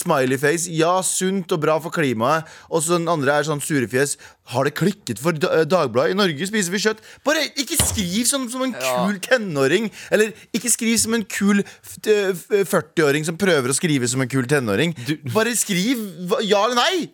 smiley 0.00 0.40
face. 0.40 0.70
Ja, 0.74 0.98
sunt 1.06 1.52
og 1.54 1.62
bra 1.62 1.78
for 1.82 1.94
klimaet. 1.94 2.48
Og 2.70 2.84
så 2.84 2.98
den 2.98 3.10
andre 3.10 3.38
er 3.38 3.48
sånn 3.48 3.62
surefjes. 3.64 4.16
Har 4.50 4.64
det 4.66 4.74
klikket 4.78 5.18
for 5.22 5.32
Da- 5.32 5.64
Dagbladet? 5.64 6.14
I 6.14 6.18
Norge 6.18 6.46
spiser 6.48 6.72
vi 6.74 6.80
kjøtt. 6.82 7.00
Bare 7.26 7.44
ikke 7.60 7.76
skriv 7.78 8.24
som, 8.26 8.48
som 8.50 8.62
en 8.66 8.72
kul 8.74 9.18
tenåring. 9.22 9.90
Eller 10.10 10.32
ikke 10.56 10.70
skriv 10.72 10.96
som 10.98 11.14
en 11.14 11.24
kul 11.30 11.62
f- 11.62 11.98
eh, 12.10 12.32
f- 12.34 12.66
40-åring 12.70 13.24
som 13.28 13.36
prøver 13.40 13.70
å 13.70 13.76
skrive 13.76 14.08
som 14.10 14.20
en 14.24 14.28
kul 14.30 14.46
tenåring. 14.50 14.94
Bare 15.34 15.54
skriv 15.58 16.00
ja 16.46 16.64
eller 16.66 16.78
nei! 16.80 17.10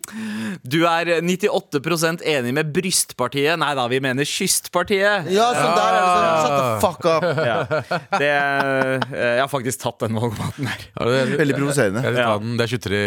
Du 0.67 0.79
er 0.89 1.17
98% 1.21 2.23
enig 2.27 2.53
med 2.57 2.71
Brystpartiet. 2.75 3.57
Nei 3.59 3.73
da, 3.77 3.87
vi 3.91 3.99
mener 4.03 4.25
Kystpartiet. 4.27 5.29
Ja, 5.33 5.49
så 5.53 5.67
der 5.75 5.91
er 5.91 5.99
det 5.99 6.09
sånn 6.13 6.25
Shut 6.37 6.57
the 6.57 6.67
fuck 6.85 7.05
up. 7.05 7.23
Ja. 7.47 7.57
Det, 8.17 8.31
eh, 8.31 9.07
jeg 9.35 9.41
har 9.43 9.49
faktisk 9.51 9.81
tatt 9.83 9.99
den 10.05 10.15
valgmaten 10.17 10.67
her. 10.69 10.85
Ja, 10.95 11.05
det 11.11 11.19
er- 11.21 11.37
Veldig 11.43 11.57
provoserende. 11.59 12.03
Jeg 12.07 12.15
Ja. 12.17 12.37
Det 12.37 12.63
er 12.63 12.71
23 12.71 12.99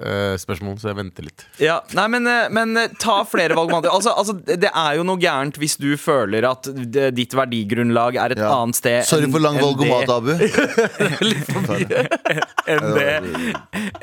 uh, 0.00 0.36
spørsmål, 0.40 0.74
så 0.80 0.90
jeg 0.90 0.96
venter 0.98 1.22
litt. 1.24 1.44
Ja, 1.62 1.78
nei, 1.94 2.06
men, 2.08 2.26
eh, 2.26 2.48
men 2.50 2.76
eh, 2.76 2.88
ta 3.00 3.22
flere 3.24 3.45
valgmater. 3.54 3.90
Altså, 3.94 4.10
altså, 4.16 4.32
det 4.46 4.70
er 4.72 4.96
jo 4.98 5.02
noe 5.06 5.16
gærent 5.22 5.56
hvis 5.60 5.76
du 5.78 5.92
føler 6.00 6.42
at 6.50 6.62
det- 6.90 7.14
ditt 7.14 7.34
verdigrunnlag 7.36 8.16
er 8.16 8.30
et 8.32 8.38
Ja. 8.38 8.50
annet 8.62 8.74
sted 8.76 9.04
Sorry 9.04 9.30
for 9.30 9.38
lang 9.38 9.58
valgomat, 9.60 10.08
Abu. 10.08 10.32
enn 12.66 12.94
det, 12.96 13.20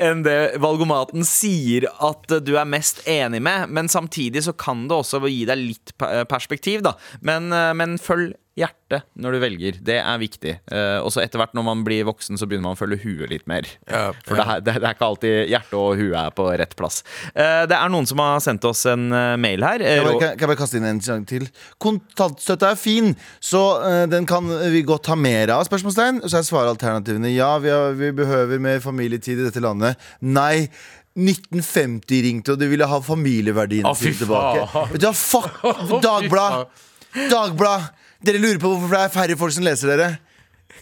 enn 0.02 0.22
det 0.24 0.38
valgomaten 0.62 1.24
sier 1.26 1.86
at 2.04 2.28
du 2.44 2.54
er 2.56 2.64
mest 2.68 3.02
enig 3.10 3.42
med. 3.44 3.68
Men 3.74 3.88
samtidig 3.88 4.42
så 4.46 4.52
kan 4.56 4.86
det 4.88 4.96
også 4.96 5.20
gi 5.28 5.44
deg 5.48 5.58
litt 5.58 5.92
perspektiv, 6.30 6.82
da. 6.86 6.92
Men, 7.20 7.52
eh, 7.52 7.72
men 7.74 7.98
følg 7.98 8.34
hjertet 8.54 9.02
når 9.18 9.34
du 9.34 9.38
velger. 9.42 9.78
Det 9.82 9.96
er 9.98 10.18
viktig. 10.22 10.52
Uh, 10.70 11.00
Og 11.02 11.10
så 11.10 11.24
etter 11.24 11.40
hvert 11.42 11.56
når 11.58 11.64
man 11.66 11.80
blir 11.86 12.04
voksen, 12.06 12.38
så 12.38 12.46
begynner 12.46 12.68
man 12.68 12.76
å 12.76 12.78
følge 12.78 13.00
huet 13.02 13.32
litt 13.32 13.48
mer. 13.50 13.66
Ja, 13.90 14.12
For 14.28 14.38
det, 14.38 14.44
er- 14.46 14.62
det, 14.62 14.74
det 14.78 14.86
er 14.88 14.94
ikke 14.94 15.08
alltid 15.08 15.50
hjertet 15.50 15.74
og 15.80 15.98
huet 15.98 16.14
er 16.20 16.30
på 16.38 16.46
rett 16.62 16.76
plass. 16.78 17.00
Uh, 17.34 17.64
Det 17.66 17.74
er 17.78 17.90
noen 17.90 18.06
som 18.06 18.22
har 18.22 18.38
sendt 18.44 18.64
oss 18.70 18.84
en 18.90 19.08
eh, 19.10 19.34
mail 19.42 19.64
her. 19.66 19.82
Kan 19.82 19.90
jeg, 19.98 20.06
bare, 20.06 20.20
kan 20.38 20.44
jeg 20.46 20.52
bare 20.52 20.60
kaste 20.62 20.78
inn 20.78 20.86
en 20.88 21.02
gang 21.02 21.24
til? 21.28 21.48
Kontantstøtte 21.82 22.70
er 22.70 22.78
fin, 22.78 23.10
så 23.42 23.62
uh, 23.82 24.04
den 24.10 24.26
kan 24.30 24.46
vi 24.70 24.84
godt 24.86 25.10
ha 25.10 25.16
mer 25.18 25.50
av. 25.56 25.64
spørsmålstegn 25.66 26.22
Så 26.28 26.38
er 26.38 26.46
svaralternativene 26.46 27.34
ja, 27.34 27.50
vi, 27.62 27.72
har, 27.74 27.96
vi 27.98 28.12
behøver 28.14 28.62
mer 28.62 28.78
familietid 28.84 29.40
i 29.42 29.48
dette 29.48 29.62
landet. 29.64 29.98
Nei. 30.22 30.68
1950 31.14 32.22
ringte, 32.26 32.54
og 32.54 32.58
de 32.58 32.66
ville 32.70 32.86
ha 32.90 32.96
familieverdien 33.06 33.86
Å, 33.86 33.92
sin 33.98 34.16
tilbake. 34.18 34.64
Vet 34.94 35.02
du 35.04 35.06
hva, 35.06 35.14
fuck 35.14 35.60
Dagblad! 36.06 36.64
Dagblad! 37.30 37.92
Dere 38.24 38.40
lurer 38.40 38.60
på 38.62 38.70
hvorfor 38.72 38.94
det 38.94 39.02
er 39.04 39.12
færre 39.12 39.36
folk 39.36 39.52
som 39.52 39.66
leser 39.66 39.92
dere. 39.92 40.14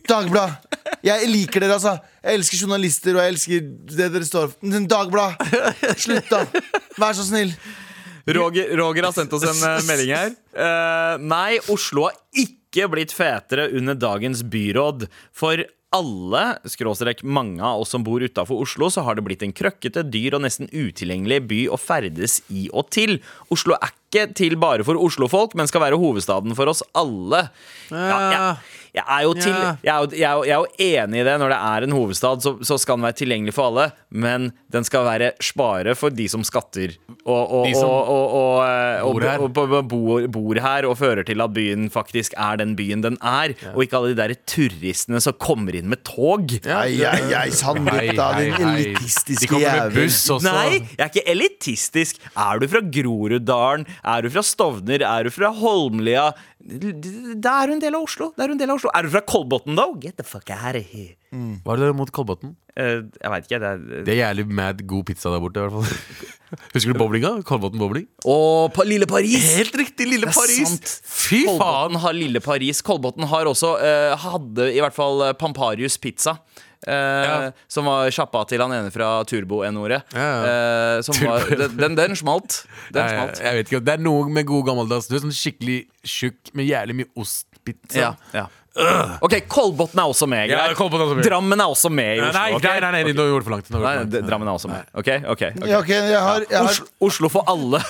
Dagblad! 0.09 0.55
Jeg 1.03 1.27
liker 1.27 1.65
dere, 1.65 1.77
altså. 1.79 1.97
Jeg 2.23 2.39
elsker 2.39 2.61
journalister, 2.63 3.17
og 3.17 3.25
jeg 3.25 3.35
elsker 3.35 3.65
det 3.97 4.09
dere 4.15 4.27
står 4.29 4.53
for. 4.53 4.77
Dagblad! 4.93 5.41
Slutt, 6.05 6.31
da! 6.31 6.45
Vær 7.01 7.17
så 7.19 7.27
snill. 7.27 7.55
Roger, 8.31 8.71
Roger 8.79 9.09
har 9.09 9.15
sendt 9.17 9.33
oss 9.35 9.47
en 9.49 9.63
eh, 9.67 9.85
melding 9.89 10.13
her. 10.15 10.35
Uh, 10.55 11.19
nei, 11.27 11.59
Oslo 11.73 12.07
har 12.07 12.19
ikke 12.39 12.87
blitt 12.93 13.15
fetere 13.15 13.67
under 13.75 13.99
dagens 13.99 14.45
byråd. 14.47 15.09
For 15.35 15.65
alle, 15.93 16.45
skråstrek 16.71 17.25
mange 17.27 17.65
av 17.67 17.83
oss 17.83 17.91
som 17.93 18.07
bor 18.07 18.23
utafor 18.23 18.63
Oslo, 18.63 18.93
så 18.95 19.03
har 19.05 19.19
det 19.19 19.27
blitt 19.27 19.43
en 19.43 19.55
krøkkete, 19.57 20.07
dyr 20.13 20.39
og 20.39 20.47
nesten 20.47 20.71
utilgjengelig 20.71 21.43
by 21.51 21.65
å 21.75 21.81
ferdes 21.81 22.39
i 22.55 22.69
og 22.71 22.93
til. 22.95 23.19
Oslo 23.53 23.75
er 23.81 23.91
ikke 24.13 24.29
til 24.37 24.59
bare 24.61 24.85
for 24.85 25.01
Oslofolk, 25.01 25.57
men 25.57 25.71
skal 25.71 25.87
være 25.87 26.01
hovedstaden 26.01 26.55
for 26.59 26.69
oss 26.73 26.85
alle. 26.93 27.47
Ja, 27.93 28.19
jeg, 28.33 28.57
jeg, 28.93 29.05
er 29.05 29.23
jo 29.25 29.33
til, 29.37 29.53
jeg, 29.53 29.89
er 29.89 29.99
jo, 30.01 30.09
jeg, 30.13 30.25
er 30.29 30.37
jo, 30.37 30.45
jeg 30.45 30.53
er 30.53 30.61
jo 30.61 31.03
enig 31.05 31.21
i 31.21 31.25
det. 31.27 31.37
Når 31.41 31.53
det 31.53 31.59
er 31.59 31.87
en 31.87 31.97
hovedstad, 31.97 32.45
så, 32.45 32.53
så 32.65 32.79
skal 32.81 32.99
den 32.99 33.07
være 33.09 33.19
tilgjengelig 33.23 33.55
for 33.57 33.71
alle. 33.71 33.87
Men 34.13 34.51
den 34.73 34.85
skal 34.85 35.07
være 35.09 35.33
spare 35.45 35.95
for 35.97 36.13
de 36.13 36.29
som 36.29 36.45
skatter 36.45 36.95
og, 37.23 37.41
og, 37.41 37.69
som 37.77 37.89
og, 37.89 38.11
og, 38.13 38.35
og, 38.37 38.57
eh, 38.67 39.05
og, 39.05 39.13
bor 39.17 39.27
og, 39.29 39.45
og, 39.45 39.75
og 39.79 39.89
bor, 39.89 40.27
bor 40.35 40.61
her 40.65 40.89
og 40.89 40.97
fører 41.01 41.25
til 41.29 41.45
at 41.45 41.55
byen 41.55 41.89
faktisk 41.93 42.37
er 42.37 42.61
den 42.61 42.75
byen 42.77 43.05
den 43.05 43.17
er. 43.21 43.57
Og 43.73 43.85
ikke 43.87 44.01
alle 44.01 44.13
de 44.13 44.21
der 44.21 44.37
turistene 44.49 45.21
som 45.25 45.37
kommer 45.41 45.77
inn 45.79 45.89
med 45.93 46.05
tog. 46.09 46.57
Nei, 46.67 46.87
jeg 47.01 47.57
Sandvika, 47.57 48.29
Hei, 48.37 48.49
din 48.49 48.69
elitistiske 48.69 49.47
De 49.47 49.51
kommer 49.51 49.69
med 49.69 49.83
jævel. 49.83 49.99
buss 50.01 50.21
også. 50.37 50.53
Nei, 50.53 50.83
jeg 50.83 51.05
er 51.05 51.13
ikke 51.13 51.27
elitistisk. 51.33 52.23
Er 52.33 52.61
du 52.63 52.69
fra 52.73 52.85
Groruddalen? 52.99 53.89
Er 54.03 54.25
du 54.25 54.31
fra 54.35 54.43
Stovner? 54.43 55.05
Er 55.07 55.29
du 55.29 55.31
fra 55.31 55.53
Holmlia? 55.55 56.33
Da 56.59 57.53
er 57.63 57.71
du 57.71 57.77
en 57.77 57.83
del 57.83 57.95
av 57.95 58.07
Oslo. 58.09 58.33
Da 58.37 58.45
Er 58.45 58.51
du 58.51 58.57
en 58.57 58.63
del 58.63 58.73
av 58.73 58.81
Oslo 58.81 58.91
Er 58.95 59.07
du 59.07 59.13
fra 59.15 59.23
Kolbotn, 59.23 59.77
though? 59.79 59.95
Get 60.03 60.17
the 60.19 60.27
fuck 60.27 60.51
out 60.51 60.79
of 60.79 60.83
here. 60.91 61.15
Hva 61.63 61.77
er 61.77 61.85
det 61.85 61.93
mot 61.97 62.11
Kolbotn? 62.13 62.57
Uh, 62.73 63.05
jeg 63.21 63.31
veit 63.35 63.47
ikke. 63.47 63.61
Det 63.63 63.69
er 63.71 64.05
Det 64.07 64.13
er 64.15 64.19
jævlig 64.19 64.47
mad 64.59 64.83
god 64.89 65.05
pizza 65.11 65.31
der 65.33 65.43
borte, 65.45 65.61
i 65.61 65.69
hvert 65.69 65.77
fall. 65.77 66.27
Husker 66.75 66.93
du 66.93 66.99
bowlinga? 66.99 67.31
Kolbotn 67.47 67.79
bowling? 67.81 68.09
Og 68.29 68.73
pa 68.75 68.85
Lille 68.89 69.07
Paris! 69.09 69.47
Helt 69.57 69.79
riktig, 69.79 70.09
Lille 70.11 70.29
Paris! 70.33 70.75
sant. 70.75 70.93
Fy 71.07 71.45
faen! 71.47 71.61
Kolbotn 71.61 72.03
har 72.05 72.17
Lille 72.19 72.43
Paris. 72.45 72.83
Kolbotn 72.85 73.29
har 73.31 73.49
også 73.49 73.77
uh, 73.79 74.19
hadde 74.27 74.69
i 74.75 74.83
hvert 74.83 74.97
fall 74.97 75.29
eh, 75.29 75.35
Pamparius 75.39 75.97
pizza. 76.03 76.37
Eh, 76.87 77.51
Som 77.69 77.85
var 77.87 78.11
kjappa 78.11 78.45
til 78.51 78.61
han 78.65 78.73
ene 78.73 78.91
fra 78.95 79.11
Turbo-N-ordet. 79.29 80.03
Ja, 80.15 80.31
Eh, 80.43 81.01
som 81.07 81.15
den, 81.19 81.77
den, 81.79 81.95
den 81.99 82.17
smalt. 82.19 82.63
Den 82.93 83.03
Jeg, 83.07 83.17
smalt. 83.19 83.41
jeg 83.45 83.55
vet 83.61 83.71
ikke, 83.73 83.85
Det 83.85 83.95
er 83.99 84.03
noe 84.03 84.29
med 84.29 84.47
god 84.49 84.67
gammeldags 84.67 85.07
Du 85.11 85.15
er 85.17 85.23
sånn 85.25 85.35
skikkelig 85.35 85.79
tjukk 86.05 86.53
med 86.59 86.67
jævlig 86.67 86.97
mye 87.03 87.11
ostpizza. 87.23 87.99
Ja, 87.99 88.13
ja. 88.35 88.47
OK, 89.21 89.35
Kolbotn 89.53 90.01
er 90.01 90.09
også 90.09 90.27
med. 90.31 90.49
Ja. 90.49 90.63
Kolbotn 90.77 91.03
er 91.03 91.09
også 91.11 91.17
med. 91.19 91.27
Drammen 91.29 91.61
er 91.61 91.73
også 91.75 91.91
med 91.93 92.17
i 92.17 92.21
Nei, 92.23 92.29
Oslo. 92.29 92.39
nei, 92.41 92.53
ok? 92.57 92.65
nei, 92.65 92.79
nei, 92.81 92.91
nei, 92.95 93.13
nå 93.13 93.27
gjorde 93.29 93.43
du 93.43 93.49
for 93.49 93.55
langt. 93.57 93.69
Nå 93.73 93.81
gjorde 93.83 93.93
Nei, 93.99 94.05
du 94.09 94.17
for. 94.17 94.29
Drammen 94.31 94.49
er 94.49 94.57
også 94.57 94.71
med. 94.73 94.87
OK? 94.97 95.11
ok, 95.35 95.43
ok. 95.61 95.69
Ja, 95.69 95.81
ok, 95.83 95.91
jeg 95.93 96.23
har, 96.27 96.47
jeg 96.49 96.59
har, 96.59 96.71
Oslo, 96.71 96.87
Oslo 97.09 97.31
for 97.35 97.51
alle. 97.53 97.83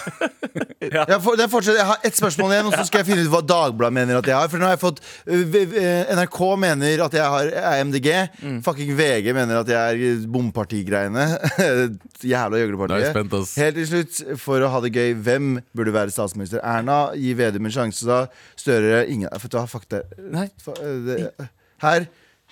jeg, 0.83 1.19
får, 1.23 1.39
det 1.39 1.77
jeg 1.79 1.87
har 1.93 2.03
ett 2.09 2.19
spørsmål 2.19 2.55
igjen, 2.57 2.71
og 2.73 2.75
så 2.75 2.87
skal 2.89 3.03
jeg 3.05 3.11
finne 3.13 3.27
ut 3.27 3.31
hva 3.33 3.43
Dagbladet 3.53 3.97
mener 4.01 4.19
at 4.19 4.31
jeg 4.33 4.37
har. 4.37 4.51
For 4.51 4.59
nå 4.63 4.67
har 4.67 4.75
jeg 4.75 4.83
fått 4.83 5.03
v- 5.31 5.65
v- 5.71 5.85
NRK 6.19 6.41
mener 6.67 7.05
at 7.07 7.17
jeg 7.21 7.31
har, 7.37 7.53
er 7.63 7.85
MDG. 7.87 8.11
Mm. 8.43 8.59
Fucking 8.67 8.93
VG 8.99 9.31
mener 9.39 9.63
at 9.63 9.71
jeg 9.71 10.03
er 10.03 10.27
bompartigreiene. 10.35 11.29
Jævla 12.33 12.59
Da 12.91 12.99
er 12.99 13.07
jeg 13.07 13.27
ass. 13.39 13.55
Helt 13.59 13.79
til 13.79 13.89
slutt, 13.89 14.21
for 14.43 14.63
å 14.63 14.71
ha 14.73 14.83
det 14.85 14.93
gøy, 14.95 15.15
hvem 15.27 15.55
burde 15.77 15.95
være 15.95 16.15
statsminister? 16.15 16.63
Erna, 16.63 17.13
gi 17.19 17.33
Vedum 17.39 17.67
en 17.71 17.75
sjanse, 17.75 18.07
da. 18.09 18.25
Støre, 18.63 19.03
ingen 19.11 19.29
For 19.43 19.49
du 19.51 19.59
har 19.59 19.67
fakta. 19.71 20.03
Nei. 20.19 20.49
for, 20.63 20.75
eh, 20.79 20.99
det- 21.07 21.49
Her. 21.83 22.07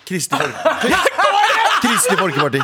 Kristelig 0.05 0.41
Folkeparti. 0.41 0.93
Kristelig 1.81 2.19
Folkeparti. 2.19 2.61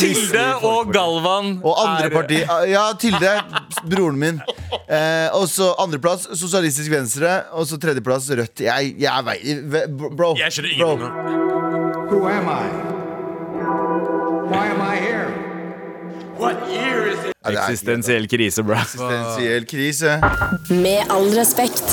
Tilde 0.00 0.42
og 0.66 0.88
Galvan 0.92 1.60
Og 1.62 1.76
andre 1.78 2.06
er- 2.06 2.10
parti 2.10 2.38
Ja, 2.70 2.92
Tilde, 2.98 3.32
broren 3.90 4.18
min. 4.18 4.40
Eh, 4.90 5.28
og 5.32 5.46
så 5.48 5.74
andreplass 5.78 6.26
Sosialistisk 6.38 6.90
Venstre. 6.90 7.44
Og 7.52 7.66
så 7.66 7.78
tredjeplass 7.78 8.30
Rødt. 8.30 8.60
Jeg, 8.66 8.94
jeg 8.98 9.24
veit 9.24 9.86
Bro. 10.16 10.34
Jeg 10.38 10.50
skjønner 10.52 10.78
bro. 10.78 10.92
ingenting. 10.92 12.10
Who 12.10 12.26
am 12.28 12.48
I? 12.48 12.66
Why 14.50 14.66
am 14.74 14.79
Eksistensiell 17.50 18.26
krise, 18.28 18.62
bro. 18.66 18.76
Eksistensiell 18.80 19.66
krise. 19.68 20.18
Med 20.70 21.12
all 21.12 21.30
respekt. 21.36 21.84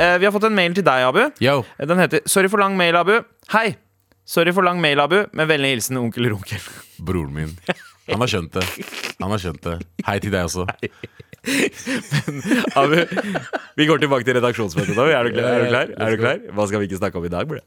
Eh, 0.00 0.16
vi 0.18 0.24
har 0.24 0.32
fått 0.32 0.46
en 0.48 0.54
mail 0.56 0.74
til 0.74 0.84
deg, 0.86 1.04
Abu. 1.10 1.22
Yo. 1.44 1.62
Den 1.78 1.98
heter 1.98 2.20
'Sorry 2.26 2.48
for 2.48 2.58
lang 2.58 2.76
mail, 2.76 2.94
Abu'. 2.96 3.22
Hei! 3.52 3.76
Sorry 4.24 4.52
for 4.52 4.62
lang 4.62 4.80
mail, 4.80 5.00
Abu. 5.00 5.24
Med 5.32 5.48
vennlig 5.48 5.74
hilsen 5.74 5.96
onkel 5.96 6.30
Runkel. 6.30 6.60
Broren 7.06 7.34
min. 7.34 7.56
Han 8.08 8.20
har 8.20 8.26
skjønt 8.26 8.52
det. 8.52 8.64
Han 9.20 9.30
har 9.30 9.38
skjønt 9.38 9.62
det. 9.62 9.76
Hei 10.06 10.18
til 10.18 10.32
deg 10.32 10.44
også. 10.44 10.66
Abu, 12.76 12.96
vi 13.76 13.86
går 13.86 13.98
tilbake 14.02 14.24
til 14.24 14.34
redaksjonsmøtet 14.36 14.96
nå. 14.96 15.06
Er 15.08 15.24
du 15.24 15.30
klar? 15.34 15.44
Er 15.50 15.64
du 15.64 15.68
klar? 15.70 15.92
Er 15.96 16.10
du 16.10 16.16
klar? 16.20 16.38
Hva 16.54 16.66
skal 16.68 16.80
vi 16.82 16.88
ikke 16.90 17.00
snakke 17.00 17.18
om 17.18 17.24
i 17.24 17.32
dag, 17.32 17.48
bro? 17.48 17.60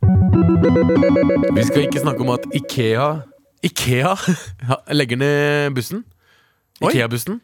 Vi 1.53 1.63
skal 1.63 1.87
ikke 1.87 2.03
snakke 2.03 2.21
om 2.21 2.33
at 2.35 2.45
Ikea 2.53 3.07
Ikea 3.63 4.15
legger 4.99 5.17
ned 5.17 5.73
bussen. 5.73 6.05
Ikea-bussen. 6.83 7.41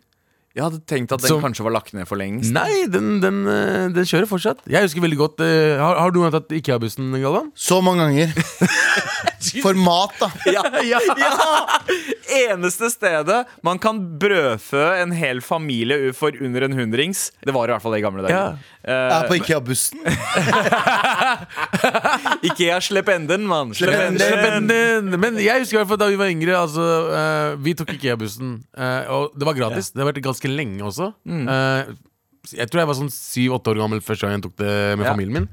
Jeg 0.59 0.65
hadde 0.65 0.81
tenkt 0.91 1.13
at 1.15 1.23
den 1.23 1.31
Som- 1.31 1.41
kanskje 1.43 1.63
var 1.63 1.71
lagt 1.77 1.93
ned 1.95 2.07
for 2.09 2.19
lengst. 2.19 2.51
Nei, 2.51 2.83
den, 2.91 3.21
den, 3.23 3.37
eh, 3.47 3.87
den 3.95 4.03
kjører 4.09 4.27
fortsatt. 4.27 4.59
Jeg 4.67 4.83
husker 4.83 5.05
veldig 5.05 5.19
godt 5.21 5.39
uh, 5.39 5.79
Har, 5.79 5.95
har 6.03 6.11
du 6.11 6.19
tatt 6.35 6.51
Ikea-bussen, 6.51 7.13
Galvan? 7.15 7.53
Så 7.55 7.79
mange 7.85 8.03
ganger. 8.03 8.35
For 9.63 9.73
mat, 9.73 10.11
da. 10.19 10.27
Ja, 10.51 10.61
ja. 10.83 10.99
Eneste 12.49 12.89
stedet 12.91 13.45
man 13.65 13.79
kan 13.81 14.01
brødfø 14.19 14.81
en 14.99 15.13
hel 15.15 15.39
familie 15.41 16.11
for 16.13 16.35
under 16.43 16.65
en 16.67 16.75
hundrings. 16.77 17.29
Det 17.45 17.53
var 17.55 17.69
i 17.69 17.73
hvert 17.73 17.83
fall 17.83 17.95
det 17.95 18.01
i 18.01 18.03
gamle 18.03 18.25
dager. 18.25 18.59
Jeg 18.83 19.15
er 19.15 19.27
på 19.29 19.37
Ikea-bussen. 19.39 20.03
Ikea 22.49 22.77
slepp 22.83 23.09
enden, 23.15 23.47
mann. 23.49 23.73
Slepp 23.75 23.95
Slepp 24.19 24.43
enden. 24.45 24.75
enden. 24.75 25.19
Men, 25.23 25.39
jeg 25.41 25.63
husker 25.63 25.77
i 25.77 25.81
hvert 25.81 25.91
fall 25.93 26.01
da 26.03 26.09
vi 26.11 26.19
var 26.19 26.31
yngre 26.31 26.55
altså, 26.59 26.85
uh, 27.09 27.57
Vi 27.63 27.73
tok 27.79 27.91
Ikea-bussen, 27.95 28.57
og 29.15 29.35
det 29.39 29.49
var 29.49 29.57
gratis. 29.57 29.91
Det 29.95 30.03
har 30.03 30.11
vært 30.11 30.23
ganske 30.25 30.48
lenge 30.49 30.85
også. 30.85 31.11
Eh, 31.27 31.91
jeg 32.55 32.69
tror 32.69 32.81
jeg 32.81 32.89
var 32.89 32.97
sånn 32.97 33.11
syv-åtte 33.13 33.73
år 33.73 33.81
gammel 33.83 34.01
første 34.01 34.25
gang 34.25 34.37
jeg 34.37 34.45
tok 34.47 34.55
det 34.61 34.73
med 34.97 35.05
Ja. 35.05 35.11
familien 35.13 35.33
min. 35.41 35.49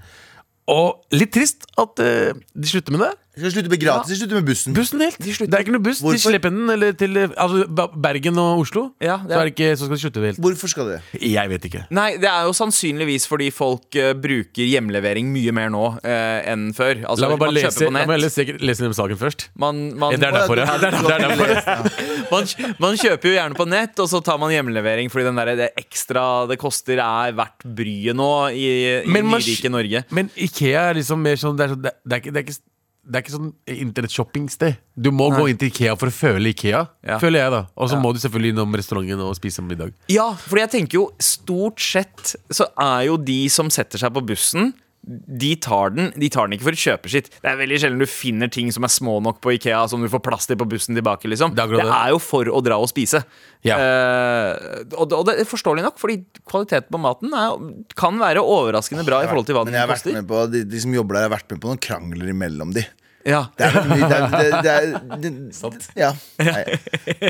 Og 0.70 1.02
litt 1.14 1.30
trist 1.34 1.66
at 1.78 2.00
uh, 2.02 2.32
de 2.34 2.66
slutter 2.66 2.90
med 2.94 3.04
det. 3.04 3.12
Skal 3.36 3.52
slutte 3.52 3.68
med 3.68 3.80
gratis. 3.82 4.08
de 4.08 4.16
slutter 4.16 4.38
med 4.38 4.46
bussen. 4.48 4.72
Bussen 4.72 5.02
helt. 5.04 5.18
Det 5.20 5.52
er 5.52 5.64
ikke 5.64 5.74
noe 5.74 5.84
buss 5.84 5.98
Hvorfor? 6.00 6.30
slipper 6.32 6.52
den 6.54 6.70
eller 6.72 6.94
til 6.96 7.18
altså, 7.20 7.66
Bergen 7.92 8.38
og 8.40 8.62
Oslo. 8.62 8.84
Ja, 9.02 9.18
det 9.20 9.34
så, 9.36 9.40
det 9.44 9.52
ikke, 9.52 9.68
så 9.76 9.88
skal 9.88 9.92
de 9.92 10.00
slutte 10.00 10.22
helt. 10.24 10.38
Hvorfor 10.40 10.70
skal 10.72 10.88
det? 10.88 11.00
Jeg 11.20 11.50
vet 11.50 11.66
ikke. 11.68 11.82
Nei, 11.92 12.06
det 12.22 12.30
er 12.30 12.46
jo 12.48 12.54
sannsynligvis 12.56 13.26
fordi 13.28 13.50
folk 13.52 13.98
uh, 14.00 14.14
bruker 14.16 14.64
hjemlevering 14.64 15.28
mye 15.34 15.52
mer 15.52 15.68
nå 15.74 15.82
uh, 15.98 16.38
enn 16.48 16.70
før. 16.76 17.02
Altså, 17.04 17.26
La 17.26 17.30
meg 17.34 17.42
bare 17.42 17.56
lese, 17.58 17.74
på 17.84 17.92
la 17.92 18.06
meg 18.08 18.22
lese, 18.22 18.46
lese 18.56 18.86
den 18.86 18.96
saken 18.96 19.20
først. 19.20 19.48
Man, 19.52 19.82
man, 20.00 20.16
Det 20.16 20.30
er 20.30 20.38
derfor, 20.38 20.62
ja. 20.62 20.78
Det 20.80 20.88
er, 20.88 20.96
det 20.96 21.18
er 21.18 21.26
derfor. 21.26 21.90
man, 22.32 22.48
man 22.86 22.96
kjøper 23.02 23.30
jo 23.30 23.34
gjerne 23.36 23.58
på 23.58 23.66
nett, 23.68 24.00
og 24.00 24.08
så 24.14 24.22
tar 24.24 24.40
man 24.40 24.54
hjemlevering 24.54 25.12
fordi 25.12 25.26
den 25.28 25.42
der, 25.42 25.52
det 25.60 25.68
ekstra 25.76 26.24
det 26.48 26.56
koster, 26.62 27.04
er 27.04 27.36
verdt 27.36 27.68
bryet 27.76 28.16
nå 28.16 28.30
i, 28.56 28.64
i 29.04 29.20
nyrike 29.28 29.72
Norge. 29.76 30.06
Men 30.16 30.32
Ikea 30.40 30.88
er 30.94 31.02
liksom 31.02 31.20
mer 31.20 31.36
sånn 31.36 31.60
Det 31.60 31.66
er, 31.66 31.74
sånn, 31.74 31.84
det, 31.84 31.92
det 32.00 32.16
er 32.16 32.24
ikke, 32.24 32.32
det 32.32 32.40
er 32.40 32.48
ikke 32.48 32.58
det 33.06 33.18
er 33.18 33.22
ikke 33.22 33.34
sånn 33.36 33.50
internettshopping-sted. 33.70 34.78
Du 34.98 35.12
må 35.14 35.28
gå 35.30 35.44
inn 35.50 35.58
til 35.60 35.70
Ikea 35.70 35.94
for 35.98 36.10
å 36.10 36.14
føle 36.14 36.50
Ikea. 36.50 36.80
Ja. 37.06 37.18
Føler 37.22 37.44
jeg 37.44 37.52
da 37.54 37.60
Og 37.78 37.90
så 37.92 37.98
må 38.00 38.10
du 38.12 38.18
selvfølgelig 38.22 38.54
innom 38.56 38.74
restauranten 38.74 39.22
og 39.22 39.36
spise 39.38 39.62
middag. 39.62 39.94
Ja, 40.10 40.32
fordi 40.46 40.64
jeg 40.64 40.72
tenker 40.74 40.98
jo 40.98 41.04
stort 41.22 41.82
sett 41.82 42.34
så 42.50 42.66
er 42.82 43.06
jo 43.06 43.20
de 43.20 43.38
som 43.52 43.70
setter 43.72 44.02
seg 44.02 44.14
på 44.16 44.24
bussen 44.26 44.72
de 45.06 45.52
tar, 45.62 45.92
den, 45.94 46.08
de 46.18 46.28
tar 46.34 46.48
den 46.48 46.56
ikke 46.56 46.66
for 46.66 46.74
å 46.74 46.80
kjøpe 46.82 47.10
sitt. 47.12 47.28
Det 47.38 47.46
er 47.52 47.58
veldig 47.60 47.76
sjelden 47.78 48.00
du 48.02 48.06
finner 48.10 48.50
ting 48.50 48.72
som 48.74 48.82
er 48.82 48.90
små 48.90 49.20
nok 49.22 49.38
på 49.44 49.52
Ikea 49.54 49.84
som 49.88 50.02
du 50.02 50.08
får 50.10 50.22
plass 50.26 50.48
til 50.50 50.58
på 50.58 50.66
bussen 50.66 50.98
tilbake. 50.98 51.30
liksom 51.30 51.54
Det 51.54 51.62
er 51.62 51.68
Det 51.76 51.84
det. 51.84 51.94
er 51.94 52.10
jo 52.10 52.18
for 52.18 52.50
å 52.50 52.58
dra 52.66 52.78
og 52.82 52.90
spise. 52.90 53.22
Ja. 53.62 53.76
Uh, 53.78 54.82
og, 54.98 55.08
det- 55.08 55.16
og 55.20 55.24
det 55.30 55.36
er 55.40 55.44
forståelig 55.46 55.86
nok, 55.86 55.98
fordi 56.02 56.18
kvaliteten 56.44 56.90
på 56.90 56.98
maten 57.00 57.30
er, 57.32 57.54
kan 57.94 58.18
være 58.18 58.42
overraskende 58.42 59.06
bra 59.06 59.22
i 59.22 59.30
forhold 59.30 59.46
til 59.46 59.54
hva 59.54 59.64
Men 59.64 59.74
jeg 59.78 59.86
har 59.86 59.94
vært 59.94 60.12
med 60.12 60.26
på 60.26 60.42
de, 60.50 60.64
de 60.64 60.80
som 60.82 60.92
jobber 60.98 61.14
der, 61.20 61.28
har 61.30 61.36
vært 61.38 61.50
med 61.54 61.60
på 61.62 61.70
noen 61.70 61.78
krangler 61.86 62.34
imellom 62.34 62.74
de. 62.74 62.82
Ja. 63.26 63.40
Det 63.58 63.66
er 63.66 63.74
det, 63.74 63.80
er, 63.82 64.08
det 64.08 64.16
er, 64.16 64.26
det, 64.30 64.50
det 64.62 64.72
er, 64.72 65.20
det, 65.22 65.88
Ja. 65.98 66.10
Nei, 66.38 66.62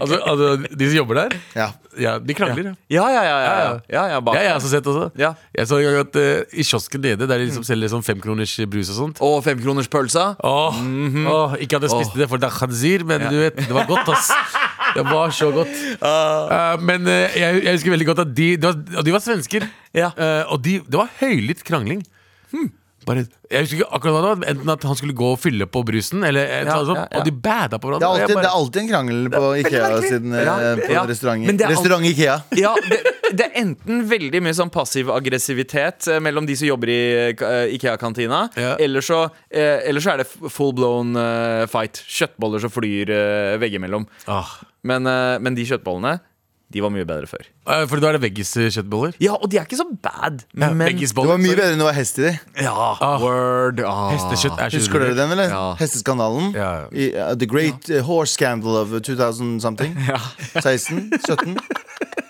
Altså, 0.00 0.18
altså 0.20 0.48
De 0.76 0.88
som 0.90 0.96
jobber 0.98 1.20
der, 1.22 1.36
ja. 1.56 1.68
ja, 2.00 2.16
de 2.20 2.36
krangler. 2.36 2.74
Ja. 2.92 3.06
Ja, 3.06 3.06
ja, 3.14 3.22
ja. 3.24 3.38
ja, 3.38 3.54
ja. 3.56 3.72
ja, 3.94 4.04
ja 4.12 4.20
bak. 4.20 4.36
Det 4.36 4.42
har 4.42 4.48
jeg 4.50 4.58
også 4.60 4.72
sett 4.74 4.90
også. 4.92 5.08
Ja. 5.20 5.32
Jeg 5.56 5.70
så 5.70 5.80
en 5.80 5.88
gang 5.88 5.98
at 6.02 6.18
eh, 6.20 6.58
i 6.60 6.66
kiosken 6.68 7.04
nede, 7.06 7.24
der 7.24 7.40
de 7.40 7.48
liksom 7.48 7.64
selger 7.66 7.92
sånn 7.94 8.04
femkroners 8.06 8.54
brus 8.70 8.92
og 8.92 9.00
sånt 9.00 9.22
Og 9.24 9.38
femkronerspølsa. 9.46 10.26
Åh, 10.44 10.80
åh, 11.32 11.56
Ikke 11.64 11.80
at 11.80 11.88
jeg 11.88 11.94
spiste 11.96 12.20
det 12.20 12.28
for 12.30 12.42
det 12.42 12.50
er 12.50 12.58
khanzir, 12.60 13.06
men 13.08 13.28
du 13.30 13.38
vet, 13.40 13.60
det 13.64 13.72
var 13.76 13.88
godt, 13.88 14.12
ass. 14.12 14.30
Det 14.96 15.04
var 15.04 15.32
så 15.34 15.50
godt. 15.52 15.72
Eh, 15.96 16.82
men 16.84 17.08
eh, 17.10 17.36
jeg, 17.40 17.62
jeg 17.64 17.78
husker 17.78 17.96
veldig 17.96 18.08
godt 18.12 18.24
at 18.26 18.34
de 18.36 18.48
De 18.56 18.68
var, 18.68 18.78
og 19.00 19.06
de 19.08 19.14
var 19.16 19.24
svensker. 19.24 19.66
Ja. 19.96 20.12
Eh, 20.12 20.42
og 20.52 20.60
de, 20.64 20.78
det 20.84 21.00
var 21.00 21.12
høylytt 21.20 21.64
krangling. 21.66 22.04
Bare, 23.06 23.22
jeg 23.46 23.62
husker 23.62 23.78
ikke 23.78 23.88
akkurat 23.94 24.14
hva 24.16 24.20
det 24.24 24.30
var 24.42 24.48
Enten 24.50 24.70
at 24.72 24.84
han 24.88 24.96
skulle 24.98 25.14
gå 25.14 25.28
og 25.36 25.38
fylle 25.38 25.68
på 25.70 25.82
brusen, 25.86 26.24
eller 26.26 26.48
ja, 26.66 26.74
sånn, 26.82 26.96
ja, 26.98 27.04
ja. 27.06 27.20
og 27.20 27.28
de 27.28 27.32
bada 27.44 27.78
på 27.78 27.92
Det, 27.92 28.00
er 28.02 28.06
alltid, 28.08 28.34
bare, 28.34 28.42
det 28.42 28.50
er 28.50 28.56
alltid 28.58 28.80
en 28.82 28.88
krangel 28.90 29.20
på 29.30 29.50
Ikea 29.62 29.90
siden 30.02 30.34
eh, 30.34 30.50
på 30.82 30.96
alt- 30.98 31.12
Restaurant 31.70 32.08
Ikea. 32.10 32.36
Ja, 32.58 32.72
det, 32.90 32.98
det 33.38 33.46
er 33.46 33.56
enten 33.62 34.02
veldig 34.10 34.42
mye 34.42 34.56
sånn 34.58 34.72
passiv 34.74 35.12
aggressivitet 35.14 36.08
eh, 36.10 36.18
mellom 36.26 36.48
de 36.50 36.56
som 36.58 36.66
jobber 36.72 36.90
i 36.90 37.00
eh, 37.30 37.74
Ikea-kantina, 37.78 38.42
eller, 38.82 39.04
så, 39.06 39.22
eh, 39.50 39.86
eller 39.86 40.02
så 40.02 40.16
er 40.16 40.24
det 40.24 40.28
full 40.50 40.74
blown 40.76 41.14
eh, 41.20 41.64
fight. 41.70 42.02
Kjøttboller 42.10 42.62
som 42.66 42.74
flyr 42.74 43.14
veggimellom. 43.62 44.08
Ah. 44.26 44.56
Men, 44.86 45.06
eh, 45.10 45.36
men 45.42 45.54
de 45.58 45.64
kjøttbollene, 45.66 46.18
de 46.74 46.80
var 46.82 46.90
mye 46.90 47.04
bedre 47.06 47.28
før. 47.30 47.44
Uh, 47.66 47.84
For 47.86 48.02
da 48.02 48.08
er 48.10 48.16
det 48.18 48.22
veggis-kjøttboller. 48.26 49.14
Ja, 49.22 49.36
og 49.38 49.50
de 49.52 49.58
er 49.60 49.66
ikke 49.68 49.78
så 49.78 49.86
bad. 50.02 50.42
Ja, 50.58 50.72
men 50.74 50.96
Det 50.98 51.12
var 51.14 51.38
mye 51.38 51.54
bedre 51.54 51.72
enn 51.76 51.78
det 51.78 51.86
var 51.86 51.94
hest 51.94 52.18
i 52.18 52.24
de. 52.26 52.32
Ja, 52.64 52.74
word. 53.22 53.80
Ah. 53.86 54.10
Hestekjøtt 54.16 54.58
er 54.66 54.74
Husker 54.74 54.98
dere 55.04 55.14
den, 55.18 55.30
eller? 55.36 55.48
Ja. 55.54 55.64
Hesteskandalen. 55.78 56.50
Ja. 56.58 56.72
I, 56.90 57.12
uh, 57.14 57.34
the 57.38 57.46
Great 57.46 57.86
uh, 57.90 58.00
Horse 58.08 58.34
Scandal 58.34 58.76
of 58.82 58.90
2000 59.00 59.60
something. 59.62 59.94
16? 60.60 61.12
17? 61.24 61.56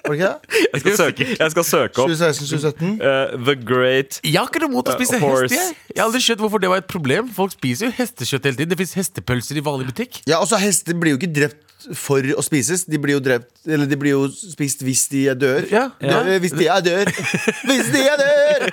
Var 0.07 0.12
det 0.12 0.20
ikke 0.20 0.29
det? 0.29 0.38
Jeg 0.72 0.81
skal 0.81 0.96
søke, 0.96 1.25
jeg 1.40 1.51
skal 1.51 1.64
søke 1.66 2.03
opp 2.05 2.11
2016-2017? 2.11 2.85
uh, 3.03 3.44
The 3.46 3.55
Great 3.66 4.20
Jeg 4.22 4.38
har 4.38 4.46
ikke 4.53 4.61
noe 4.62 4.70
mot 4.77 4.87
å 4.87 4.94
spise 4.94 5.16
Uh, 5.18 5.25
horse. 5.25 5.51
hest. 5.51 5.72
Jeg. 5.75 5.86
Jeg 5.96 6.02
har 6.02 6.11
aldri 6.11 6.20
skjønt 6.20 6.42
hvorfor 6.44 6.61
det 6.61 6.68
var 6.68 6.82
et 6.82 6.88
problem. 6.90 7.30
Folk 7.32 7.54
spiser 7.54 7.88
jo 7.88 7.94
hestekjøtt 7.96 8.50
hele 8.50 8.59
tiden. 8.59 8.72
Det 8.74 8.76
fins 8.82 8.92
hestepølser 8.98 9.56
i 9.56 9.62
vanlig 9.64 9.88
butikk. 9.88 10.18
Ja, 10.28 10.42
altså 10.42 10.59
Hester 10.61 10.92
blir 10.92 11.14
jo 11.14 11.20
ikke 11.20 11.32
drept 11.32 11.62
for 11.96 12.20
å 12.37 12.44
spises. 12.44 12.85
De 12.85 13.00
blir 13.00 13.16
jo 13.16 13.22
drept 13.24 13.68
Eller 13.68 13.88
de 13.88 13.98
blir 14.00 14.14
jo 14.16 14.26
spist 14.28 14.85
hvis 14.85 15.06
de 15.12 15.26
er 15.32 15.38
dør. 15.40 15.64
Ja, 15.72 15.88
ja. 16.04 16.20
Dør, 16.20 16.37
Hvis 16.44 16.56
de 16.56 16.68
er 16.68 16.85
dør! 16.85 17.12
Hvis 17.68 17.92
de 17.94 18.04
er 18.04 18.20
dør! 18.20 18.68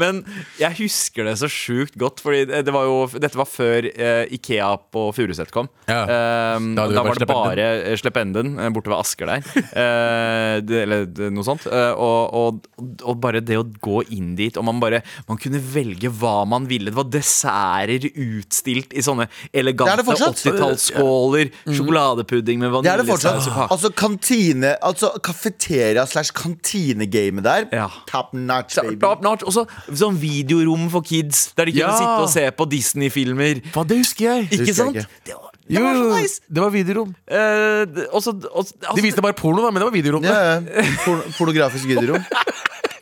Men 0.00 0.22
jeg 0.58 0.74
husker 0.78 1.26
det 1.28 1.34
så 1.38 1.48
sjukt 1.52 1.96
godt, 2.00 2.22
Fordi 2.24 2.44
det 2.64 2.72
var 2.74 2.86
jo, 2.88 2.96
dette 3.20 3.38
var 3.38 3.48
før 3.48 3.86
eh, 3.92 4.24
Ikea 4.34 4.70
på 4.94 5.04
Furuset 5.14 5.52
kom. 5.54 5.68
Ja. 5.88 6.56
Um, 6.56 6.72
Da 6.78 6.86
da, 6.90 7.04
var 7.04 7.20
det 7.20 7.28
bare 7.28 7.66
Sleppenden 8.00 8.00
Slependen 8.00 8.52
eh, 8.58 8.72
borte 8.74 8.92
ved 8.92 8.98
Asker 8.98 9.30
der. 9.30 9.44
uh, 9.44 10.54
det, 10.64 10.80
eller 10.86 11.06
det, 11.06 11.30
noe 11.34 11.46
sånt. 11.46 11.68
Uh, 11.68 11.92
og, 11.92 12.34
og, 12.34 12.96
og 13.04 13.20
bare 13.22 13.42
det 13.44 13.58
å 13.60 13.66
gå 13.66 14.02
inn 14.16 14.32
dit, 14.38 14.56
og 14.58 14.66
man 14.66 14.80
bare 14.82 15.02
Man 15.28 15.40
kunne 15.40 15.60
velge 15.72 16.10
hva 16.20 16.44
man 16.48 16.66
ville. 16.70 16.90
Det 16.92 16.96
var 16.98 17.08
desserter 17.12 18.06
utstilt 18.12 18.92
i 18.96 19.02
sånne 19.04 19.26
elegante 19.52 19.96
det 20.02 20.06
fortsatt. 20.08 20.42
80-tallsskåler. 20.44 21.50
Sjokoladepudding 21.68 22.60
med 22.62 22.72
vaniljesaus 22.74 23.48
og 23.48 23.54
kake. 23.54 23.68
Altså 23.74 23.90
kantine 23.96 24.74
Altså 24.84 25.10
kafeteria 25.24 26.04
slash 26.10 26.32
kantinegamet 26.36 27.44
der. 27.46 27.66
Ja. 27.72 27.88
Top 28.10 28.32
notch, 28.36 28.76
baby. 28.82 28.98
Top 29.02 29.22
notch. 29.24 29.44
Også 29.48 29.66
sånn 29.92 30.16
videorom 30.20 30.88
for 30.92 31.02
kids, 31.06 31.46
der 31.56 31.66
de 31.70 31.72
kunne 31.78 31.88
Ja. 31.90 31.96
sitte 31.98 32.22
og 32.22 32.30
se 32.32 32.46
på 32.50 32.68
Disney-filmer. 32.70 33.60
Det 33.84 33.98
husker 33.98 34.24
jeg. 34.30 34.48
Ikke 34.52 34.66
husker 34.68 34.84
jeg 34.84 35.04
ikke. 35.04 35.08
Det 35.24 35.34
var, 35.34 35.50
det 35.68 35.76
Jo, 35.78 35.82
var 35.84 35.94
så 35.94 36.20
nice. 36.20 36.40
det 36.52 36.60
var 36.62 36.70
videorom. 36.70 37.14
Eh, 37.26 37.86
også, 38.12 38.32
også, 38.52 38.72
altså, 38.84 38.96
De 38.96 39.02
viste 39.02 39.22
bare 39.22 39.32
porno, 39.32 39.62
da, 39.62 39.70
men 39.70 39.80
det 39.82 39.86
var 39.88 39.94
videorom. 39.96 40.24
Ja, 40.24 40.60
ja. 40.60 40.82
Porno- 41.04 41.28
pornografisk 41.38 41.84
videorom. 41.88 42.24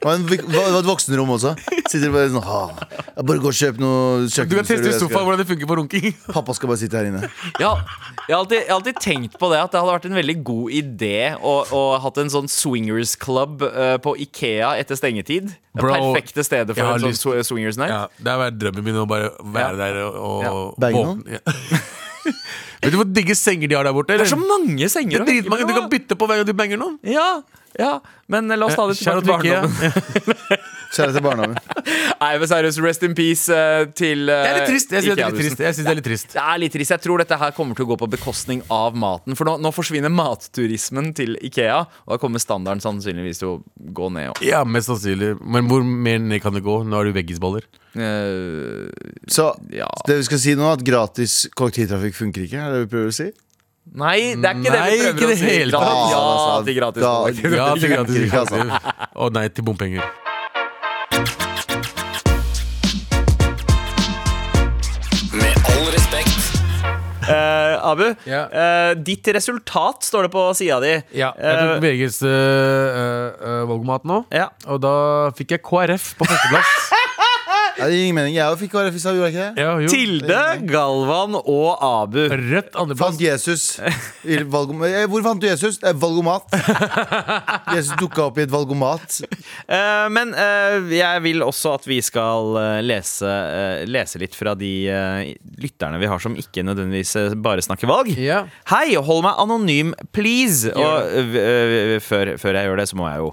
Det 0.02 0.38
var, 0.50 0.78
et 0.80 0.86
voksenrom 0.88 1.30
også. 1.36 1.52
Sitter 1.86 2.10
bare 2.10 2.30
sånn 2.32 2.42
«Ah, 2.42 2.72
jeg 3.16 3.26
Bare 3.28 3.42
gå 3.42 3.50
og 3.52 3.54
kjøp 3.54 3.78
noe 3.82 4.24
Du 4.26 4.54
kan 4.56 4.66
teste 4.66 4.90
i 4.90 4.94
sofaen 4.96 5.26
hvordan 5.28 5.42
det 5.42 5.46
funker 5.50 5.68
på 5.70 5.76
runking. 5.78 6.08
Pappa 6.32 6.56
skal 6.56 6.72
bare 6.72 6.80
sitte 6.80 6.98
her 6.98 7.10
inne. 7.10 7.20
Ja, 7.62 7.74
jeg, 8.26 8.32
har 8.32 8.40
alltid, 8.40 8.56
jeg 8.64 8.68
har 8.70 8.78
alltid 8.80 9.00
tenkt 9.04 9.38
på 9.38 9.50
det 9.52 9.60
at 9.62 9.70
det 9.74 9.82
hadde 9.82 9.94
vært 9.94 10.08
en 10.10 10.18
veldig 10.18 10.36
god 10.48 10.74
idé 10.80 11.14
å, 11.38 11.54
å 11.70 11.82
hatt 12.02 12.18
en 12.24 12.32
sånn 12.34 12.50
swingers 12.50 13.14
club 13.20 13.62
eh, 13.68 13.94
på 14.02 14.16
Ikea 14.26 14.74
etter 14.82 14.98
stengetid. 14.98 15.52
Det 15.54 15.80
Bro, 15.84 15.94
perfekte 15.94 16.44
stedet 16.44 16.74
jeg 16.74 16.80
for 16.82 16.90
har 16.90 16.98
en 16.98 17.06
sånn 17.06 17.14
lyst- 17.14 17.26
sw- 17.28 17.46
swingers 17.52 17.78
night. 17.80 17.94
Ja, 17.94 18.02
det 18.18 18.34
har 18.34 18.42
vært 18.46 18.58
drømmen 18.60 18.84
min 18.90 18.98
å 19.04 19.06
bare 19.08 19.30
være 19.54 19.78
der 19.80 20.02
og, 20.08 20.18
og 20.18 20.42
Ja. 20.42 20.54
Bagge 20.86 21.06
våkne. 21.06 21.38
Ja. 21.38 21.42
Vet 22.82 22.90
du 22.90 22.98
hvor 22.98 23.10
digge 23.14 23.34
senger 23.38 23.70
de 23.70 23.78
har 23.78 23.86
der 23.86 23.94
borte? 23.94 24.16
Det 24.18 24.26
er 24.26 24.32
så 24.32 24.40
mange 24.40 24.88
senger. 24.90 25.22
Det 25.22 25.22
er 25.22 25.42
dritmange. 25.42 25.66
Du 25.68 25.74
kan 25.76 25.90
bytte 25.92 26.18
på 26.18 26.26
hver 26.28 26.40
gang 26.40 26.48
du 26.48 26.56
banger 26.58 26.80
noen. 26.80 26.96
Ja, 27.06 27.42
ja, 27.78 28.02
men 28.26 28.50
eh, 28.50 28.58
la 28.58 28.66
oss 28.68 28.76
ta 28.76 28.84
det 28.88 28.98
Shout 29.00 29.22
tilbake 29.22 29.46
til 29.46 29.54
barndommen. 29.54 30.68
Kjære 30.92 31.12
til 31.14 31.24
barndommen. 31.24 31.56
Nei, 32.20 32.32
men 32.36 32.48
seriøst, 32.50 32.80
rest 32.84 33.06
in 33.06 33.14
peace 33.16 33.48
uh, 33.48 33.86
til 33.96 34.26
uh, 34.28 34.34
Det 34.34 34.50
er 34.50 34.58
litt 34.58 34.68
trist. 34.68 34.92
Jeg 34.92 35.06
syns 35.06 35.16
det 35.16 35.24
er 35.24 35.30
litt 35.32 35.40
trist. 35.40 35.62
Jeg 35.64 35.76
synes 35.76 35.86
det 35.86 35.92
er 35.92 35.98
litt 35.98 36.08
trist. 36.08 36.34
Det 36.34 36.42
er 36.42 36.60
litt 36.60 36.74
trist. 36.76 36.92
Jeg 36.92 37.04
tror 37.06 37.22
dette 37.22 37.38
her 37.40 37.54
kommer 37.56 37.78
til 37.78 37.86
å 37.86 37.90
gå 37.94 37.96
på 38.02 38.08
bekostning 38.12 38.60
av 38.72 38.98
maten. 38.98 39.38
For 39.38 39.48
nå, 39.48 39.56
nå 39.64 39.72
forsvinner 39.72 40.12
matturismen 40.12 41.14
til 41.16 41.38
Ikea, 41.40 41.78
og 42.04 42.12
da 42.12 42.20
kommer 42.20 42.42
standarden 42.44 42.84
sannsynligvis 42.84 43.40
til 43.40 43.54
å 43.54 43.56
gå 43.96 44.10
ned. 44.12 44.34
Også. 44.34 44.48
Ja, 44.50 44.66
mest 44.68 44.92
sannsynlig. 44.92 45.38
Men 45.40 45.70
hvor 45.72 45.86
mer 45.86 46.20
ned 46.20 46.44
kan 46.44 46.58
det 46.58 46.64
gå? 46.66 46.82
Nå 46.84 47.00
har 47.00 47.08
du 47.08 47.16
veggisboller. 47.16 47.64
Uh, 47.96 48.88
Så 49.28 49.50
ja. 49.72 49.88
det 50.08 50.20
vi 50.20 50.28
skal 50.28 50.40
si 50.44 50.54
nå, 50.56 50.68
at 50.76 50.84
gratis 50.84 51.46
kollektivtrafikk 51.56 52.20
funker 52.20 52.46
ikke? 52.46 52.68
Er 52.72 52.78
det 52.78 52.84
vi 52.86 52.90
prøver 52.96 53.10
å 53.12 53.16
si? 53.16 53.26
Nei, 53.98 54.18
det 54.40 54.46
er 54.48 54.54
ikke 54.56 54.70
det 54.72 54.78
Nei, 54.80 54.90
vi 54.92 54.98
ikke 55.02 55.12
prøver 55.12 55.28
det 55.28 55.36
å 55.36 55.40
si. 55.40 55.46
hele 55.52 55.72
Gratis- 55.72 55.92
tatt. 55.92 56.12
Ja 56.16 56.62
til 56.64 56.76
gratis 56.78 57.02
kollektiv. 57.02 57.56
Ja, 57.58 57.74
til 57.82 57.90
gratis 57.92 58.18
funker 58.22 58.38
altså. 58.38 58.60
kollektiv. 58.62 59.16
Og 59.26 59.32
nei 59.36 59.48
til 59.48 59.66
bompenger. 59.68 60.04
Med 65.32 65.56
all 65.72 65.86
respekt. 65.94 66.38
Eh, 67.22 67.74
Abu, 67.90 68.14
Ja. 68.26 68.42
eh, 68.50 68.94
ditt 68.94 69.26
resultat 69.34 70.02
står 70.04 70.22
det 70.26 70.32
på 70.34 70.42
sida 70.58 70.80
di. 70.82 70.92
Ja, 71.16 71.32
jeg 71.38 71.56
tok 71.58 71.76
Eh, 71.76 71.80
VGs 71.80 72.18
uh, 72.22 73.64
valgmat 73.68 74.04
nå, 74.04 74.24
ja. 74.30 74.48
og 74.66 74.80
da 74.82 75.30
fikk 75.36 75.50
jeg 75.56 75.62
KrF 75.62 76.14
på 76.18 76.26
førsteplass. 76.26 76.91
Ja, 77.82 77.88
det 77.90 77.96
gir 77.96 78.04
ingen 78.06 78.18
mening. 78.20 78.34
Jeg 78.36 78.46
òg 78.46 78.60
fikk 78.60 78.70
KrF 78.76 78.94
i 78.94 79.00
stad, 79.02 79.16
gjorde 79.18 79.28
jeg 79.28 79.34
ikke 79.34 79.46
det? 79.56 79.62
Ja, 79.64 79.70
jo. 79.82 79.88
Tilde, 79.90 80.42
Galvan 80.70 81.34
og 81.40 81.70
Abu. 81.82 82.20
Rødt 82.30 82.76
andreplass. 82.78 83.02
Fant 83.02 83.22
Jesus 83.24 83.64
i 84.22 84.38
valgom 84.46 84.84
eh, 84.86 85.02
Hvor 85.10 85.24
fant 85.26 85.42
du 85.42 85.48
Jesus? 85.48 85.80
Det 85.82 85.90
er 85.90 85.98
valgomat. 85.98 86.46
Jesus 87.74 87.96
dukka 87.98 88.28
opp 88.28 88.38
i 88.38 88.44
et 88.46 88.52
valgomat. 88.52 89.18
Eh, 89.66 90.06
men 90.14 90.30
eh, 90.38 90.78
jeg 90.94 91.24
vil 91.26 91.42
også 91.42 91.74
at 91.80 91.90
vi 91.90 91.98
skal 92.06 92.54
eh, 92.62 92.78
lese, 92.86 93.26
eh, 93.26 93.82
lese 93.90 94.22
litt 94.22 94.38
fra 94.38 94.54
de 94.58 94.72
eh, 94.86 95.34
lytterne 95.62 95.98
vi 96.02 96.10
har 96.12 96.22
som 96.22 96.38
ikke 96.38 96.62
nødvendigvis 96.70 97.16
eh, 97.18 97.34
bare 97.34 97.66
snakker 97.66 97.90
valg. 97.90 98.14
Ja. 98.14 98.44
Hei, 98.70 98.94
hold 98.94 99.26
meg 99.26 99.42
anonym, 99.42 99.94
please! 100.14 100.70
Og 100.70 101.22
eh, 101.34 101.98
før, 102.06 102.36
før 102.38 102.60
jeg 102.62 102.70
gjør 102.70 102.84
det, 102.84 102.90
så 102.94 103.02
må 103.02 103.10
jeg 103.10 103.24
jo 103.26 103.32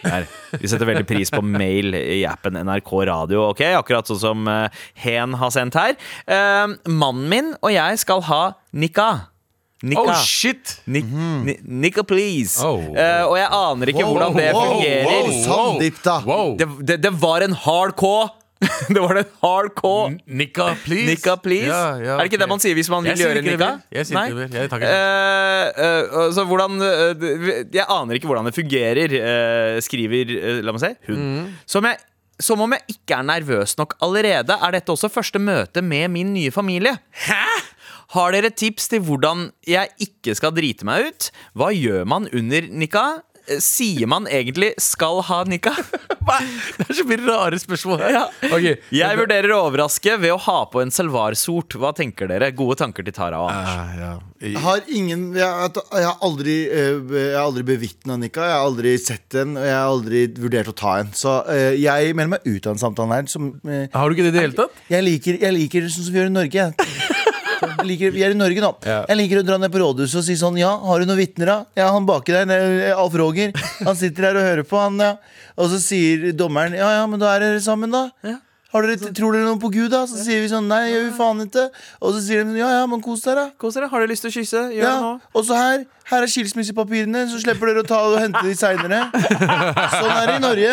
Her. 0.00 0.24
Vi 0.60 0.68
setter 0.70 0.88
veldig 0.88 1.06
pris 1.08 1.30
på 1.32 1.42
mail 1.44 1.94
i 1.98 2.22
appen 2.28 2.56
NRK 2.56 2.92
Radio, 3.10 3.50
ok? 3.50 3.62
akkurat 3.80 4.08
sånn 4.08 4.20
som 4.22 4.48
uh, 4.48 4.84
Hen 4.98 5.36
har 5.40 5.52
sendt 5.54 5.76
her. 5.78 5.96
Uh, 6.24 6.78
mannen 6.88 7.26
min 7.30 7.52
og 7.60 7.74
jeg 7.74 8.00
skal 8.02 8.24
ha 8.30 8.42
nikka. 8.72 9.10
Nikka. 9.80 10.12
Oh, 10.12 10.24
shit! 10.24 10.74
Nik 10.92 11.06
ni 11.08 11.54
Nikka, 11.64 12.04
please. 12.04 12.60
Oh. 12.60 12.82
Uh, 12.92 13.22
og 13.30 13.36
jeg 13.38 13.48
aner 13.48 13.92
ikke 13.92 14.04
hvordan 14.04 14.34
det 14.36 14.50
wow, 14.52 14.74
fungerer. 14.74 15.06
wow. 15.08 15.30
Sandeep, 15.46 16.02
da. 16.04 16.16
Wow. 16.26 16.52
Det, 16.60 16.68
det, 16.84 16.98
det 17.06 17.12
var 17.22 17.46
en 17.46 17.56
hard 17.56 17.96
K. 17.96 18.10
det 18.94 19.00
var 19.00 19.16
en 19.16 19.28
hard 19.40 19.70
K. 19.76 19.90
Nikka, 20.26 20.74
please. 20.84 21.06
Nikka, 21.08 21.36
please. 21.40 21.70
Ja, 21.70 21.96
ja, 21.96 22.16
er 22.16 22.20
det 22.20 22.28
ikke 22.28 22.36
okay. 22.36 22.42
det 22.42 22.48
man 22.50 22.62
sier 22.62 22.76
hvis 22.76 22.90
man 22.92 23.06
vil 23.06 23.14
Jeg 23.14 23.22
gjøre 23.22 23.40
ikke 23.40 23.48
det 23.48 23.56
nikka? 23.56 23.70
Jeg 23.96 24.08
sier 24.08 24.20
ikke 24.20 24.36
det 24.36 24.50
mer. 24.50 24.60
Jeg 24.60 24.72
takker 24.74 24.90
Eh, 24.90 25.80
eh, 25.86 26.20
så 26.34 26.44
hvordan 26.48 26.76
uh, 26.82 27.24
Jeg 27.72 27.86
aner 27.86 28.18
ikke 28.18 28.28
hvordan 28.28 28.50
det 28.50 28.54
fungerer, 28.56 29.16
skriver 29.84 30.34
La 30.64 30.74
meg 30.76 30.82
se. 30.82 30.92
Hun. 31.08 31.24
Mm. 31.24 31.48
Som, 31.68 31.88
jeg, 31.88 32.00
som 32.42 32.60
om 32.64 32.76
jeg 32.76 32.96
ikke 32.96 33.16
er 33.16 33.26
nervøs 33.32 33.76
nok 33.80 33.96
allerede, 34.04 34.56
er 34.56 34.76
dette 34.76 34.92
også 34.92 35.12
første 35.12 35.40
møte 35.40 35.84
med 35.84 36.10
min 36.12 36.34
nye 36.36 36.52
familie. 36.52 36.98
Hæ? 37.26 37.42
Har 38.10 38.34
dere 38.34 38.50
tips 38.50 38.90
til 38.90 39.04
hvordan 39.06 39.48
jeg 39.70 39.92
ikke 40.02 40.34
skal 40.34 40.52
drite 40.52 40.86
meg 40.88 41.08
ut? 41.08 41.30
Hva 41.54 41.70
gjør 41.70 42.08
man 42.10 42.26
under 42.34 42.66
nikka? 42.66 43.22
Sier 43.62 44.06
man 44.06 44.26
egentlig 44.30 44.74
'skal 44.78 45.22
ha 45.26 45.44
nikka'? 45.44 45.74
Det 46.20 46.86
er 46.86 46.96
så 46.98 47.04
mye 47.08 47.20
rare 47.24 47.58
spørsmål 47.60 48.02
her. 48.04 48.12
Ja. 48.14 48.24
Okay. 48.50 48.74
Jeg 48.94 49.18
vurderer 49.20 49.54
å 49.56 49.62
overraske 49.68 50.16
ved 50.20 50.34
å 50.34 50.40
ha 50.44 50.58
på 50.70 50.82
en 50.82 50.92
salvarsort. 50.94 51.76
Hva 51.80 51.94
tenker 51.96 52.30
dere? 52.30 52.50
Gode 52.56 52.78
tanker 52.82 53.06
til 53.06 53.16
Tara 53.16 53.40
og 53.40 53.52
Anders. 53.52 53.78
Uh, 53.80 54.00
ja. 54.00 54.12
Jeg 54.40 54.62
har 54.64 54.80
ingen 54.88 55.24
Jeg, 55.36 55.70
jeg 55.76 56.06
har 56.06 56.22
aldri, 56.24 56.54
eh, 56.72 57.00
jeg 57.12 57.34
har 57.36 57.44
aldri 57.44 57.64
bevitna 57.68 58.16
Nikka. 58.20 58.46
Jeg 58.48 58.56
har 58.56 58.68
aldri 58.70 58.94
sett 59.00 59.36
en, 59.42 59.56
og 59.60 59.66
jeg 59.68 59.76
har 59.76 59.90
aldri 59.90 60.22
vurdert 60.40 60.72
å 60.72 60.76
ta 60.76 60.96
en. 61.02 61.12
Så 61.16 61.34
eh, 61.52 61.76
jeg 61.80 62.14
melder 62.16 62.36
meg 62.38 62.48
ut 62.48 62.64
av 62.64 62.72
den 62.72 62.82
samtalen 62.82 63.16
her. 63.18 63.28
Som, 63.28 63.52
eh, 63.68 63.88
Har 63.92 64.08
du 64.08 64.16
ikke 64.16 64.28
det 64.28 64.32
i 64.32 64.38
det 64.38 64.46
hele 64.46 64.60
tatt? 64.62 64.84
jeg, 64.88 65.04
liker, 65.04 65.40
jeg 65.44 65.56
liker 65.56 65.88
sånn 65.88 66.08
som 66.08 66.14
vi 66.14 66.22
gjør 66.22 66.32
i 66.32 66.36
Norge. 66.38 66.68
liker, 67.88 68.12
vi 68.14 68.22
er 68.26 68.34
i 68.34 68.38
Norge 68.38 68.62
nå. 68.64 68.70
Ja. 68.86 69.00
Jeg 69.08 69.18
liker 69.20 69.40
å 69.40 69.46
dra 69.46 69.58
ned 69.60 69.72
på 69.72 69.80
rådhuset 69.82 70.20
og 70.20 70.26
si 70.26 70.36
sånn 70.40 70.58
Ja, 70.60 70.72
har 70.84 71.00
du 71.00 71.08
noen 71.08 71.20
vitner, 71.20 71.50
da? 71.50 71.58
Ja, 71.78 71.90
han 71.94 72.06
baki 72.08 72.34
der, 72.34 72.50
eh, 72.50 72.92
Alf 72.94 73.16
Roger. 73.18 73.52
Han 73.86 73.96
sitter 73.98 74.30
her 74.30 74.38
og 74.40 74.46
hører 74.48 74.66
på, 74.68 74.78
han, 74.80 75.00
ja. 75.00 75.14
Og 75.60 75.72
så 75.72 75.80
sier 75.82 76.30
dommeren 76.36 76.76
Ja, 76.78 76.92
ja, 77.00 77.06
men 77.10 77.20
da 77.22 77.34
er 77.34 77.46
dere 77.46 77.60
sammen, 77.64 77.92
da. 77.94 78.08
Har 78.24 78.38
dere, 78.72 78.94
tror 79.16 79.34
dere 79.34 79.42
noe 79.48 79.58
på 79.58 79.68
Gud, 79.74 79.88
da? 79.90 80.04
Så 80.06 80.20
sier 80.22 80.40
vi 80.44 80.48
sånn 80.52 80.68
Nei, 80.70 80.84
gjør 80.92 81.08
vi 81.08 81.14
faen 81.18 81.40
ikke. 81.42 81.64
Og 82.00 82.12
så 82.14 82.20
sier 82.22 82.44
de 82.44 82.52
sånn 82.52 82.60
ja, 82.60 82.68
ja, 82.78 82.84
men 82.86 83.00
kos 83.02 83.24
dere, 83.26 83.48
da. 83.48 83.56
Kos 83.58 83.74
dere. 83.74 83.88
Har 83.90 84.04
dere 84.04 84.12
lyst 84.12 84.22
til 84.22 84.30
å 84.30 84.36
kysse? 84.36 84.60
Gjør 84.76 84.84
Ja, 84.86 84.92
det 84.94 85.02
nå. 85.08 85.14
og 85.34 85.48
så 85.48 85.58
her 85.58 85.82
Her 86.10 86.24
er 86.26 86.30
skilsmissepapirene, 86.32 87.20
så 87.30 87.38
slipper 87.38 87.68
dere 87.70 87.82
å 87.84 87.86
ta 87.86 87.98
og 88.08 88.16
hente 88.18 88.40
de 88.42 88.54
seinere. 88.58 88.96
Sånn 89.14 90.10
er 90.10 90.24
det 90.26 90.32
i 90.34 90.42
Norge. 90.42 90.72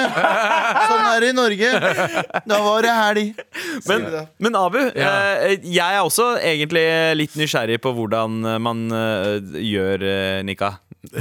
Sånn 0.89 1.03
er 1.11 1.19
det 1.21 1.27
i 1.29 1.35
Norge. 1.37 1.69
Da 2.49 2.57
var 2.65 2.81
det 2.87 2.95
helg. 2.97 3.43
Men. 3.85 4.07
Men 4.41 4.57
Abu, 4.57 4.79
Ja. 4.97 5.11
eh, 5.45 5.59
jeg 5.61 5.77
er 5.99 6.01
også 6.01 6.31
egentlig 6.41 6.85
litt 7.19 7.37
nysgjerrig 7.37 7.77
på 7.85 7.93
hvordan 7.99 8.39
eh, 8.49 8.57
man 8.65 8.81
eh, 8.89 9.37
gjør 9.61 10.07
nikka. 10.47 10.71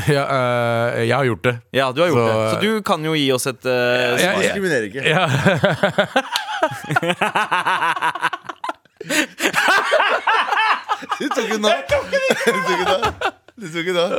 Ja, 0.09 0.25
eh, 0.25 1.03
jeg 1.11 1.15
har 1.15 1.29
gjort 1.29 1.45
det. 1.51 1.55
Ja, 1.77 1.91
du 1.93 2.01
har 2.01 2.09
gjort 2.09 2.25
Så, 2.25 2.27
det. 2.33 2.49
Så 2.49 2.61
du 2.65 2.83
kan 2.89 3.05
jo 3.05 3.13
gi 3.21 3.29
oss 3.37 3.45
et 3.53 3.69
uh, 3.69 4.17
svar. 4.17 4.25
ja. 4.25 4.33
Diskriminerer 4.41 4.89
ikke. 4.89 5.05
Ja. 5.05 5.29
Du 11.17 11.27
tok 11.33 11.49
den 11.51 11.61
nå. 11.65 11.73
Du 11.73 11.83
tok 11.93 12.11
den 12.13 12.87
nå. 12.87 12.99
Du 13.57 13.67
tok 13.73 13.87
den. 13.87 14.11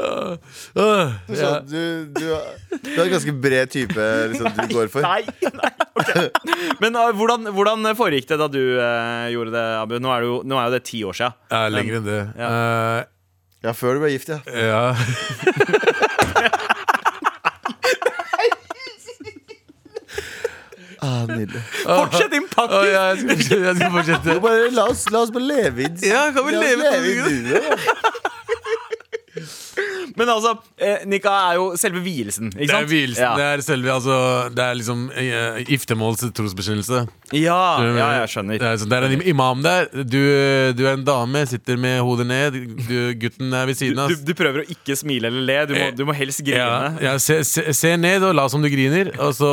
Du, 1.28 1.34
ja. 1.38 1.50
du, 1.62 2.06
du, 2.10 2.24
du 2.82 2.90
er 2.96 3.04
en 3.04 3.12
ganske 3.14 3.34
bred 3.38 3.70
type 3.74 4.08
liksom, 4.32 4.50
du 4.58 4.74
går 4.74 4.88
for. 4.94 5.06
Nei, 5.06 5.22
nei, 5.46 5.72
ok 5.94 6.10
Men 6.82 6.98
eh, 6.98 7.12
hvordan, 7.18 7.52
hvordan 7.54 7.92
foregikk 7.98 8.26
det 8.32 8.40
da 8.42 8.48
du 8.50 8.62
eh, 8.62 9.28
gjorde 9.36 9.54
det, 9.54 9.68
Abu? 9.84 10.00
Nå 10.02 10.10
er, 10.14 10.26
det 10.26 10.32
jo, 10.32 10.40
nå 10.46 10.58
er 10.58 10.66
jo 10.70 10.74
det 10.78 10.84
ti 10.90 11.04
år 11.06 11.20
siden. 11.20 11.38
Ja, 11.54 11.62
lenger 11.74 12.00
enn 12.00 12.10
det. 12.10 12.24
Ja. 12.40 12.50
Ja, 13.68 13.74
før 13.78 13.98
du 13.98 14.04
ble 14.06 14.14
gift, 14.14 14.30
ja. 14.30 14.40
Eh, 14.48 14.70
ja. 14.70 14.94
Ah, 21.02 21.26
nydelig. 21.30 21.62
Fortsett 21.86 22.32
din 22.34 22.48
Å, 22.48 22.54
pakke! 22.56 22.82
ja, 22.90 23.04
jeg 23.14 23.20
skal 23.22 23.36
fortsette. 23.36 23.64
Jeg 23.68 23.76
skal 23.80 23.92
fortsette. 23.98 24.38
Bare, 24.44 24.70
la, 24.74 24.88
oss, 24.92 25.04
la 25.14 25.24
oss 25.26 25.34
bare 25.36 25.50
leve 25.52 25.86
i 25.86 25.92
Ja, 26.10 26.28
kan 26.36 26.48
vi 26.48 26.56
la 26.56 26.64
oss 26.64 26.78
leve 26.82 27.08
i 27.12 27.42
da. 27.52 27.62
Men 30.18 30.30
altså, 30.34 30.56
eh, 30.82 31.04
nikka 31.10 31.30
er 31.52 31.58
jo 31.60 31.66
selve 31.78 32.02
vielsen. 32.02 32.50
Ikke 32.54 32.66
Det 32.66 32.70
er 32.72 32.80
sant? 32.80 32.90
vielsen. 32.92 33.24
Ja. 33.24 33.34
Det 33.38 33.46
er 33.48 33.64
selve 33.66 33.92
altså, 33.94 34.16
Det 34.56 34.64
er 34.64 34.78
liksom 34.80 35.04
eh, 35.14 35.60
giftermåls 35.68 36.24
trosbekjennelse. 36.38 37.02
Ja, 37.36 37.58
ja, 37.84 38.08
jeg 38.22 38.30
skjønner. 38.32 38.58
Det 38.62 38.68
er, 38.70 38.78
så 38.82 38.88
det 38.90 38.98
er 38.98 39.08
en 39.12 39.24
imam 39.28 39.62
der. 39.66 39.90
Du, 40.08 40.18
du 40.80 40.84
er 40.88 40.94
en 40.96 41.04
dame, 41.08 41.44
sitter 41.50 41.78
med 41.78 42.00
hodet 42.08 42.26
ned. 42.30 42.58
Du, 42.88 42.96
gutten 43.20 43.52
er 43.54 43.68
ved 43.70 43.78
siden 43.80 44.00
av. 44.00 44.10
Du, 44.14 44.24
du 44.30 44.34
prøver 44.40 44.64
å 44.64 44.68
ikke 44.74 44.96
smile 44.98 45.28
eller 45.30 45.44
le. 45.50 45.58
Du 45.70 45.76
må, 45.76 45.90
du 46.00 46.04
må 46.08 46.16
helst 46.18 46.42
grine. 46.48 46.64
Ja, 46.64 47.12
ja, 47.12 47.16
se, 47.22 47.42
se, 47.48 47.68
se 47.76 47.94
ned 48.00 48.24
og 48.26 48.34
la 48.40 48.48
som 48.50 48.64
du 48.64 48.70
griner. 48.72 49.12
Og 49.20 49.36
så 49.38 49.52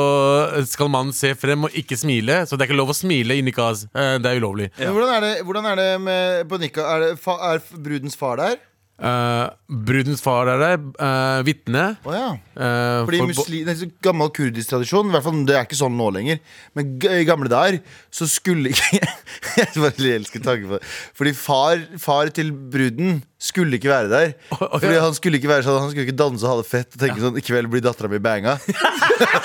skal 0.71 0.89
mannen 0.93 1.13
se 1.15 1.33
frem 1.37 1.67
og 1.67 1.75
ikke 1.77 1.99
smile. 1.99 2.41
Så 2.47 2.55
det 2.55 2.65
er 2.65 2.71
ikke 2.71 2.79
lov 2.79 2.93
å 2.95 2.97
smile 2.97 3.35
i 3.37 3.43
nikaz. 3.45 3.85
Eh, 3.93 4.15
Det 4.23 4.31
er 4.31 4.39
ulovlig. 4.41 4.71
Men 4.79 4.95
hvordan 4.95 5.11
er 5.17 5.27
det, 5.27 5.33
hvordan 5.45 5.67
er 5.73 5.81
det 5.83 5.89
med, 6.01 6.47
på 6.49 6.57
Nikka? 6.63 6.87
Er, 6.95 7.03
det, 7.03 7.11
fa, 7.21 7.35
er 7.51 7.61
brudens 7.75 8.15
far 8.17 8.39
der? 8.41 8.55
Eh, 8.95 9.49
brudens 9.67 10.21
far 10.23 10.47
er 10.47 10.61
der. 10.61 10.75
Uh, 10.95 11.43
Vitne. 11.43 11.83
Oh, 12.07 12.13
ja. 12.15 12.29
uh, 12.55 13.03
Fordi 13.03 13.19
for- 13.19 13.31
muslim, 13.33 13.65
det 13.67 13.75
er 13.75 13.91
gammel 14.05 14.31
kurdisk 14.31 14.71
tradisjon, 14.71 15.09
i 15.09 15.15
hvert 15.15 15.25
fall, 15.25 15.41
det 15.49 15.57
er 15.57 15.67
ikke 15.67 15.79
sånn 15.79 15.97
nå 15.99 16.07
lenger. 16.15 16.39
Men 16.77 16.95
i 17.11 17.25
gamle 17.27 17.51
dager 17.51 17.81
så 18.13 18.27
skulle 18.31 18.71
ikke 18.71 19.01
Jeg 19.59 19.71
bare 19.75 20.13
elsker 20.15 20.43
tanken 20.43 20.69
på 20.71 20.79
det. 20.79 20.87
Fordi 21.17 21.33
far, 21.35 21.83
far 21.99 22.31
til 22.35 22.53
bruden 22.53 23.19
skulle 23.45 23.77
ikke 23.77 23.91
være 23.91 24.09
der. 24.11 24.33
å, 24.55 24.77
Fordi 24.79 24.95
han 25.03 25.15
skulle 25.17 25.39
ikke 25.41 25.49
være 25.51 25.65
sånn 25.65 25.77
Han 25.81 25.91
skulle 25.91 26.05
ikke 26.07 26.17
danse 26.17 26.45
og 26.45 26.53
ha 26.53 26.61
det 26.61 26.69
fett 26.69 26.95
og 26.95 27.01
tenke 27.01 27.21
sånn 27.21 27.35
I 27.37 27.43
kveld 27.45 27.69
blir 27.69 27.83
dattera 27.83 28.09
mi 28.09 28.19
banga. 28.23 28.55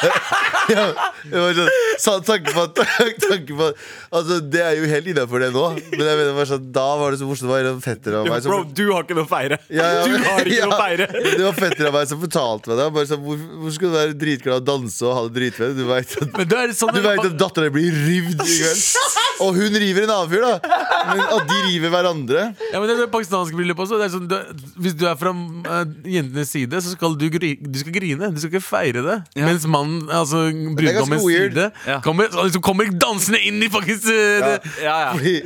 ja, 0.71 0.85
det 1.27 1.43
var 1.43 1.59
sånn, 1.59 1.71
så 2.01 2.15
tanke 2.25 2.55
på, 2.55 2.65
tanken 2.79 3.59
på 3.59 3.69
Altså, 4.17 4.39
det 4.41 4.63
er 4.65 4.79
jo 4.79 4.89
helt 4.91 5.11
innafor 5.11 5.43
det 5.43 5.51
nå. 5.55 5.67
Men 5.91 6.07
jeg 6.07 6.21
mener 6.23 6.49
sånn, 6.49 6.71
da 6.75 6.87
var 7.01 7.15
det 7.15 7.21
så 7.21 7.29
morsomt. 7.29 7.51
Det 7.51 7.55
var 7.57 7.71
en 7.73 7.83
fetter 7.85 8.21
av 8.21 8.31
meg 8.31 8.45
som 8.45 8.55
Bro, 8.55 8.63
du 8.79 8.85
har 8.93 9.05
ikke 9.05 9.19
noe 9.19 9.27
å 9.27 9.31
feire. 9.41 9.59
ja, 9.73 9.89
ja, 9.97 10.05
Du 10.07 10.17
har 10.29 10.45
ikke 10.53 10.69
noe 10.69 10.77
å 10.77 10.81
feire. 10.85 11.09
Det 11.25 11.43
var 11.45 11.59
fetter 11.59 11.91
av 11.91 11.97
meg 11.99 12.09
som 12.13 12.21
fortalte 12.23 12.71
meg 12.73 12.81
det. 12.83 12.89
Bare 12.99 13.11
sånn, 13.11 13.25
hvor, 13.25 13.43
hvor 13.65 13.75
skal 13.77 13.91
du 13.93 13.97
være 13.99 14.17
dritglad 14.21 14.61
og 14.63 14.69
danse 14.69 15.07
og 15.09 15.17
ha 15.17 15.25
det 15.29 15.35
dritfett? 15.41 15.75
Du 15.79 15.85
veit 15.89 16.15
at, 16.21 16.57
er 16.61 16.75
sånn 16.77 16.95
du 16.95 17.03
vet 17.05 17.25
at 17.25 17.37
dattera 17.41 17.69
di 17.71 17.75
blir 17.79 18.01
rivd 18.07 18.37
i 18.47 18.61
kveld. 18.61 18.87
Og 19.41 19.57
hun 19.57 19.73
river 19.81 20.05
en 20.05 20.11
annen 20.13 20.29
fyr, 20.29 20.43
da. 20.45 20.81
Men 21.09 21.21
at 21.33 21.47
de 21.49 21.59
river 21.65 21.89
hverandre. 21.95 22.43
Ja, 22.75 22.77
men 22.77 22.91
det 22.91 22.93
er 22.93 22.99
det 23.07 23.13
pakistanske 23.15 23.57
bryllupet 23.57 23.87
også. 23.87 23.97
Det 23.97 24.05
er 24.05 24.13
sånn, 24.13 24.27
du, 24.29 24.75
hvis 24.85 24.93
du 25.01 25.07
er 25.09 25.15
fra 25.17 25.33
uh, 25.33 25.79
jentenes 26.05 26.51
side, 26.53 26.77
så 26.85 26.93
skal 26.93 27.17
du, 27.17 27.25
gri, 27.33 27.55
du 27.57 27.79
skal 27.81 27.95
grine. 27.95 28.29
Du 28.35 28.43
skal 28.43 28.53
ikke 28.53 28.61
feire 28.67 29.01
det. 29.07 29.17
Mens 29.41 29.65
mannen, 29.65 30.03
altså 30.13 30.43
brudgommens 30.77 31.25
side, 31.25 31.71
Ja. 31.89 32.03
kommer, 32.05 32.29
liksom, 32.37 32.61
kommer 32.69 32.93
dansende 32.93 33.41
inn 33.49 33.65
i 33.65 33.71
faktisk 33.73 34.11
det- 34.11 34.61
Ja, 34.85 34.99
ja. 35.07 35.11
Fordi 35.17 35.41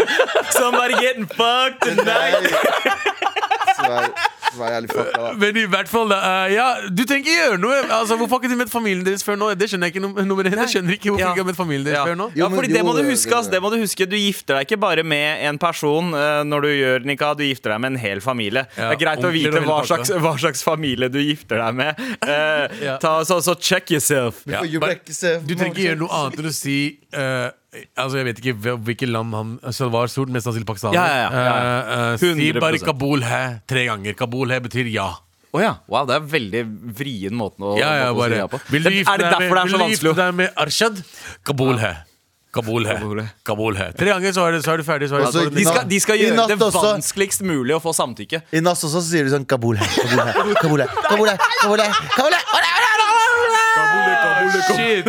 Somebody 0.56 0.96
getting 1.04 1.28
fucked 1.36 1.84
tonight. 1.84 2.48
Er, 3.84 4.10
er 4.54 4.74
jævlig 4.74 4.90
fucka. 4.94 5.32
Men 5.40 5.56
i 5.58 5.64
hvert 5.66 5.88
fall, 5.90 6.08
da, 6.12 6.18
eh, 6.46 6.52
ja, 6.54 6.66
du 6.88 7.02
trenger 7.04 7.24
ikke 7.26 7.38
gjøre 7.40 7.58
noe. 7.58 7.78
Altså, 7.90 8.16
Hvorfor 8.20 8.38
har 8.38 8.44
ikke 8.44 8.52
du 8.54 8.60
møtt 8.60 8.70
familien 8.70 9.04
deres 9.06 9.24
før 9.26 9.36
nå? 9.40 9.48
Det 9.58 9.66
skjønner 9.70 9.88
jeg 9.90 9.94
ikke 9.96 10.02
no- 10.04 10.24
nummer 10.28 10.44
én. 10.46 10.54
Jeg 10.54 10.70
skjønner 10.76 10.94
ikke 10.94 11.10
hvorfor 11.10 11.20
Ja. 11.24 11.26
du 11.26 11.34
ikke 11.34 11.44
har 11.44 11.48
møtt 11.50 11.58
familien 11.58 11.84
deres 11.88 11.98
Ja. 11.98 12.04
før 12.06 12.16
nå. 12.20 12.28
Ja, 12.38 12.48
men- 12.48 12.58
fordi 12.60 12.72
det 12.72 12.84
må 12.86 12.92
du 12.94 13.02
det- 13.02 13.10
huske, 13.10 13.34
ass. 13.34 13.48
Det 13.48 13.60
må 13.62 13.70
du 13.72 13.76
huske. 13.82 14.06
Du 14.08 14.16
gifter 14.16 14.54
deg 14.58 14.66
ikke 14.68 14.78
bare 14.80 15.02
med 15.02 15.42
en 15.48 15.58
person 15.58 16.14
eh, 16.14 16.42
når 16.44 16.60
du 16.62 16.68
gjør 16.68 17.04
nikah, 17.04 17.34
du 17.36 17.42
gifter 17.42 17.70
deg 17.74 17.80
med 17.80 17.92
en 17.92 17.98
hel 17.98 18.20
familie. 18.20 18.66
Ja, 18.78 18.90
det 18.90 19.02
er 19.02 19.04
greit 19.06 19.24
å 19.24 19.32
vite 19.32 19.48
og 19.48 19.54
hele 19.58 19.66
hva 19.66 19.80
pakka. 19.82 20.04
slags, 20.04 20.10
hva 20.22 20.34
slags 20.38 20.62
familie 20.62 21.08
du 21.10 21.18
gifter 21.18 21.58
deg 21.58 21.74
med. 21.74 21.94
Eh, 22.24 22.68
Ja. 22.84 22.96
ta, 22.98 23.20
så, 23.24 23.40
så 23.42 23.54
check 23.58 23.90
yourself. 23.90 24.42
Ja, 24.46 24.58
For 24.60 24.66
you 24.66 24.78
bare- 24.80 24.90
wreck 24.94 25.08
yourself. 25.08 25.44
Du 25.46 25.54
trenger 25.54 25.74
ikke 25.74 25.88
gjøre 25.90 25.98
noe 25.98 26.08
annet 26.10 26.38
enn 26.38 26.46
å 26.46 26.52
si 26.54 26.98
eh, 27.12 27.50
Altså 27.96 28.20
Jeg 28.20 28.26
vet 28.28 28.40
ikke 28.42 28.54
hvil- 28.62 28.80
hvilket 28.86 29.10
land 29.10 29.34
han 29.34 29.58
Salvar 29.74 30.06
stort, 30.12 30.30
mest 30.30 30.46
sannsynlig 30.46 30.66
pakistaner. 30.68 30.94
Ja, 30.94 31.04
ja, 31.06 31.28
ja, 31.30 31.44
ja. 31.44 31.74
Uh, 31.82 32.14
eh, 32.14 32.34
si 32.38 32.52
bare 32.58 32.78
Kabul 32.78 33.22
he 33.26 33.42
tre 33.66 33.84
ganger. 33.90 34.14
Kabul 34.18 34.50
he 34.54 34.60
betyr 34.60 34.90
ja. 34.92 35.10
Oh, 35.54 35.60
ja. 35.62 35.76
Wow, 35.86 36.06
det 36.06 36.16
er 36.16 36.24
veldig 36.32 36.62
vrien 36.98 37.34
måte 37.38 37.62
å, 37.62 37.76
Ja, 37.78 37.92
ja, 37.94 38.08
måte 38.10 38.14
å 38.14 38.14
si 38.14 38.22
bare 38.24 38.38
ja 38.40 38.48
på. 38.50 38.58
Vil 38.74 38.82
du 38.82 38.90
gifte 38.90 39.12
er 39.12 39.22
det 39.22 39.28
deg 39.28 39.36
derfor 39.36 39.54
med, 39.54 39.54
det 39.54 39.62
er 39.62 39.78
vil 39.78 39.78
du 39.78 39.92
gifte 39.94 40.14
deg 40.18 40.34
med 40.40 40.58
Arshad? 40.64 41.04
Kabul 41.46 41.78
he. 41.78 41.92
Kabul 42.54 42.86
he. 42.86 42.96
Kabul 43.46 43.76
he. 43.78 43.86
Tre 43.98 44.10
ganger, 44.14 44.34
så 44.34 44.46
er, 44.46 44.52
det, 44.56 44.64
så 44.66 44.74
er 44.74 44.82
du 44.82 44.86
ferdig. 44.86 45.08
Så 45.10 45.18
er 45.18 45.24
det, 45.24 45.26
Altså, 45.30 45.46
er 45.46 45.54
De 45.54 45.64
skal, 45.66 45.88
de 45.90 46.00
skal 46.02 46.18
gjøre 46.18 46.46
det 46.50 46.58
også. 46.62 46.82
vanskeligst 46.86 47.42
mulig 47.46 47.74
å 47.74 47.80
få 47.82 47.94
samtykke. 47.94 48.42
I 48.54 48.62
natt 48.62 48.78
også 48.78 48.92
så 48.94 49.02
sier 49.08 49.26
de 49.26 49.34
sånn 49.34 49.46
Kabul 49.46 49.78
he. 49.78 49.86
Kabul 49.98 50.22
he. 50.22 50.34
Kabul 50.62 50.82
he. 50.82 50.88
Kabul 51.10 51.30
he. 51.30 51.36
Kabul 51.62 51.82
he. 51.82 51.90
Kabul 52.14 52.38
her. 52.38 52.83
Shit! 54.74 55.04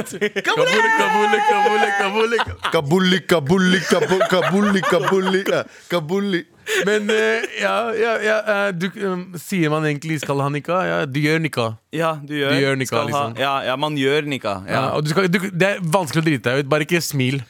Kabuli, 2.82 3.20
kabuli, 3.30 3.80
kabu- 3.89 4.28
kabuli, 4.32 4.82
kabuli, 4.89 5.43
kabuli. 5.89 6.41
Men 6.86 7.10
uh, 7.10 7.43
ja, 7.62 7.74
ja, 7.93 8.14
ja 8.26 8.38
uh, 8.41 8.72
du, 8.74 8.88
um, 9.06 9.26
Sier 9.38 9.70
man 9.70 9.86
egentlig 9.86 10.18
skal 10.24 10.39
ha 10.41 10.48
nikka'? 10.50 10.80
Ja, 10.89 10.96
du 11.06 11.20
gjør 11.22 11.39
nikka. 11.43 11.66
Ja, 11.93 12.16
du 12.26 12.34
gjør, 12.34 12.50
Du 12.56 12.62
gjør 12.64 12.74
ha- 12.74 13.04
liksom. 13.06 13.36
Ja, 13.39 13.54
ja, 13.68 13.76
man 13.78 13.98
gjør 14.00 14.26
nikka. 14.26 14.56
Ja. 14.68 14.80
Ja. 14.96 15.02
du 15.02 15.12
skal, 15.14 15.28
du, 15.30 15.39
det 15.52 15.70
er 15.76 15.84
vanskelig 15.84 16.24
å 16.24 16.28
drite 16.30 16.50
deg 16.50 16.66
ut. 16.66 16.70
Bare 16.74 16.88
ikke 16.88 17.02
smil. 17.06 17.43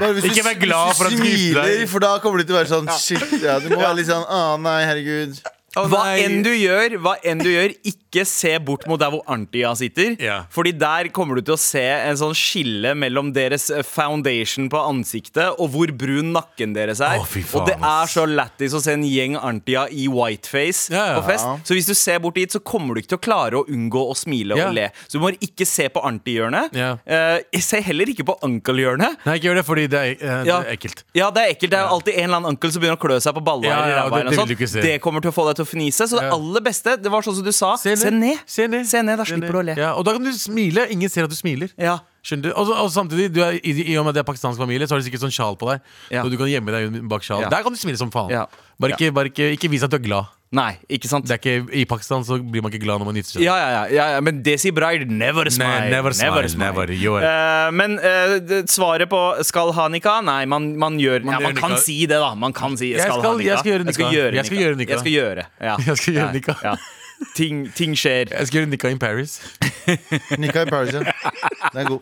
Bare 0.00 0.12
hvis 0.16 0.24
Ikke 0.28 0.42
du- 0.42 0.48
vær 0.48 0.58
glad 0.60 0.90
hvis 0.90 0.98
for 1.00 1.04
at 1.08 1.12
du 1.12 1.16
smiler, 1.22 1.86
for 1.88 1.98
da 2.04 2.10
kommer 2.20 2.42
du 2.42 2.44
til 2.50 2.54
å 2.56 2.58
være 2.60 2.68
sånn 2.68 2.88
Shit, 3.00 3.24
ja, 3.42 3.56
du 3.62 3.70
må 3.72 3.80
være 3.80 3.96
litt 4.00 4.08
sånn 4.10 4.24
Å 4.28 4.42
nei, 4.60 4.78
herregud. 4.84 5.40
Hva 5.70 6.16
enn 6.18 6.40
du 6.42 6.50
gjør, 6.50 6.96
hva 7.02 7.14
enn 7.22 7.38
du 7.42 7.50
gjør, 7.50 7.74
ikke 7.86 8.24
se 8.26 8.56
bort 8.66 8.88
mot 8.90 8.98
der 8.98 9.12
hvor 9.12 9.22
Arntia 9.30 9.70
sitter. 9.78 10.16
Yeah. 10.18 10.48
Fordi 10.50 10.72
der 10.74 11.10
kommer 11.14 11.38
du 11.38 11.44
til 11.46 11.54
å 11.54 11.60
se 11.60 11.84
en 11.84 12.18
sånn 12.18 12.34
skille 12.34 12.96
mellom 12.98 13.30
deres 13.36 13.68
eh, 13.70 13.84
foundation 13.86 14.66
på 14.72 14.80
ansiktet 14.82 15.60
og 15.62 15.70
hvor 15.70 15.92
brun 15.94 16.32
nakken 16.34 16.74
deres 16.74 17.02
er. 17.06 17.20
Oh, 17.22 17.28
faen, 17.28 17.46
og 17.60 17.68
det 17.70 17.76
er 17.78 18.10
så 18.10 18.24
lættis 18.26 18.74
å 18.74 18.82
se 18.82 18.96
en 18.98 19.06
gjeng 19.06 19.36
Arntia 19.38 19.86
i 19.94 20.08
whiteface 20.10 20.90
yeah. 20.90 21.14
på 21.20 21.28
fest. 21.30 21.46
Så 21.68 21.78
hvis 21.78 21.86
du 21.86 21.94
ser 21.94 22.18
bort 22.24 22.40
dit, 22.40 22.50
så 22.50 22.58
kommer 22.58 22.98
du 22.98 23.04
ikke 23.04 23.14
til 23.14 23.20
å 23.20 23.24
klare 23.28 23.62
å 23.62 23.64
unngå 23.70 24.02
å 24.10 24.18
smile 24.18 24.58
yeah. 24.58 24.72
og 24.72 24.74
le. 24.74 24.88
Så 25.06 25.20
du 25.20 25.22
må 25.22 25.32
ikke 25.38 25.68
se 25.68 25.86
på 25.92 26.02
Arnti-hjørnet. 26.10 26.74
Ja. 26.74 26.90
Eh, 27.06 27.62
se 27.62 27.78
heller 27.86 28.10
ikke 28.10 28.26
på 28.26 28.34
uncle-hjørnet. 28.46 29.22
Nei, 29.22 29.38
ikke 29.38 29.50
gjør 29.50 29.60
det, 29.60 29.66
fordi 29.68 29.86
det 29.92 30.02
er, 30.02 30.18
eh, 30.18 30.42
det 30.48 30.54
er 30.56 30.74
ekkelt. 30.74 31.04
Ja, 31.14 31.30
det 31.30 31.46
er 31.46 31.54
ekkelt. 31.54 31.70
Det 31.76 31.78
er 31.78 31.94
alltid 31.94 32.16
en 32.16 32.26
eller 32.26 32.40
annen 32.40 32.56
uncle 32.56 32.72
som 32.74 32.82
begynner 32.82 32.98
å 32.98 33.02
klø 33.06 33.20
seg 33.22 33.36
på 33.38 33.44
balla. 33.46 33.70
Ja, 33.70 33.78
ja, 33.86 34.04
det- 34.10 34.26
eller 34.26 34.56
det. 34.56 34.82
Det 34.82 34.98
kommer 35.04 35.22
til 35.22 35.30
å 35.30 35.36
få 35.36 35.46
deg 35.46 35.59
til 35.59 35.59
å 35.64 35.68
fnise. 35.68 36.06
Så 36.08 36.18
det 36.18 36.26
Ja. 36.28 36.34
aller 36.36 36.60
beste, 36.60 36.96
det 37.00 37.10
var 37.10 37.22
sånn 37.22 37.36
som 37.36 37.44
du 37.44 37.52
sa, 37.52 37.76
se 37.76 37.94
ned. 38.10 38.38
Se 38.46 38.66
ned, 38.66 38.86
Se 38.86 39.02
ned, 39.02 39.18
da 39.18 39.24
slipper 39.24 39.52
du 39.52 39.58
å 39.58 39.64
le. 39.64 39.74
Ja, 39.76 39.94
og 39.94 40.04
da 40.04 40.12
kan 40.12 40.22
du 40.24 40.30
smile. 40.32 40.86
Ingen 40.90 41.08
ser 41.08 41.24
at 41.24 41.30
du 41.30 41.36
smiler. 41.36 41.70
Ja. 41.78 41.98
Skjønner 42.22 42.42
du? 42.42 42.52
Og, 42.52 42.66
så- 42.68 42.76
og 42.84 42.90
samtidig, 42.92 43.30
du 43.32 43.40
er, 43.42 43.52
i, 43.64 43.72
i 43.92 43.96
og 43.96 44.04
med 44.04 44.10
at 44.12 44.20
det 44.20 44.24
er 44.26 44.32
pakistansk 44.32 44.58
familie, 44.60 44.86
så 44.86 44.94
har 44.96 45.00
de 45.00 45.08
sikkert 45.08 45.22
sånn 45.24 45.32
sjal 45.32 45.56
på 45.56 45.70
deg. 45.72 45.80
Ja. 46.12 46.22
Så 46.24 46.30
du 46.30 46.36
kan 46.36 46.46
gjemme 46.52 46.68
deg 46.74 47.08
bak 47.08 47.22
sjal. 47.24 47.40
Ja. 47.46 47.48
Der 47.48 47.62
kan 47.64 47.72
du 47.72 47.78
smile 47.80 47.96
som 47.96 48.10
faen. 48.12 48.28
Ja. 48.34 48.46
Bare, 48.80 48.92
ikke, 48.96 49.12
bare 49.14 49.30
ikke, 49.32 49.52
ikke 49.56 49.70
vis 49.72 49.82
at 49.82 49.90
du 49.90 49.96
er 49.96 50.04
glad. 50.04 50.28
Nei, 50.52 50.72
ikke 50.90 51.06
sant? 51.06 51.28
Det 51.30 51.36
er 51.36 51.38
ikke, 51.38 51.70
I 51.78 51.84
Pakistan 51.86 52.24
så 52.26 52.34
blir 52.42 52.60
man 52.60 52.72
ikke 52.74 52.82
glad 52.82 52.98
når 52.98 53.06
man 53.06 53.14
nyter 53.14 53.36
seg. 53.36 53.42
Ja, 53.44 53.54
ja, 53.54 53.68
ja, 53.70 53.82
ja, 53.94 54.06
ja, 54.16 54.20
men 54.20 54.40
Desi 54.42 54.72
Bride, 54.74 55.06
never 55.06 55.46
smile. 55.46 55.86
never 55.92 56.10
smile, 56.10 56.50
never, 56.58 56.90
gjør 56.90 57.20
det. 57.22 57.28
Eh, 57.30 57.70
men 57.78 57.94
eh, 58.02 58.34
det- 58.42 58.66
svaret 58.68 59.06
på 59.08 59.20
skal 59.46 59.70
ha 59.76 59.86
nikah? 59.88 60.18
Nei, 60.26 60.44
man, 60.50 60.76
man 60.76 60.98
gjør 60.98 61.22
Man 61.22 61.34
ja, 61.38 61.40
Man 61.46 61.54
gjør 61.54 61.60
kan 61.60 61.70
nikah. 61.76 61.84
si 61.84 62.00
det, 62.10 62.18
da. 62.18 62.34
Man 62.34 62.52
kan 62.52 62.76
si 62.76 62.90
Jeg 62.90 63.00
skal, 63.06 63.22
ha 63.22 63.36
nikah. 63.38 63.46
jeg 63.46 63.58
skal 63.62 63.70
gjøre 63.72 63.84
Jeg 63.86 63.94
skal 63.94 64.04
nikah. 64.10 64.18
gjøre 64.18 64.34
Jeg 64.34 64.46
skal 64.50 64.58
gjøre 64.58 64.76
nikah. 64.76 64.90
Jeg 64.90 64.98
skal 65.04 65.12
gjøre, 65.12 65.46
ja. 65.62 65.76
Jeg 65.86 65.96
skal 66.02 66.14
gjøre 66.14 66.26
Ja, 66.26 66.32
nikah. 66.32 66.56
ja. 66.64 66.74
Ting, 67.36 67.66
ting 67.76 67.92
skjer. 67.98 68.30
Jeg 68.32 68.48
skal 68.48 68.60
gjøre 68.62 68.70
nikah 68.72 68.92
in 68.94 68.98
Paris. 69.02 69.38
Nikka 70.40 70.62
i 70.66 70.70
Paris, 70.70 70.94
ja. 70.96 71.02
Den 71.70 71.82
er 71.82 71.88
god. 71.90 72.00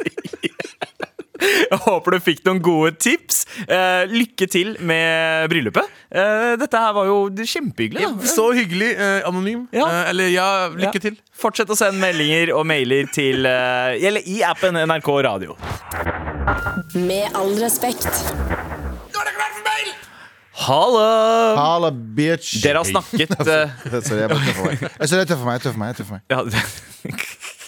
Jeg 1.38 1.78
håper 1.84 2.14
du 2.16 2.18
fikk 2.22 2.40
noen 2.48 2.58
gode 2.64 2.92
tips. 3.02 3.44
Eh, 3.70 4.10
lykke 4.10 4.48
til 4.50 4.72
med 4.82 5.46
bryllupet. 5.52 5.86
Eh, 6.10 6.54
dette 6.58 6.80
her 6.82 6.94
var 6.96 7.06
jo 7.06 7.18
kjempehyggelig. 7.38 8.02
Da. 8.08 8.30
Så 8.30 8.48
hyggelig. 8.56 8.88
Eh, 8.98 9.20
anonym. 9.28 9.66
Ja. 9.74 9.86
Eh, 9.86 10.10
eller 10.10 10.32
ja, 10.34 10.48
lykke 10.74 10.98
Ja. 10.98 11.04
til. 11.08 11.18
Fortsett 11.38 11.70
å 11.70 11.76
sende 11.78 12.00
meldinger 12.02 12.50
og 12.56 12.66
mailer 12.66 13.06
til 13.14 13.46
eh, 13.46 13.94
Eller 14.02 14.26
i 14.26 14.40
appen 14.46 14.74
NRK 14.82 15.12
Radio. 15.28 15.54
Med 16.98 17.30
all 17.38 17.54
respekt. 17.62 18.10
Hallo! 20.58 21.54
Halla, 21.56 21.90
bitch. 21.92 22.62
Dere 22.62 22.82
har 22.82 22.88
snakket 22.88 23.30
eh, 23.46 23.70
Sorry, 24.02 24.24
jeg 24.24 24.30
bare 24.32 24.42
tøffer 24.42 24.64
meg. 24.66 24.82
Sorry, 25.06 25.20
jeg 25.22 25.30
tøffer 25.30 25.46
meg. 25.46 25.54
Jeg 25.54 25.62
tøffer 25.66 25.78
meg, 25.78 25.92
jeg 25.92 25.96
tøffer 26.00 26.14
meg. 26.16 26.22
ja, 26.34 26.38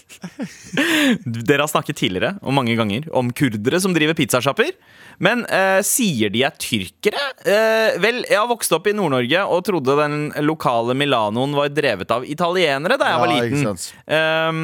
Dere 1.25 1.65
har 1.65 1.71
snakket 1.71 1.97
tidligere 1.97 2.35
og 2.45 2.53
mange 2.53 2.75
ganger 2.77 3.07
om 3.17 3.31
kurdere 3.33 3.81
som 3.81 3.95
driver 3.97 4.17
pizzasjapper. 4.19 4.75
Men 5.21 5.43
eh, 5.53 5.81
sier 5.85 6.33
de 6.33 6.43
er 6.47 6.55
tyrkere? 6.61 7.21
Eh, 7.45 7.97
vel, 8.01 8.23
jeg 8.25 8.39
har 8.39 8.49
vokst 8.49 8.73
opp 8.77 8.89
i 8.89 8.95
Nord-Norge 8.97 9.43
og 9.53 9.65
trodde 9.69 9.97
den 10.01 10.31
lokale 10.47 10.97
Milanoen 10.97 11.57
var 11.57 11.73
drevet 11.73 12.13
av 12.15 12.25
italienere 12.29 12.97
da 13.01 13.11
jeg 13.13 13.23
var 13.23 13.33
liten. 13.35 13.83
Ehm, 14.17 14.63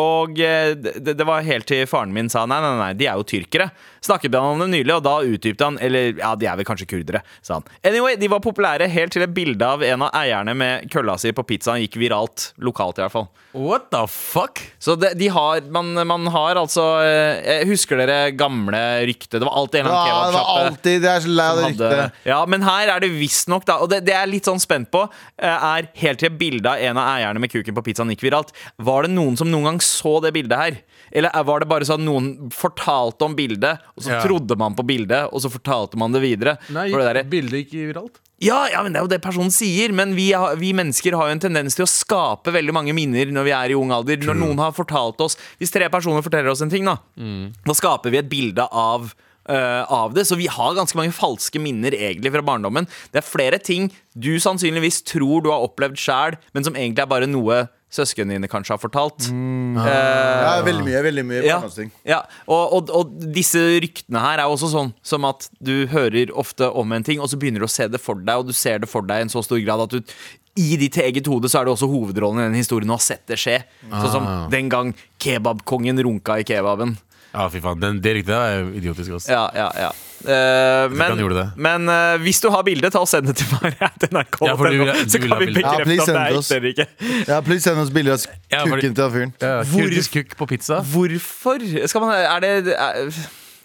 og 0.00 0.40
eh, 0.40 0.72
det, 0.76 1.16
det 1.16 1.28
var 1.28 1.44
helt 1.46 1.68
til 1.68 1.84
faren 1.90 2.14
min 2.16 2.32
sa 2.32 2.46
nei, 2.48 2.60
nei, 2.64 2.74
nei, 2.80 2.92
de 2.96 3.08
er 3.10 3.20
jo 3.20 3.28
tyrkere. 3.34 3.70
Snakket 4.00 4.32
han 4.34 4.54
om 4.54 4.62
det 4.64 4.70
nylig, 4.72 4.94
og 4.96 5.02
da 5.04 5.18
utdypte 5.26 5.66
han 5.66 5.76
Eller 5.84 6.14
ja, 6.18 6.30
de 6.40 6.46
er 6.48 6.56
vel 6.56 6.64
kanskje 6.68 6.86
kurdere, 6.88 7.20
sa 7.44 7.58
han. 7.58 7.66
Anyway, 7.84 8.16
de 8.16 8.28
var 8.32 8.40
populære 8.44 8.86
helt 8.88 9.12
til 9.12 9.24
et 9.26 9.34
bilde 9.36 9.66
av 9.66 9.82
en 9.84 10.06
av 10.06 10.14
eierne 10.16 10.54
med 10.56 10.86
kølla 10.92 11.18
si 11.20 11.32
på 11.36 11.44
pizzaen 11.44 11.82
gikk 11.84 11.98
viralt. 12.00 12.50
Lokalt, 12.64 12.98
i 12.98 13.04
hvert 13.04 13.12
fall. 13.12 13.28
What 13.52 13.88
the 13.90 14.04
fuck? 14.08 14.60
Så 14.78 14.94
de, 14.96 15.10
de 15.18 15.28
har, 15.34 15.60
man, 15.74 15.90
man 16.06 16.28
har 16.30 16.54
altså 16.60 16.84
eh, 17.02 17.64
Husker 17.66 17.98
dere 17.98 18.30
gamle 18.38 18.78
ryktet? 19.10 19.40
Det 19.40 19.46
var 19.48 19.56
alltid 19.58 19.80
en 19.82 19.88
eller 19.90 19.96
Ja, 19.96 20.14
annen 20.14 20.30
det 20.30 20.38
var 20.38 20.46
kebabsjappe. 20.46 20.70
alltid 20.70 21.02
Det 21.02 21.10
er 21.10 21.24
så 21.24 21.32
lei 21.34 21.48
av 21.50 21.58
det 21.60 21.66
ryktet. 21.70 22.20
Ja, 22.30 22.38
men 22.54 22.62
her 22.68 22.92
er 22.94 23.02
det 23.04 23.10
visstnok, 23.16 23.66
da, 23.68 23.78
og 23.82 23.90
det, 23.90 24.00
det 24.06 24.14
er 24.16 24.30
litt 24.30 24.46
sånn 24.48 24.62
spent 24.62 24.90
på, 24.94 25.02
eh, 25.42 25.66
er 25.74 25.90
helt 26.04 26.22
til 26.22 26.30
bildet 26.40 26.70
av 26.72 26.86
en 26.90 27.00
av 27.02 27.10
eierne 27.18 27.42
med 27.42 27.50
kuken 27.52 27.76
på 27.76 27.84
pizzaen 27.90 28.14
gikk 28.14 28.22
viralt. 28.28 28.54
Var 28.80 29.08
det 29.08 29.12
noen 29.16 29.36
som 29.40 29.50
noen 29.50 29.66
gang 29.72 29.82
så 29.84 30.16
det 30.24 30.32
bildet 30.38 30.56
her? 30.62 30.80
Eller 31.12 31.30
er- 31.34 31.44
var 31.44 31.60
det 31.60 31.68
bare 31.68 31.84
sånn 31.88 32.04
noen 32.04 32.50
fortalte 32.54 33.22
om 33.26 33.34
bildet, 33.36 33.78
og 33.96 34.02
så 34.04 34.10
Ja. 34.12 34.20
trodde 34.22 34.56
man 34.56 34.74
på 34.74 34.84
bildet, 34.86 35.28
og 35.32 35.40
så 35.40 35.50
fortalte 35.50 35.96
man 35.96 36.12
det 36.12 36.22
videre? 36.22 36.58
Nei, 36.70 36.88
det 36.90 37.28
bildet 37.30 37.66
gikk 37.70 37.94
viralt. 37.94 38.20
ja, 38.40 38.66
ja, 38.72 38.82
men 38.82 38.92
det 38.92 39.00
er 39.00 39.04
jo 39.04 39.08
det 39.08 39.22
personen 39.22 39.50
sier. 39.50 39.92
Men 39.92 40.14
vi, 40.14 40.32
vi 40.56 40.72
mennesker 40.72 41.12
har 41.16 41.26
jo 41.28 41.32
en 41.32 41.40
tendens 41.40 41.74
til 41.76 41.84
å 41.84 41.88
skape 41.88 42.52
veldig 42.52 42.72
mange 42.72 42.94
minner 42.94 43.26
når 43.30 43.44
vi 43.44 43.50
er 43.50 43.70
i 43.70 43.74
ung 43.74 43.90
alder. 43.90 44.16
Når 44.16 44.36
noen 44.36 44.58
har 44.58 44.72
fortalt 44.72 45.20
oss 45.20 45.36
Hvis 45.60 45.70
tre 45.72 45.88
personer 45.90 46.22
forteller 46.22 46.50
oss 46.50 46.62
en 46.62 46.70
ting, 46.70 46.84
da, 46.84 46.96
da 47.16 47.72
skaper 47.74 48.10
vi 48.10 48.18
et 48.18 48.28
bilde 48.30 48.66
av 48.72 49.12
eh, 49.48 49.84
av 49.90 50.12
det. 50.14 50.26
Så 50.28 50.36
vi 50.36 50.46
har 50.46 50.74
ganske 50.76 50.94
mange 50.94 51.12
falske 51.12 51.58
minner 51.60 51.90
egentlig 51.90 52.30
fra 52.30 52.42
barndommen. 52.42 52.86
Det 53.10 53.18
er 53.24 53.26
flere 53.26 53.58
ting 53.60 53.90
du 54.16 54.36
sannsynligvis 54.38 55.02
tror 55.02 55.42
du 55.42 55.50
har 55.50 55.66
opplevd 55.66 55.96
sjæl, 55.98 56.36
men 56.54 56.62
som 56.62 56.74
egentlig 56.74 57.00
er 57.02 57.06
bare 57.10 57.26
noe 57.26 57.68
søsknene 57.90 58.36
dine 58.36 58.48
kanskje 58.50 58.74
har 58.76 58.80
fortalt. 58.82 59.26
Eh, 59.30 59.78
Ja, 59.80 60.62
veldig 60.66 60.84
mye. 60.86 61.02
veldig 61.02 61.24
mye 61.26 61.42
ja, 61.46 61.58
ja. 62.06 62.20
Og, 62.46 62.72
og, 62.76 62.90
og 62.94 63.14
disse 63.34 63.58
ryktene 63.82 64.20
her 64.22 64.38
er 64.44 64.50
også 64.50 64.70
sånn 64.72 64.92
som 65.02 65.24
at 65.28 65.48
du 65.60 65.86
hører 65.90 66.30
ofte 66.38 66.68
om 66.70 66.92
en 66.92 67.02
ting, 67.06 67.20
og 67.20 67.28
så 67.32 67.38
begynner 67.40 67.60
du 67.64 67.66
å 67.66 67.72
se 67.72 67.88
det 67.90 68.00
for 68.02 68.14
deg, 68.20 68.36
og 68.42 68.46
du 68.50 68.52
ser 68.56 68.78
det 68.82 68.88
for 68.90 69.02
deg 69.06 69.18
i 69.24 69.26
en 69.28 69.32
så 69.32 69.42
stor 69.44 69.58
grad 69.64 69.80
at 69.88 69.90
du 69.90 70.00
i 70.60 70.74
ditt 70.76 70.96
eget 70.98 71.26
hode 71.30 71.48
så 71.48 71.60
er 71.60 71.68
det 71.68 71.72
også 71.76 71.86
hovedrollen 71.88 72.40
i 72.42 72.48
den 72.50 72.58
historien 72.58 72.90
å 72.90 72.96
ha 72.98 73.02
sett 73.02 73.22
det 73.30 73.38
skje. 73.38 73.60
Sånn 73.88 74.10
som 74.12 74.26
Ah. 74.26 74.48
den 74.50 74.68
gang 74.68 74.90
kebabkongen 75.22 75.98
runka 76.02 76.40
i 76.40 76.44
kebaben. 76.44 76.96
Ja, 77.32 77.44
fy 77.50 77.60
faen. 77.62 77.78
Den, 77.82 78.00
det 78.02 78.14
ryktet 78.18 78.34
er 78.34 78.64
idiotisk. 78.74 79.10
også. 79.20 79.30
Ja, 79.30 79.44
ja, 79.54 79.68
ja. 79.86 79.90
Uh, 80.20 80.90
men 80.92 81.16
men 81.56 81.86
uh, 81.88 82.18
hvis 82.20 82.42
du 82.44 82.50
har 82.52 82.60
bilde, 82.66 82.90
ta 82.92 83.00
og 83.00 83.08
send 83.08 83.30
det 83.30 83.36
til 83.40 83.46
meg. 83.54 83.78
NRK, 84.12 84.40
Ja, 84.44 84.56
du, 84.58 84.64
du 84.66 84.84
du 84.84 85.10
så 85.14 85.20
kan 85.22 85.38
vi 85.40 85.46
bekrefte 85.54 85.62
Ja, 85.62 85.84
please 85.86 86.06
det 86.10 86.20
er 86.20 86.36
oss. 86.36 86.50
ikke. 86.50 86.86
Ja, 87.30 87.38
please 87.46 87.64
send 87.64 87.80
oss 87.80 87.92
bilde 87.94 88.12
av 88.18 88.26
Ja, 88.50 88.64
fordi- 88.66 88.74
kukken 88.74 88.94
til 88.98 89.04
han 89.06 89.12
fyren. 89.14 89.32
Ja, 89.40 89.54
Hvor- 89.62 90.10
kuk 90.18 90.36
på 90.42 90.46
pizza. 90.50 90.80
Hvorfor 90.92 91.64
skal 91.88 92.00
man 92.04 92.12
Er 92.20 92.40
det 92.44 92.74
er, 92.76 93.12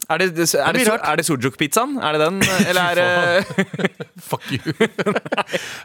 er 0.10 0.18
det, 0.22 0.26
er 0.28 0.36
det, 0.36 0.60
er 0.60 0.74
det, 0.78 0.86
er 0.94 1.16
det 1.20 1.26
sujuk-pizzaen? 1.26 1.98
Er 1.98 2.14
det 2.14 2.22
den? 2.22 2.42
Eller 2.70 2.82
er 2.82 2.96
det 2.96 3.46
Fuck 4.30 4.52
you. 4.52 4.62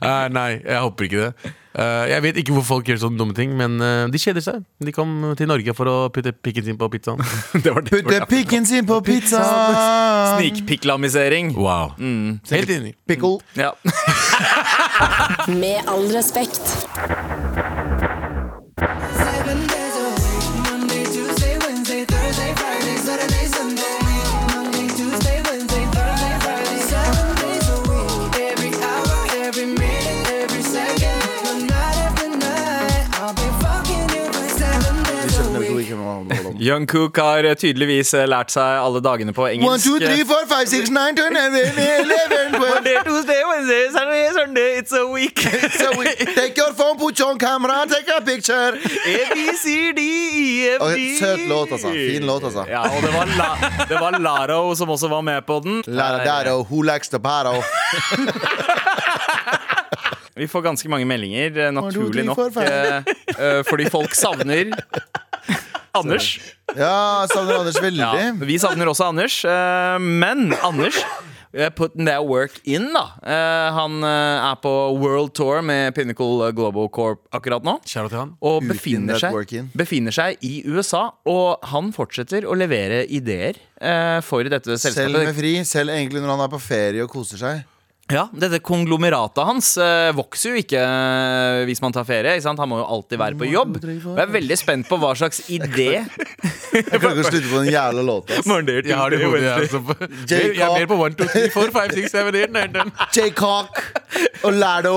Eh, 0.00 0.26
nei, 0.32 0.60
jeg 0.64 0.80
håper 0.80 1.06
ikke 1.06 1.20
det. 1.20 1.50
Eh, 1.78 2.04
jeg 2.10 2.22
vet 2.24 2.38
ikke 2.40 2.54
hvor 2.56 2.64
folk 2.66 2.88
gjør 2.88 2.98
sånne 3.02 3.20
dumme 3.20 3.34
ting, 3.36 3.52
men 3.58 3.76
eh, 3.84 4.06
de 4.10 4.20
kjeder 4.20 4.42
seg. 4.44 4.62
De 4.80 4.94
kom 4.96 5.12
til 5.38 5.50
Norge 5.50 5.74
for 5.76 5.90
å 5.90 5.96
putte 6.14 6.32
pikken 6.32 6.64
sin 6.66 6.78
på 6.80 6.88
pizzaen. 6.92 7.20
Det 7.52 7.74
var 7.74 7.84
det. 7.84 8.00
Putte 8.00 8.20
pikken 8.30 8.66
sin 8.68 8.88
på 8.88 9.00
pizzaen! 9.06 9.76
Snikpiklamisering. 10.38 11.52
Wow. 11.58 11.94
Helt 12.50 12.74
enig. 12.76 12.96
Pickle. 13.10 13.38
Ja. 13.60 13.74
Med 15.52 15.84
all 15.90 16.08
respekt. 16.16 16.64
Young 36.60 36.86
Cook 36.86 37.16
har 37.16 37.46
tydeligvis 37.54 38.10
eh, 38.14 38.26
lært 38.28 38.50
seg 38.52 38.80
alle 38.84 39.00
dagene 39.00 39.32
på 39.32 39.46
engelsk. 39.48 39.64
One, 39.70 39.80
two, 39.80 39.96
three, 39.96 40.24
four, 40.28 40.42
five, 40.44 40.66
six, 40.68 40.90
nine, 40.92 41.16
ten, 41.16 41.32
eleven, 41.32 41.78
eleven, 42.04 42.52
twelve. 42.52 42.74
Monday, 42.74 42.98
Tuesday, 43.06 43.38
Wednesday, 43.48 43.86
Saturday, 43.94 44.28
Sunday, 44.36 44.68
it's 44.76 44.92
a 44.92 45.06
week. 45.08 45.40
So 45.80 45.96
we 45.96 46.04
take 46.36 46.58
your 46.60 46.74
phone, 46.74 46.98
put 46.98 47.18
on 47.22 47.38
camera, 47.38 47.86
take 47.88 48.10
a 48.12 48.20
picture. 48.20 48.76
A, 48.76 49.16
B, 49.32 49.46
C, 49.56 49.92
D, 49.96 50.00
E, 50.02 50.76
F, 50.76 50.84
D 50.94 51.16
Søt 51.18 51.48
låt, 51.48 51.72
altså. 51.72 51.92
Fin 51.96 52.26
låt, 52.26 52.44
altså. 52.44 52.66
Ja, 52.68 52.82
og 52.92 53.02
det 53.06 53.14
var, 53.14 53.32
La 53.40 53.48
det 53.88 54.00
var 54.00 54.18
Laro 54.20 54.74
som 54.76 54.92
også 54.92 55.08
var 55.08 55.24
med 55.24 55.46
på 55.48 55.62
den. 55.64 55.80
Lara 55.86 56.20
Daro, 56.24 56.60
who 56.68 56.82
likes 56.82 57.08
the 57.08 57.18
paro? 57.18 57.56
Vi 60.40 60.48
får 60.48 60.62
ganske 60.62 60.88
mange 60.88 61.04
meldinger, 61.04 61.56
eh, 61.58 61.72
naturlig 61.72 62.24
nok. 62.24 62.38
eh, 62.56 62.96
eh, 63.38 63.62
fordi 63.68 63.90
folk 63.92 64.14
savner 64.14 64.70
Anders. 65.96 66.28
Ja, 66.76 67.26
savner 67.30 67.58
Anders 67.62 67.80
veldig. 67.82 67.98
Ja, 68.04 68.30
vi 68.46 68.58
savner 68.62 68.86
også 68.92 69.08
Anders. 69.10 69.40
eh, 69.44 69.98
Men 69.98 70.52
Anders 70.62 71.00
eh, 71.52 71.68
Putting 71.74 72.06
that 72.06 72.22
work 72.28 72.60
in, 72.64 72.92
da. 72.94 73.02
Eh, 73.26 73.72
Han 73.74 74.04
er 74.06 74.54
på 74.62 74.70
world 75.00 75.32
tour 75.34 75.62
med 75.66 75.94
Pinnacle 75.96 76.52
Global 76.54 76.86
Corp 76.94 77.24
akkurat 77.34 77.64
nå. 77.66 77.74
Til 77.84 78.06
han. 78.14 78.36
Og 78.40 78.62
befinner 78.70 79.18
seg, 79.18 79.34
befinner 79.74 80.14
seg 80.14 80.38
i 80.46 80.62
USA. 80.70 81.08
Og 81.26 81.58
han 81.72 81.90
fortsetter 81.96 82.46
å 82.46 82.54
levere 82.54 83.02
ideer 83.10 83.58
eh, 83.80 84.20
for 84.22 84.46
dette 84.46 84.78
Selv 84.78 85.18
med 85.18 85.34
fri, 85.34 85.56
selv 85.66 85.90
egentlig 85.96 86.22
når 86.22 86.36
han 86.36 86.46
er 86.46 86.54
på 86.54 86.62
ferie 86.62 87.02
og 87.02 87.10
koser 87.10 87.42
seg. 87.42 87.66
Ja, 88.10 88.26
Dette 88.34 88.58
konglomeratet 88.64 89.44
hans 89.46 89.72
eh, 89.80 90.10
vokser 90.16 90.54
jo 90.54 90.62
ikke 90.62 90.80
eh, 90.80 91.62
hvis 91.68 91.82
man 91.84 91.94
tar 91.94 92.06
ferie. 92.08 92.36
Ikke 92.36 92.46
sant? 92.48 92.60
Han 92.62 92.70
må 92.72 92.80
jo 92.80 92.86
alltid 92.96 93.20
være 93.20 93.38
på 93.38 93.48
jobb. 93.50 93.78
Og 93.80 94.18
jeg 94.18 94.24
er 94.24 94.32
veldig 94.34 94.58
spent 94.58 94.88
på 94.90 94.98
hva 95.00 95.12
slags 95.18 95.42
idé 95.52 95.88
Jeg 96.00 96.84
klarer 96.86 97.16
ikke 97.16 97.24
å 97.24 97.28
slutte 97.28 97.50
på 97.50 97.62
den 97.62 97.70
jævla 97.72 98.04
låta. 98.06 98.38
ass. 98.40 98.50
Jeg 98.50 98.98
har 98.98 99.10
det 99.14 99.20
i 99.20 99.24
hodet. 99.26 99.42
Jeg, 99.46 99.68
altså. 99.68 99.80
jeg 100.30 100.60
er 100.66 100.74
mer 100.74 100.90
på 100.90 100.98
1, 101.06 101.16
2, 101.20 101.28
3, 101.34 101.46
4, 101.54 101.74
5, 101.76 101.94
6, 101.98 102.14
7, 102.14 102.30
8, 102.30 102.44
9, 102.56 102.66
10. 102.76 102.92
J. 103.16 103.30
Cock 103.38 103.80
og 104.46 104.54
Lardo 104.56 104.96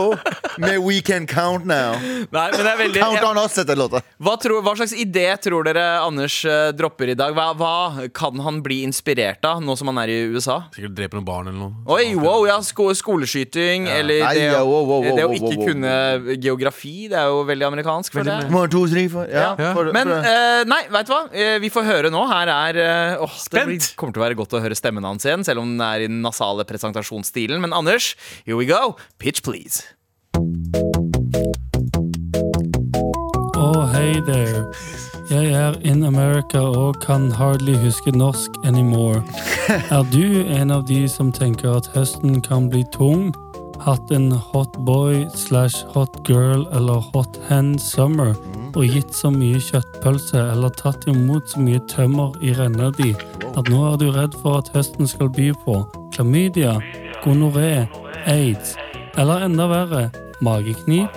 med 0.62 0.80
We 0.84 1.02
Can 1.06 1.28
Count 1.30 1.66
Now. 1.70 1.98
Nei, 2.34 2.46
men 2.54 2.60
det 2.60 2.72
er 2.72 2.80
veldig 2.80 3.02
Count 3.04 3.26
on 3.28 3.40
us, 3.42 3.58
heter 3.60 3.78
låta. 3.78 4.02
hva, 4.24 4.36
tror, 4.42 4.62
hva 4.66 4.76
slags 4.80 4.94
idé 4.98 5.26
tror 5.44 5.68
dere 5.68 5.84
Anders 6.04 6.40
eh, 6.50 6.72
dropper 6.76 7.14
i 7.14 7.18
dag? 7.20 7.36
Hva, 7.38 7.50
hva 7.58 8.08
kan 8.16 8.40
han 8.46 8.62
bli 8.66 8.82
inspirert 8.88 9.44
av 9.48 9.62
nå 9.64 9.76
som 9.80 9.92
han 9.92 10.02
er 10.06 10.14
i 10.14 10.20
USA? 10.34 10.64
Sikkert 10.76 10.96
dreper 10.98 11.20
noen 11.20 11.28
barn 11.28 11.52
eller 11.52 11.60
noe. 11.60 11.84
Oi, 11.94 12.14
wow, 12.20 12.46
ja, 12.50 12.60
sko 12.66 12.90
skoleskyting 13.04 13.86
eller 13.92 14.24
Nei, 14.24 14.34
det, 14.40 14.48
ja, 14.48 14.62
å- 14.64 14.68
wow, 14.72 14.86
wow, 14.88 15.04
wow, 15.04 15.16
det 15.20 15.26
å 15.28 15.32
ikke 15.36 15.52
wow, 15.52 15.58
wow. 15.60 15.68
kunne 15.70 16.38
geografi. 16.42 16.96
Det 17.12 17.20
er 17.20 17.28
jo 17.30 17.44
veldig 17.52 17.68
amerikansk. 17.70 18.16
Ja, 18.24 19.56
Ja. 19.60 19.74
for- 19.76 19.92
Men 19.94 20.08
eh, 20.18 20.64
nei, 20.66 20.82
vet 20.90 21.08
du 21.08 21.14
hva? 21.14 21.22
Eh, 21.34 21.58
vi 21.60 21.70
får 21.70 21.84
høre 21.92 22.10
nå. 22.14 22.24
Her 22.32 22.48
er 22.56 22.80
eh, 22.84 23.18
åh, 23.22 23.28
Det 23.34 23.46
Spent. 23.46 23.68
blir, 23.70 23.96
kommer 24.00 24.14
til 24.16 24.22
å 24.24 24.26
være 24.26 24.36
godt 24.40 24.56
å 24.58 24.62
høre 24.64 24.76
stemmen 24.80 25.04
hans 25.04 25.26
igjen, 25.28 25.44
selv 25.46 25.62
om 25.62 25.78
den 25.78 25.82
er 25.86 26.06
i 26.06 26.08
den 26.08 26.22
nasale 26.24 26.64
presentasjonsstilen. 26.66 27.60
Men 27.62 27.74
Anders, 27.74 28.16
here 28.46 28.56
we 28.58 28.66
go. 28.66 28.96
Pitch, 29.20 29.44
please. 29.44 29.84
Oh, 33.56 33.86
hey 33.94 34.20
there. 34.26 34.66
Jeg 35.30 35.52
er 35.52 35.74
in 35.88 36.04
America 36.04 36.60
og 36.60 37.00
kan 37.02 37.32
hardly 37.32 37.76
huske 37.80 38.12
norsk 38.12 38.52
anymore. 38.64 39.24
Er 39.96 40.04
du 40.12 40.44
en 40.44 40.72
av 40.72 40.84
de 40.88 41.08
som 41.10 41.32
tenker 41.32 41.72
at 41.78 41.88
høsten 41.96 42.42
kan 42.42 42.70
bli 42.70 42.84
tung? 42.92 43.32
Hatt 43.84 44.12
en 44.12 44.32
hot 44.32 44.76
boy 44.86 45.26
slash 45.36 45.86
hot 45.96 46.20
girl 46.28 46.68
eller 46.76 47.04
hot 47.14 47.40
hen 47.50 47.78
summer 47.80 48.36
og 48.76 48.86
gitt 48.90 49.16
så 49.16 49.30
mye 49.32 49.60
kjøttpølse 49.62 50.40
eller 50.54 50.72
tatt 50.80 51.08
imot 51.08 51.52
så 51.52 51.62
mye 51.64 51.82
tømmer 51.92 52.36
i 52.42 52.54
renna 52.58 52.90
di 52.98 53.12
at 53.54 53.70
nå 53.70 53.84
er 53.92 54.00
du 54.02 54.08
redd 54.12 54.36
for 54.42 54.64
at 54.64 54.72
høsten 54.74 55.08
skal 55.08 55.30
by 55.32 55.52
på 55.66 55.78
klamydia, 56.16 56.80
gonoré, 57.24 57.86
aids 58.26 58.76
eller 59.18 59.46
enda 59.46 59.68
verre, 59.70 60.08
mageknip? 60.42 61.14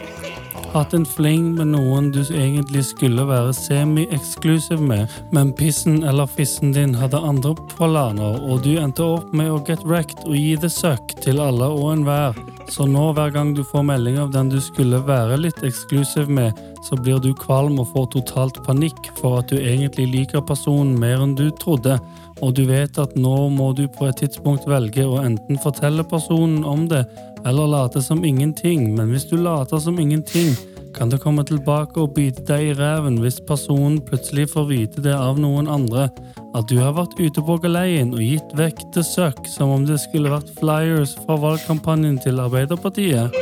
Hatt 0.77 0.93
en 0.93 1.07
fling 1.09 1.55
med 1.57 1.70
noen 1.72 2.11
du 2.12 2.18
egentlig 2.20 2.83
skulle 2.85 3.22
være 3.24 3.55
semi-eksklusiv 3.57 4.83
med, 4.85 5.09
men 5.33 5.55
pissen 5.57 6.03
eller 6.05 6.29
fissen 6.29 6.74
din 6.77 6.93
hadde 7.01 7.16
andre 7.16 7.55
planer, 7.70 8.37
og 8.45 8.61
du 8.66 8.74
endte 8.77 9.07
opp 9.14 9.31
med 9.33 9.49
å 9.55 9.62
get 9.64 9.81
wrecked 9.89 10.27
og 10.27 10.37
gi 10.37 10.53
det 10.61 10.68
søkk 10.74 11.14
til 11.24 11.41
alle 11.41 11.70
og 11.72 11.95
enhver. 11.95 12.37
Så 12.68 12.85
nå 12.91 13.07
hver 13.16 13.33
gang 13.33 13.55
du 13.57 13.62
får 13.64 13.87
melding 13.89 14.18
av 14.20 14.35
den 14.35 14.51
du 14.53 14.59
skulle 14.61 15.01
være 15.07 15.39
litt 15.41 15.64
eksklusiv 15.64 16.29
med, 16.29 16.61
så 16.85 17.01
blir 17.01 17.24
du 17.24 17.31
kvalm 17.33 17.81
og 17.81 17.89
får 17.95 18.11
totalt 18.18 18.61
panikk 18.68 19.09
for 19.16 19.41
at 19.41 19.49
du 19.49 19.57
egentlig 19.57 20.11
liker 20.12 20.45
personen 20.45 20.93
mer 21.01 21.24
enn 21.24 21.33
du 21.41 21.47
trodde, 21.57 21.97
og 22.45 22.53
du 22.53 22.66
vet 22.68 23.01
at 23.01 23.16
nå 23.16 23.47
må 23.49 23.70
du 23.72 23.87
på 23.89 24.11
et 24.11 24.20
tidspunkt 24.20 24.68
velge 24.68 25.09
å 25.09 25.22
enten 25.22 25.57
fortelle 25.62 26.05
personen 26.05 26.66
om 26.68 26.85
det, 26.91 27.07
eller 27.47 27.66
late 27.66 28.03
som 28.03 28.24
ingenting, 28.24 28.94
men 28.94 29.11
hvis 29.11 29.28
du 29.30 29.36
later 29.36 29.78
som 29.78 29.99
ingenting, 29.99 30.57
kan 30.97 31.11
det 31.11 31.20
komme 31.20 31.44
tilbake 31.44 32.01
og 32.01 32.14
bite 32.16 32.42
deg 32.49 32.70
i 32.70 32.74
ræven 32.74 33.18
hvis 33.20 33.36
personen 33.44 33.99
plutselig 34.03 34.49
får 34.55 34.64
vite 34.70 35.03
det 35.05 35.12
av 35.14 35.38
noen 35.38 35.68
andre, 35.68 36.09
at 36.57 36.66
du 36.70 36.78
har 36.80 36.97
vært 36.97 37.18
ute 37.20 37.44
på 37.44 37.59
galeien 37.61 38.14
og 38.16 38.22
gitt 38.24 38.55
vekk 38.57 38.80
til 38.97 39.05
søkk 39.05 39.42
som 39.53 39.74
om 39.74 39.84
det 39.86 39.99
skulle 40.01 40.32
vært 40.32 40.51
flyers 40.57 41.12
fra 41.26 41.36
valgkampanjen 41.42 42.16
til 42.24 42.40
Arbeiderpartiet. 42.40 43.36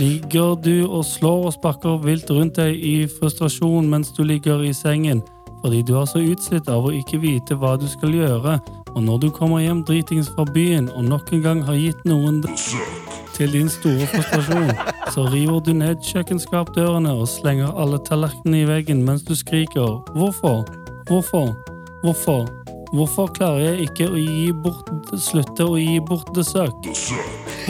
Ligger 0.00 0.56
du 0.58 0.88
og 0.88 1.06
slår 1.06 1.48
og 1.48 1.56
sparker 1.56 2.02
vilt 2.02 2.30
rundt 2.34 2.58
deg 2.58 2.74
i 2.74 2.96
frustrasjon 3.06 3.88
mens 3.88 4.10
du 4.16 4.24
ligger 4.26 4.66
i 4.66 4.74
sengen, 4.76 5.22
fordi 5.62 5.84
du 5.86 5.94
er 6.00 6.10
så 6.10 6.20
utslitt 6.20 6.68
av 6.68 6.90
å 6.90 6.96
ikke 6.98 7.22
vite 7.22 7.56
hva 7.56 7.76
du 7.78 7.86
skal 7.88 8.18
gjøre, 8.18 8.58
og 8.94 9.02
når 9.02 9.18
du 9.18 9.28
kommer 9.30 9.62
hjem 9.64 9.84
dritings 9.84 10.30
fra 10.34 10.44
byen 10.44 10.90
og 10.92 11.04
nok 11.04 11.32
en 11.32 11.42
gang 11.42 11.62
har 11.64 11.78
gitt 11.80 12.04
noen 12.08 12.42
til 13.32 13.52
din 13.52 13.68
store 13.72 14.06
frustrasjon, 14.12 14.72
så 15.14 15.26
river 15.32 15.60
du 15.60 15.72
ned 15.76 16.02
kjøkkenskapdørene 16.04 17.12
og 17.12 17.28
slenger 17.28 17.72
alle 17.80 18.00
tallerkenene 18.08 18.62
i 18.62 18.68
veggen 18.68 19.04
mens 19.06 19.22
du 19.22 19.34
skriker 19.34 20.02
'Hvorfor? 20.12 20.66
Hvorfor? 21.08 21.54
Hvorfor?' 22.02 22.62
Hvorfor 22.92 23.30
klarer 23.32 23.58
jeg 23.58 23.86
ikke 23.86 24.06
å 24.12 24.18
gi 24.20 24.50
bort, 24.52 24.90
slutte 25.16 25.64
å 25.64 25.78
gi 25.80 25.96
bort 26.04 26.28
det? 26.36 26.44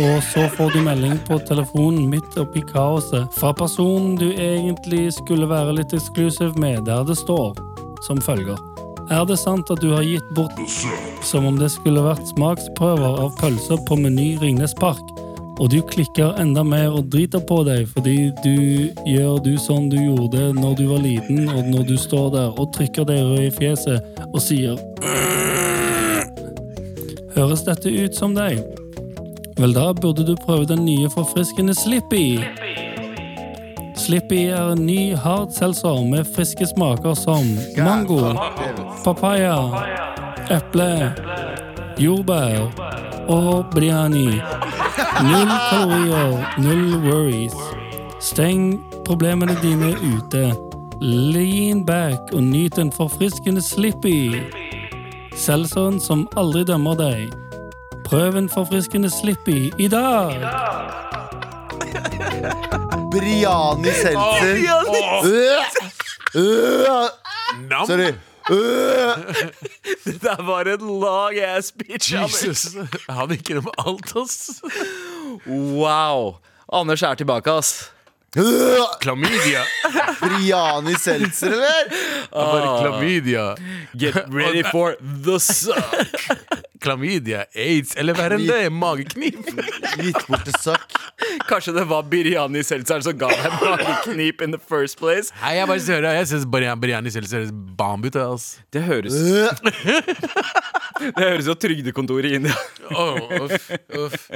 Og 0.03 0.17
så 0.33 0.49
får 0.57 0.75
du 0.75 0.81
melding 0.83 1.15
på 1.29 1.39
telefonen 1.47 2.09
midt 2.11 2.35
oppi 2.43 2.65
kaoset 2.67 3.31
fra 3.39 3.53
personen 3.55 4.17
du 4.19 4.33
egentlig 4.33 5.13
skulle 5.15 5.47
være 5.47 5.79
litt 5.79 5.95
eksklusiv 5.95 6.59
med, 6.59 6.87
der 6.91 7.07
det 7.07 7.21
står 7.23 7.55
som 8.03 8.19
følger. 8.19 8.72
Er 9.13 9.27
det 9.29 9.37
sant 9.37 9.69
at 9.69 9.83
du 9.83 9.91
har 9.93 10.07
gitt 10.09 10.29
bort 10.33 10.57
som 11.29 11.45
om 11.45 11.59
det 11.61 11.69
skulle 11.75 12.01
vært 12.01 12.25
smaksprøver 12.31 13.19
av 13.21 13.35
pølser 13.43 13.83
på 13.85 13.99
Meny 14.01 14.39
Ringnes 14.41 14.73
Park, 14.79 15.03
og 15.61 15.69
du 15.75 15.83
klikker 15.91 16.39
enda 16.41 16.63
mer 16.65 16.95
og 16.97 17.11
driter 17.13 17.43
på 17.45 17.59
deg 17.69 17.85
fordi 17.93 18.31
du 18.41 18.55
gjør 19.05 19.37
du 19.45 19.53
sånn 19.61 19.91
du 19.93 19.99
gjorde 20.01 20.49
når 20.57 20.79
du 20.81 20.85
var 20.95 21.05
liten, 21.05 21.45
og 21.53 21.69
når 21.75 21.85
du 21.91 21.95
står 22.01 22.33
der 22.39 22.57
og 22.57 22.73
trykker 22.73 23.05
deg 23.11 23.21
rød 23.21 23.45
i 23.51 23.53
fjeset 23.59 24.25
og 24.31 24.41
sier 24.41 24.81
Høres 27.37 27.67
dette 27.69 27.93
ut 27.93 28.17
som 28.17 28.33
deg? 28.37 28.65
Vel, 29.61 29.77
da 29.77 29.91
burde 29.97 30.25
du 30.25 30.33
prøve 30.41 30.69
den 30.69 30.87
nye 30.89 31.13
forfriskende 31.13 31.77
Slippy. 31.77 32.41
Slippy 32.41 32.92
er 34.17 34.73
en 34.73 34.87
ny 34.87 35.15
hard 35.17 35.53
seltzer 35.53 36.05
med 36.05 36.25
friske 36.35 36.67
smaker 36.67 37.15
som 37.15 37.47
mango, 37.79 38.35
papaya, 39.05 39.57
eple, 40.51 41.13
jordbær 41.99 42.69
og 43.29 43.65
briani. 43.71 44.41
Null 45.23 45.53
kalorier, 45.71 46.45
null 46.59 46.97
worries. 47.07 47.57
Steng 48.21 48.85
problemene 49.07 49.57
dine 49.63 49.95
ute. 49.97 50.55
Lean 51.01 51.87
back 51.87 52.33
og 52.33 52.43
nyt 52.43 52.79
en 52.79 52.93
forfriskende 52.93 53.63
Slippy. 53.63 54.43
Seltzeren 55.37 56.01
som 56.01 56.29
aldri 56.37 56.65
dømmer 56.65 56.95
deg. 56.95 57.33
Prøv 58.05 58.37
en 58.37 58.49
forfriskende 58.49 59.11
Slippy 59.11 59.73
i 59.79 59.89
dag! 59.89 61.02
Biryani 63.13 63.93
seltzer. 63.93 64.57
Nam. 67.69 67.87
Sorry. 67.87 68.13
Det 70.05 70.23
der 70.23 70.43
var 70.43 70.65
en 70.67 71.01
lang 71.01 71.39
ass 71.39 71.73
bitch. 71.73 72.13
Jesus. 72.15 72.65
Han 73.09 73.31
gikk 73.31 73.53
gjennom 73.53 73.69
alt, 73.79 74.15
ass. 74.19 74.63
Wow. 75.47 76.39
Anders 76.73 77.03
er 77.07 77.15
tilbake, 77.21 77.53
ass. 77.53 77.91
Klamydia. 79.01 79.63
Biryani 80.21 80.95
seltzer, 80.95 81.47
eller? 81.47 81.91
Bare 82.31 82.81
klamydia. 82.81 83.57
Get 83.93 84.15
ready 84.29 84.63
for 84.63 84.97
the 85.01 85.41
suck. 85.41 86.39
Klamydia, 86.81 87.45
aids, 87.55 87.95
eller 87.97 88.17
verre 88.19 88.39
enn 88.41 88.47
det, 88.49 88.71
mageknip. 88.75 89.37
Gitt 90.01 90.25
bort 90.27 90.47
til 90.49 90.57
suck. 90.59 90.97
Kanskje 91.47 91.75
det 91.77 91.85
var 91.91 92.09
Biryani 92.11 92.65
Seltzer 92.67 93.05
som 93.05 93.15
ga 93.19 93.29
deg 93.31 93.53
mageknip 93.61 94.43
in 94.43 94.57
the 94.57 94.59
first 94.59 94.99
place. 94.99 95.31
Nei, 95.43 95.55
jeg 95.61 95.69
bare 95.71 96.01
det. 96.03 96.15
Jeg 96.17 96.31
syns 96.33 96.49
biryani 96.49 97.13
Seltzer 97.15 97.43
høres 97.43 97.53
bomb 97.79 98.07
ut. 98.09 98.17
Altså. 98.19 98.65
Det 98.73 98.83
høres, 98.87 99.15
det 101.19 101.23
høres 101.23 101.47
jo 101.51 101.55
trygdekontoret 101.55 102.33
i 102.33 102.41
India. 102.41 102.57
oh, 102.91 103.31
uff, 103.45 103.71
uff. 104.03 104.27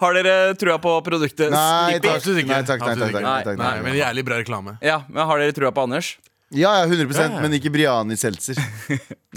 Har 0.00 0.18
dere 0.18 0.54
trua 0.58 0.76
på 0.82 0.92
produktet 1.06 1.52
Nei 1.52 1.98
takk. 2.02 2.18
Absolutt 2.18 2.42
ikke. 2.42 2.52
Nei, 2.52 2.62
takk, 2.66 2.84
nei, 2.84 2.96
takk, 3.04 3.17
takk, 3.18 3.28
nei, 3.28 3.42
takk, 3.46 3.60
Nei, 3.60 3.74
nei, 3.74 3.84
men 3.88 3.98
jævlig 3.98 4.24
bra 4.30 4.40
reklame. 4.40 4.78
Ja, 4.84 5.02
men 5.08 5.28
Har 5.30 5.42
dere 5.42 5.56
trua 5.56 5.74
på 5.74 5.86
Anders? 5.88 6.16
Ja, 6.48 6.70
ja, 6.80 6.86
100% 6.88 7.42
men 7.42 7.58
ikke 7.58 7.72
Briani 7.74 8.16
seltzer. 8.16 8.60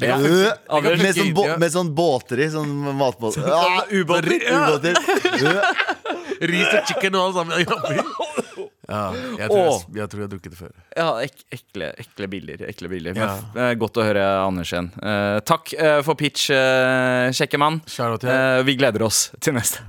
Ja. 0.01 0.15
Øh. 0.15 0.47
Med 0.97 1.11
sånn, 1.13 1.33
ja. 1.35 1.57
med 1.59 1.73
sånn 1.73 1.89
båter 1.93 2.39
i. 2.41 2.45
Sånn 2.49 2.69
matbåter. 2.97 3.43
Ah, 3.43 3.83
ubåter. 3.91 4.37
ubåter. 4.39 4.95
Øh. 4.95 5.59
Ris 6.49 6.71
og 6.71 6.87
chicken 6.87 7.17
og 7.19 7.27
alt 7.27 7.35
sammen. 7.41 8.07
Ja, 8.91 9.01
jeg, 9.13 9.47
tror 9.51 9.59
jeg, 9.59 9.75
jeg 9.99 10.11
tror 10.11 10.21
jeg 10.21 10.25
har 10.25 10.31
drukket 10.31 10.55
det 10.55 10.59
før. 10.59 10.71
Ja, 10.97 11.07
ek 11.23 11.43
ekle, 11.53 11.91
ekle 12.01 12.29
bilder. 12.31 12.65
Ekle 12.71 12.91
bilder. 12.91 13.19
Ja. 13.19 13.29
Eh, 13.53 13.73
godt 13.79 13.99
å 14.01 14.07
høre 14.07 14.25
Anders 14.41 14.73
igjen. 14.73 14.89
Uh, 14.97 15.37
takk 15.47 15.75
uh, 15.77 15.99
for 16.07 16.19
pitch, 16.19 16.49
uh, 16.55 17.29
kjekke 17.35 17.61
mann. 17.61 17.79
Eh, 17.85 18.63
vi 18.67 18.79
gleder 18.79 19.05
oss 19.07 19.29
til 19.39 19.55
neste. 19.59 19.85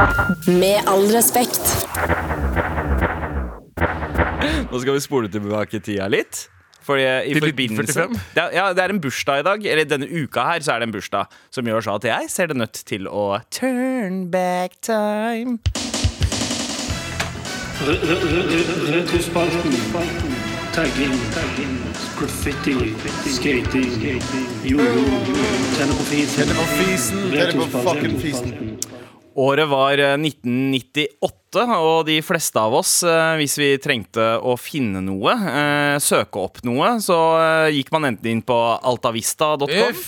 Med 0.50 0.86
all 0.90 1.08
respekt. 1.14 1.62
Nå 4.70 4.80
skal 4.82 4.96
vi 4.96 5.04
spole 5.04 5.30
tilbake 5.32 5.80
tida 5.84 6.08
litt. 6.12 6.48
Fordi 6.82 7.04
i 7.30 7.34
Til 7.36 7.44
forbindelse 7.44 8.08
det 8.34 8.42
er, 8.42 8.48
ja, 8.56 8.64
det 8.74 8.82
er 8.82 8.90
en 8.90 9.00
bursdag 9.00 9.42
i 9.42 9.46
dag. 9.46 9.66
Eller 9.74 9.86
denne 9.86 10.08
uka 10.10 10.46
her 10.48 10.64
så 10.66 10.74
er 10.74 10.82
det 10.82 10.88
en 10.90 10.94
bursdag 10.96 11.36
som 11.54 11.68
gjør 11.70 11.84
så 11.86 11.94
at 12.00 12.08
jeg 12.10 12.30
ser 12.32 12.50
det 12.50 12.58
nødt 12.58 12.82
til 12.88 13.06
å 13.06 13.38
turn 13.54 14.24
back 14.34 14.80
time. 14.82 15.58
Retrospalten. 17.82 19.72
Tagging. 20.72 21.14
Graffiti. 22.18 22.74
Skating. 23.26 24.22
Jojo. 24.64 25.04
Tenne 25.76 25.94
på 25.94 26.04
fisen. 26.10 27.30
Tenne 27.30 27.54
på 27.58 27.82
fucking 27.82 28.20
fisen. 28.20 28.78
Året 29.34 29.68
var 29.70 30.00
eh, 30.00 30.16
1998, 30.18 31.64
og 31.78 32.06
de 32.08 32.18
fleste 32.24 32.60
av 32.60 32.74
oss, 32.78 32.98
eh, 33.06 33.36
hvis 33.40 33.56
vi 33.60 33.70
trengte 33.82 34.24
å 34.40 34.56
finne 34.60 35.02
noe, 35.04 35.34
eh, 35.36 35.96
søke 36.02 36.42
opp 36.42 36.62
noe, 36.66 36.94
så 37.04 37.18
eh, 37.38 37.72
gikk 37.78 37.92
man 37.94 38.10
enten 38.12 38.32
inn 38.32 38.44
på 38.44 38.58
altavista.com. 38.80 40.04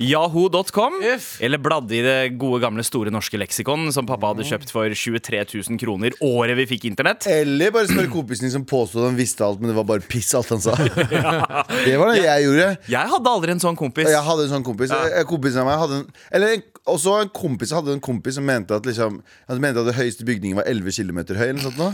Yahoo.com, 0.00 0.96
eller 1.40 1.60
bladde 1.62 1.94
i 1.96 2.02
det 2.04 2.16
gode 2.40 2.60
gamle 2.64 2.82
Store 2.86 3.12
norske 3.14 3.38
leksikon 3.38 3.90
som 3.94 4.08
pappa 4.08 4.32
hadde 4.32 4.46
kjøpt 4.48 4.72
for 4.74 4.90
23 4.90 5.42
000 5.54 5.78
kroner 5.80 6.16
året 6.24 6.58
vi 6.58 6.66
fikk 6.74 6.88
internett. 6.90 7.28
Eller 7.30 7.70
bare 7.74 7.86
spørre 7.90 8.10
kompisen 8.12 8.48
din 8.48 8.54
som 8.56 8.66
påstod 8.68 9.06
han 9.06 9.18
visste 9.18 9.44
alt, 9.46 9.62
men 9.62 9.70
det 9.70 9.76
var 9.78 9.86
bare 9.88 10.04
piss, 10.06 10.32
alt 10.34 10.50
han 10.54 10.62
sa. 10.64 10.74
Det 11.84 11.96
var 12.00 12.10
det 12.14 12.24
jeg 12.24 12.44
gjorde. 12.46 12.66
Jeg 12.90 13.10
hadde 13.12 13.30
aldri 13.30 13.52
en 13.54 13.62
sånn 13.62 13.76
kompis. 13.78 14.08
Jeg 14.10 14.24
hadde 14.26 14.46
en 14.46 14.52
sånn 14.56 14.64
kompis. 14.66 14.92
Ja. 14.94 15.22
Kompisen 15.28 15.62
av 15.62 15.68
meg 15.68 15.78
hadde 15.82 16.00
en, 16.02 16.08
Eller 16.34 16.56
en, 16.56 16.64
også 16.90 17.18
en 17.22 17.30
kompis 17.34 17.72
hadde 17.74 17.94
en 17.94 18.02
kompis 18.04 18.38
som 18.38 18.46
mente 18.46 18.74
at 18.76 18.86
liksom 18.88 19.20
Han 19.48 19.62
mente 19.62 19.80
at 19.82 19.88
det 19.88 19.96
høyeste 19.98 20.26
bygningen 20.26 20.58
var 20.58 20.68
11 20.70 20.96
km 20.96 21.20
høy, 21.34 21.46
eller 21.48 21.60
noe 21.60 21.68
sånt 21.68 21.80
nå. 21.80 21.90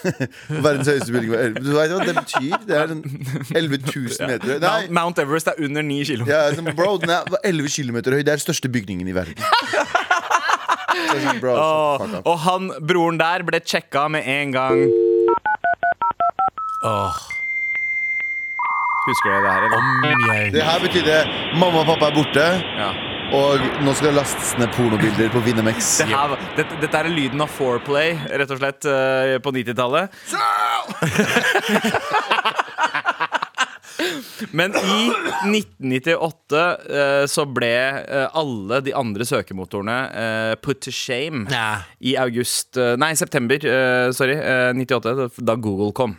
Verdens 0.66 0.88
høyeste 0.90 1.12
bygning 1.14 1.30
var 1.32 1.42
11 1.46 1.62
Du 1.64 1.70
vet 1.76 1.92
hva 1.92 2.00
det 2.06 2.14
betyr? 2.16 2.56
Det 2.66 2.76
er 2.78 2.94
11 3.58 3.78
000 3.86 4.30
meter 4.30 4.46
høy. 4.54 4.58
Nei, 4.64 4.80
Mount, 4.98 5.18
Everest 5.22 5.50
er 5.52 5.60
under 5.62 5.82
9 5.86 6.04
km. 6.08 6.26
ja, 6.30 6.42
sånn, 6.56 6.70
bro, 6.78 6.96
den 7.02 7.10
er 7.14 7.28
11 7.44 7.68
km 7.76 7.98
høy. 8.00 8.22
Det 8.22 8.32
er 8.32 8.36
den 8.36 8.44
største 8.46 8.70
bygningen 8.72 9.08
i 9.08 9.14
verden. 9.16 9.38
Sånn, 11.12 11.38
bro, 11.42 11.52
Og, 11.56 12.16
og 12.24 12.36
han 12.46 12.70
broren 12.88 13.18
der 13.20 13.44
ble 13.48 13.60
sjekka 13.64 14.06
med 14.12 14.26
en 14.28 14.52
gang. 14.56 14.82
Åh, 16.82 17.20
Husker 19.02 19.32
dere 19.32 19.40
det 19.42 19.52
her? 19.52 19.64
Eller? 19.66 19.78
om 19.78 20.34
jeg 20.36 20.52
Det 20.54 20.62
her 20.66 20.82
betydde 20.82 21.16
mamma 21.58 21.80
og 21.82 21.88
pappa 21.90 22.10
er 22.12 22.14
borte, 22.20 22.44
Ja. 22.78 22.90
Og 23.32 23.60
nå 23.84 23.94
skal 23.96 24.10
det 24.10 24.16
lastes 24.18 24.52
ned 24.60 24.68
pornobilder 24.76 25.30
på 25.32 25.40
Vinemex. 25.46 25.92
Det 26.02 26.08
her, 26.12 26.34
dette, 26.58 26.76
dette 26.82 26.96
er 27.00 27.08
lyden 27.12 27.40
av 27.44 27.50
foreplay, 27.52 28.12
rett 28.28 28.50
og 28.52 28.58
slett, 28.60 28.84
eh, 28.88 29.38
på 29.42 29.52
90-tallet. 29.54 30.12
Men 34.50 34.72
i 34.74 34.96
1998 35.46 36.62
eh, 36.90 37.24
så 37.30 37.44
ble 37.46 37.70
eh, 38.02 38.26
alle 38.36 38.80
de 38.84 38.94
andre 38.98 39.24
søkemotorene 39.28 39.96
eh, 40.10 40.54
put 40.64 40.80
to 40.82 40.90
shame 40.94 41.44
ja. 41.52 41.84
i 42.02 42.16
august 42.20 42.76
eh, 42.80 42.94
Nei, 43.00 43.12
september, 43.18 43.56
eh, 43.62 44.08
sorry, 44.16 44.34
eh, 44.40 44.72
98, 44.76 45.14
da- 45.20 45.28
da 45.52 45.56
Google 45.62 45.92
kom. 45.96 46.16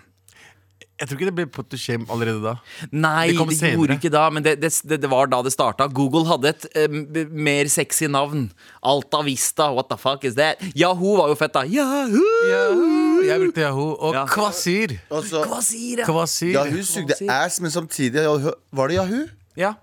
Jeg 1.03 1.09
tror 1.09 1.17
ikke 1.19 1.27
det 1.27 1.35
ble 1.35 1.45
put 1.51 1.67
to 1.67 1.75
shame 1.79 2.05
allerede 2.13 2.39
da. 2.45 2.53
Nei, 2.95 3.33
Det 3.35 3.59
det 3.59 3.71
gjorde 3.73 3.97
ikke 3.99 4.11
da, 4.13 4.21
men 4.31 4.45
det, 4.45 4.53
det, 4.61 4.69
det, 4.87 5.01
det 5.03 5.09
var 5.11 5.27
da 5.27 5.41
det 5.43 5.51
starta. 5.51 5.89
Google 5.91 6.23
hadde 6.29 6.53
et 6.53 6.67
eh, 6.79 7.27
mer 7.27 7.67
sexy 7.67 8.07
navn. 8.07 8.45
Alta 8.79 9.19
Vista, 9.27 9.67
what 9.75 9.89
the 9.91 9.97
fuck 9.99 10.23
is 10.23 10.37
that? 10.39 10.63
Yahoo 10.79 11.17
var 11.19 11.27
jo 11.33 11.35
fett, 11.35 11.51
da. 11.57 11.65
Yahoo! 11.67 12.23
Yahoo! 12.47 13.23
Jeg 13.27 13.39
brukte 13.43 13.65
Yahoo. 13.65 13.89
Og 13.99 14.15
Ja. 14.15 14.23
Kvasir. 14.31 14.95
Også, 15.11 15.43
Kvasir, 15.43 15.99
ja. 15.99 16.07
Kvasir. 16.07 16.53
Yahoo 16.55 16.83
sugde 16.87 17.19
ass, 17.27 17.59
men 17.59 17.71
samtidig 17.71 18.23
Var 18.71 18.87
det 18.87 18.95
Yahoo? 19.01 19.27
ja. 19.59 19.73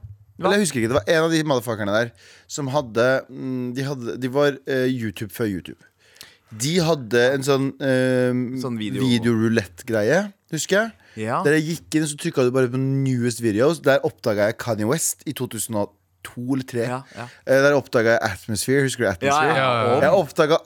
Eller 0.40 0.56
jeg 0.56 0.64
husker 0.64 0.80
ikke, 0.80 0.88
Det 0.88 0.96
var 0.96 1.08
en 1.12 1.24
av 1.26 1.30
de 1.36 1.42
motherfuckerne 1.44 1.92
der 1.92 2.10
som 2.48 2.68
hadde 2.72 3.06
mm, 3.28 3.74
De, 3.76 3.82
hadde, 3.84 4.14
de 4.22 4.30
var 4.32 4.56
uh, 4.56 4.86
YouTube 4.88 5.28
før 5.36 5.44
YouTube. 5.52 5.84
De 6.50 6.78
hadde 6.80 7.20
en 7.34 7.44
sånn, 7.44 7.66
uh, 7.76 8.38
sånn 8.62 8.78
videorulett-greie, 8.80 10.22
husker 10.50 10.78
jeg. 10.80 10.99
Ja. 11.16 11.42
Der 11.44 11.56
jeg 11.58 11.66
gikk 11.72 11.94
inn, 12.00 12.06
så 12.06 12.16
trykka 12.20 12.44
du 12.46 12.50
bare 12.54 12.68
på 12.70 12.78
newest 12.80 13.42
videos. 13.42 13.80
Der 13.82 13.98
oppdaga 14.06 14.50
jeg 14.50 14.58
Kanye 14.58 14.86
West 14.86 15.22
i 15.26 15.32
2002 15.32 15.80
eller 15.80 15.96
2003. 16.20 16.82
Ja, 16.84 16.98
ja. 17.16 17.24
Eh, 17.48 17.62
Der 17.64 17.72
oppdaga 17.78 18.10
jeg 18.12 18.20
Atmosphere. 18.26 18.82
Husker 18.84 19.04
du 19.06 19.08
Atmosphere? 19.08 19.54
Ja, 19.56 19.68
ja, 19.80 19.94
ja. 19.94 20.00
Jeg 20.04 20.10
oppdaga 20.12 20.58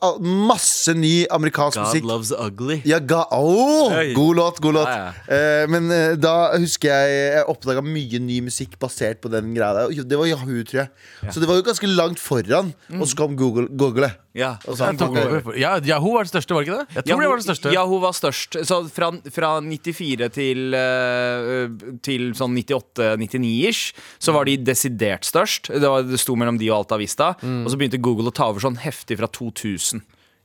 masse 0.50 0.94
ny 0.98 1.12
amerikansk 1.30 1.78
God 1.78 1.86
musikk. 1.86 2.04
loves 2.10 2.32
ugly. 2.34 2.80
Ja, 2.84 2.98
ga 2.98 3.20
Åh, 3.30 3.94
God 4.16 4.34
låt, 4.40 4.58
god 4.60 4.74
låt. 4.80 4.88
Ja, 4.90 5.12
Eh, 5.30 5.68
men 5.70 5.86
eh, 5.94 6.16
da 6.18 6.56
husker 6.58 6.90
jeg 6.90 7.14
jeg 7.38 7.44
oppdaga 7.48 7.80
mye 7.86 8.18
ny 8.18 8.40
musikk 8.48 8.74
basert 8.82 9.20
på 9.22 9.30
den 9.30 9.54
greia 9.54 9.86
der. 9.86 10.02
Det 10.02 10.18
var 10.18 10.26
Yahoo, 10.26 10.64
tror 10.66 10.80
jeg. 10.82 10.88
Så 11.30 11.38
det 11.40 11.46
var 11.48 11.54
jo 11.62 11.62
ganske 11.70 11.86
langt 11.86 12.18
foran. 12.18 12.74
Og 12.98 13.06
så 13.06 13.14
kom 13.16 13.36
Google. 13.38 13.68
Google. 13.70 14.10
Ja, 14.34 14.56
Og 14.66 14.74
så 14.74 14.88
tok 14.98 15.14
over 15.14 15.40
for- 15.44 15.54
Ja, 15.56 15.76
Yahoo 15.78 16.12
var 16.16 16.24
det 16.26 16.32
største, 16.32 16.54
var 16.56 16.64
det 16.64 16.68
ikke 16.68 16.78
det? 16.80 16.94
Jeg 16.96 17.04
tror 17.06 17.20
det 17.22 17.28
var 17.30 17.36
det 17.38 17.46
største. 17.46 17.72
Yahoo 17.72 17.98
var 18.02 18.14
størst. 18.18 18.56
Så 18.66 18.78
fra, 18.90 19.10
fra 19.30 19.50
94 19.62 20.28
til, 20.34 20.74
eh, 20.74 21.68
til 22.02 22.32
sånn 22.34 22.56
98-99-ish, 22.58 23.92
så 24.18 24.34
var 24.34 24.44
de 24.50 24.56
desidert 24.58 25.22
størst. 25.28 25.70
Det, 25.70 25.86
var, 25.86 26.02
det 26.02 26.18
sto 26.18 26.34
mellom 26.34 26.58
de 26.58 26.68
og 26.72 26.80
Alta 26.82 26.98
Vista. 26.98 27.34
Mm. 27.42 27.62
Og 27.64 27.70
så 27.70 27.78
begynte 27.78 28.02
Google 28.02 28.32
å 28.32 28.34
ta 28.34 28.48
over 28.50 28.60
sånn 28.64 28.80
heftig 28.82 29.20
fra 29.22 29.28
2000. 29.30 30.02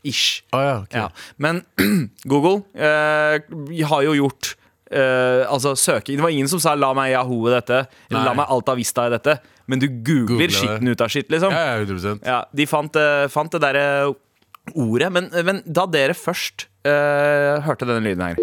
Ish. 0.08 0.44
Å, 0.56 0.62
ja, 0.64 0.76
ok. 0.86 0.94
Ja. 0.96 1.10
Men 1.44 1.64
Google 2.32 2.62
eh, 2.78 3.42
har 3.90 4.06
jo 4.06 4.14
gjort 4.16 4.54
eh, 4.92 5.44
altså 5.50 5.76
søke 5.78 6.16
Det 6.16 6.22
var 6.22 6.30
ingen 6.34 6.48
som 6.48 6.60
sa 6.60 6.76
'la 6.76 6.94
meg 6.94 7.12
Yahoo 7.14 7.48
i 7.48 7.54
dette', 7.56 7.88
eller 8.12 8.24
'la 8.26 8.34
meg 8.34 8.46
Alta 8.50 8.76
Vista 8.76 9.08
i 9.08 9.10
dette'. 9.18 9.40
Men 9.68 9.80
du 9.80 9.88
googler 9.88 10.26
Googler 10.28 10.50
skitten 10.50 10.88
ut 10.90 11.02
av 11.02 11.10
skitt, 11.10 11.30
liksom. 11.30 11.52
Ja, 11.52 11.76
ja, 11.78 11.86
100 11.86 12.20
Ja, 12.26 12.44
de 12.54 12.66
fant, 12.66 12.96
uh, 12.96 13.28
fant 13.30 13.52
det 13.52 13.62
derre 13.62 14.16
ordet. 14.76 15.12
Men, 15.12 15.30
men 15.46 15.62
da 15.66 15.86
dere 15.86 16.14
først 16.18 16.66
uh, 16.86 17.62
hørte 17.62 17.86
denne 17.86 18.02
lyden 18.02 18.22
her 18.22 18.36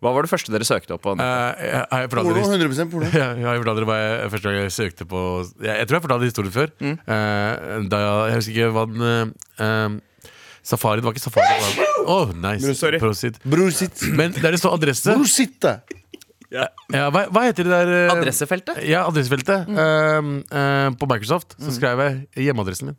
Hva 0.00 0.14
var 0.16 0.24
det 0.24 0.30
første 0.32 0.48
dere 0.48 0.64
søkte 0.64 0.94
opp 0.96 1.02
på? 1.04 1.12
Uh, 1.20 1.52
jeg- 1.60 1.86
jeg 1.92 2.08
Porno, 2.08 2.32
100 2.32 2.88
porno. 2.90 3.04
Ja, 3.20 3.34
jeg 3.36 3.60
fortalte 3.60 3.80
dere 3.82 3.88
hva 3.90 3.98
jeg 4.00 4.30
første 4.32 4.48
gang 4.48 4.62
jeg 4.62 4.72
søkte 4.72 5.04
på 5.04 5.20
Jeg, 5.60 5.74
jeg 5.76 5.86
tror 5.88 5.96
jeg 5.98 6.04
fortalte 6.06 6.30
historien 6.30 6.54
før. 6.54 6.70
Mm. 6.80 6.94
Uh, 7.04 7.88
da 7.92 8.00
jeg, 8.00 8.14
jeg 8.30 8.36
husker 8.40 8.54
ikke 8.56 8.70
hva 8.72 8.84
den 8.88 9.02
eh, 9.10 9.26
eh, 9.60 9.98
Safari, 10.62 11.00
det 11.00 11.04
var 11.08 11.12
ikke 11.16 11.24
Safari. 11.24 11.46
det 11.46 11.78
var- 11.78 11.86
Åh, 12.10 12.32
nice. 12.34 12.74
Sorry. 12.74 12.98
Prosit. 12.98 13.38
Bror 13.44 13.70
sitt. 13.70 14.02
Men 14.16 14.32
der 14.32 14.50
det 14.56 14.60
står 14.60 14.74
adresse 14.78 15.12
Bror 15.14 15.28
sitt, 15.28 15.58
da. 15.62 15.78
ja, 16.50 16.66
hva, 17.12 17.26
hva 17.30 17.42
heter 17.46 17.62
det 17.68 17.70
der 17.70 17.90
eh, 18.08 18.12
Adressefeltet? 18.16 18.80
Ja, 18.88 19.04
adressefeltet. 19.06 19.68
Mm. 19.68 19.76
Eh, 19.78 20.58
eh, 20.58 20.90
på 20.98 21.06
Microsoft 21.10 21.54
så 21.60 21.70
skrev 21.76 22.00
jeg 22.02 22.46
hjemmeadressen 22.48 22.90
min. 22.90 22.96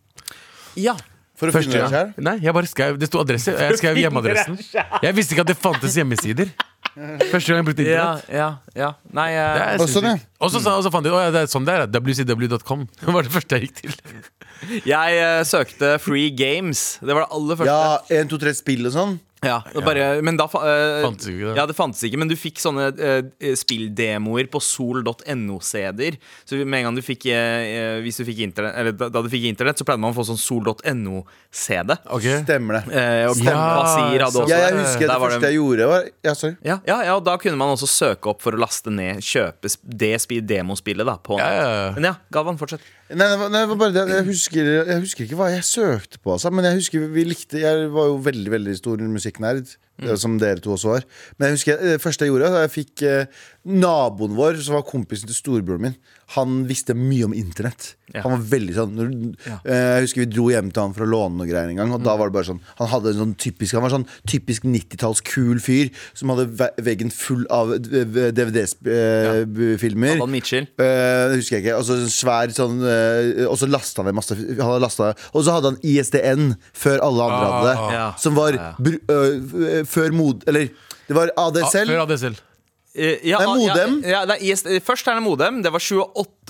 Ja. 0.80 0.95
For 1.41 1.49
å 1.49 1.53
Første 1.55 1.71
finne 1.73 1.87
deg 1.87 1.93
sjæl? 1.95 2.09
Nei, 2.27 2.35
jeg 2.45 2.53
bare 2.53 2.69
skrev 2.69 2.97
Det 3.01 3.07
sto 3.09 3.21
adresse, 3.23 3.53
og 3.55 3.63
jeg 3.65 3.79
skrev 3.81 3.97
hjemmeadressen. 3.97 4.59
Jeg 5.01 5.15
visste 5.17 5.33
ikke 5.33 5.41
at 5.47 5.49
det 5.49 5.57
fantes 5.57 5.95
hjemmesider. 5.97 6.51
Første 7.31 7.47
gang 7.49 7.61
jeg 7.61 7.65
brukte 7.69 7.85
Ja, 7.87 8.03
internett. 8.19 8.29
ja, 8.35 8.49
ja. 8.77 8.89
Nei 9.15 9.27
Det 9.31 9.39
eh, 9.41 9.61
er 9.63 9.81
Og 9.81 9.89
sånn, 9.89 10.05
ja. 10.05 10.13
sinnssykt. 10.17 10.27
Og 10.43 10.51
så, 10.53 10.61
sa- 10.61 10.75
og 10.77 10.83
så 10.85 10.91
fant 10.93 11.07
jeg 11.07 11.13
ut 11.15 11.21
at 11.23 11.33
det 11.33 11.41
er 11.47 11.49
sånn 11.49 11.65
det 11.65 11.73
er. 11.79 11.87
WCW.com. 11.97 12.85
Det 13.01 13.15
var 13.15 13.25
det 13.25 13.33
første 13.33 13.57
jeg 13.57 13.69
gikk 13.69 13.81
til. 13.81 14.21
Jeg 14.85 15.17
eh, 15.23 15.41
søkte 15.47 15.95
Free 16.03 16.29
Games. 16.37 16.99
Det 17.01 17.15
var 17.15 17.25
det 17.25 17.31
aller 17.39 17.59
første. 17.63 17.79
Ja, 18.11 18.21
1, 18.21 18.29
2, 18.35 18.41
3 18.45 18.53
spill 18.59 18.85
og 18.91 18.93
sånn. 18.97 19.15
Ja, 19.41 19.55
det 19.73 19.81
bare, 19.81 20.21
men 20.21 20.37
da 20.37 20.45
eh, 20.45 21.01
Fantes 21.01 21.25
ikke 21.31 21.47
det. 21.47 21.53
Ja, 21.57 21.63
det 21.65 21.73
fantes 21.73 22.03
ikke, 22.05 22.19
men 22.21 22.29
du 22.29 22.35
fikk 22.37 22.59
sånne 22.61 22.91
uh, 22.93 23.47
spilldemoer 23.57 24.45
på 24.53 24.59
sol.no-CD-er. 24.61 26.19
Så 26.45 26.59
med 26.61 26.77
en 26.83 26.85
gang 26.91 26.99
du 26.99 27.01
fikk 27.01 27.25
eh, 27.33 27.97
Hvis 28.05 28.19
du 28.21 28.25
fikk 28.27 28.43
internet, 28.45 28.75
Eller 28.77 28.93
da, 28.93 29.07
da 29.09 29.23
du 29.25 29.29
fikk 29.33 29.47
internett, 29.49 29.81
så 29.81 29.87
pleide 29.87 30.03
man 30.03 30.13
å 30.13 30.17
få 30.19 30.27
sånn 30.29 30.37
sol.no-CD. 30.37 31.97
Okay. 32.19 32.43
Stemmer 32.43 32.77
det. 32.79 32.83
Eh, 32.93 33.25
og 33.31 33.41
Ja, 33.41 33.57
hadde 33.57 34.29
også 34.29 34.45
Ja, 34.45 34.61
jeg 34.67 34.77
husker 34.77 35.07
det, 35.07 35.09
det 35.09 35.19
første 35.25 35.49
jeg 35.49 35.57
gjorde, 35.57 35.89
var 35.89 36.05
Ja, 36.29 36.35
sorry. 36.37 36.55
ja, 36.61 36.77
ja, 36.85 36.99
ja, 37.09 37.17
og 37.17 37.25
da 37.25 37.37
kunne 37.41 37.57
man 37.57 37.73
også 37.73 37.89
søke 37.89 38.29
opp 38.35 38.45
for 38.45 38.53
å 38.53 38.61
laste 38.61 38.93
ned 38.93 39.25
Kjøpe 39.25 39.73
det 40.01 40.13
spi- 40.21 40.43
demospillet 40.45 41.07
da 41.09 41.17
på 41.17 41.41
Ja, 41.41 41.49
ja, 41.57 41.65
ja. 41.81 41.91
Men 41.97 42.11
ja, 42.11 42.15
Galvan, 42.29 42.61
fortsett. 42.61 42.85
Nei, 43.12 43.28
nei, 43.28 43.59
det 43.59 43.68
var 43.72 43.80
bare 43.80 43.93
det. 43.95 44.03
Jeg 44.14 44.26
husker, 44.30 44.68
jeg 44.88 45.03
husker 45.03 45.26
ikke 45.26 45.38
hva 45.39 45.49
jeg 45.51 45.66
søkte 45.68 46.20
på, 46.22 46.34
altså. 46.36 46.51
Men 46.53 46.68
jeg 46.70 46.80
husker 46.80 47.07
vi 47.12 47.26
likte 47.28 47.59
Jeg 47.59 47.89
var 47.91 48.07
jo 48.07 48.20
veldig 48.24 48.53
veldig 48.53 48.76
stor 48.78 49.03
musikknerd, 49.03 49.74
mm. 49.99 50.12
som 50.22 50.38
dere 50.39 50.64
to 50.64 50.76
også 50.76 50.93
var. 50.93 51.07
Men 51.36 51.49
jeg 51.49 51.59
husker 51.59 51.84
det 51.89 51.97
første 52.03 52.28
jeg 52.28 52.32
gjorde, 52.32 52.51
da 52.53 52.64
jeg 52.64 52.74
fikk 52.76 53.03
eh, 53.07 53.41
naboen 53.68 54.38
vår, 54.38 54.62
som 54.64 54.78
var 54.78 54.88
kompisen 54.88 55.32
til 55.32 55.38
storebroren 55.38 55.89
min, 55.89 55.97
han 56.36 56.61
visste 56.69 56.93
mye 56.95 57.25
om 57.27 57.34
internett. 57.36 57.95
Ja. 58.11 58.21
Han 58.25 58.34
var 58.36 58.41
veldig 58.51 58.73
sånn 58.75 58.91
når, 58.97 59.07
eh, 59.63 59.71
Jeg 59.71 60.03
husker 60.03 60.21
vi 60.23 60.27
dro 60.34 60.45
hjem 60.51 60.67
til 60.73 60.82
han 60.84 60.93
for 60.95 61.03
å 61.05 61.07
låne 61.07 61.38
noe 61.39 61.47
greier 61.47 61.69
en 61.71 61.79
gang, 61.79 61.91
og 61.95 62.01
da 62.03 62.17
var 62.19 62.27
det 62.27 62.36
bare 62.36 62.49
sånn 62.49 62.59
Han 62.75 62.89
hadde 62.91 63.07
en 63.13 63.19
sånn 63.21 63.36
typisk 63.39 63.71
Han 63.77 63.86
var 63.86 63.93
sånn 63.93 64.03
typisk 64.27 64.65
90-talls 64.67 65.21
kul 65.23 65.61
fyr 65.63 65.88
som 66.17 66.29
hadde 66.34 66.49
ve 66.59 66.67
veggen 66.82 67.11
full 67.13 67.45
av 67.53 67.71
DVD-filmer. 67.79 70.15
Allan 70.17 70.34
Mitchell. 70.34 70.65
Eh, 70.75 71.23
det 71.32 71.38
husker 71.39 71.55
jeg 71.57 71.63
ikke. 71.65 71.77
Og 71.79 71.86
så 71.88 71.93
svær 72.11 72.51
sånn 72.55 72.77
uh, 72.84 73.45
Og 73.47 73.55
så 73.61 73.67
lasta 73.69 74.01
han 74.01 74.07
ned 74.09 74.17
masse 74.17 74.34
han 74.36 74.82
lastet, 74.84 75.19
Og 75.32 75.45
så 75.45 75.51
hadde 75.55 75.67
han 75.73 75.79
ISDN 75.86 76.43
før 76.73 76.97
alle 77.05 77.21
andre 77.29 77.45
hadde 77.47 77.67
det. 77.69 77.77
Ja. 77.95 78.07
Som 78.19 78.36
var 78.36 78.51
Ja, 78.57 78.73
ja. 78.75 78.91
øh, 79.15 79.84
før 79.88 80.11
mod... 80.15 80.43
Eller 80.47 80.69
det 81.07 81.15
var 81.17 81.27
ADSL. 81.36 81.88
Før 81.91 82.03
ADSL. 82.05 82.36
Eh, 82.93 83.21
ja, 83.23 83.39
Nei, 83.39 83.53
modem. 83.61 84.01
Ja, 84.03 84.25
er 84.27 84.35
IS, 84.43 84.65
først 84.83 85.07
er 85.07 85.19
det 85.19 85.23
modem. 85.23 85.61
Det 85.63 85.71
var 85.71 85.79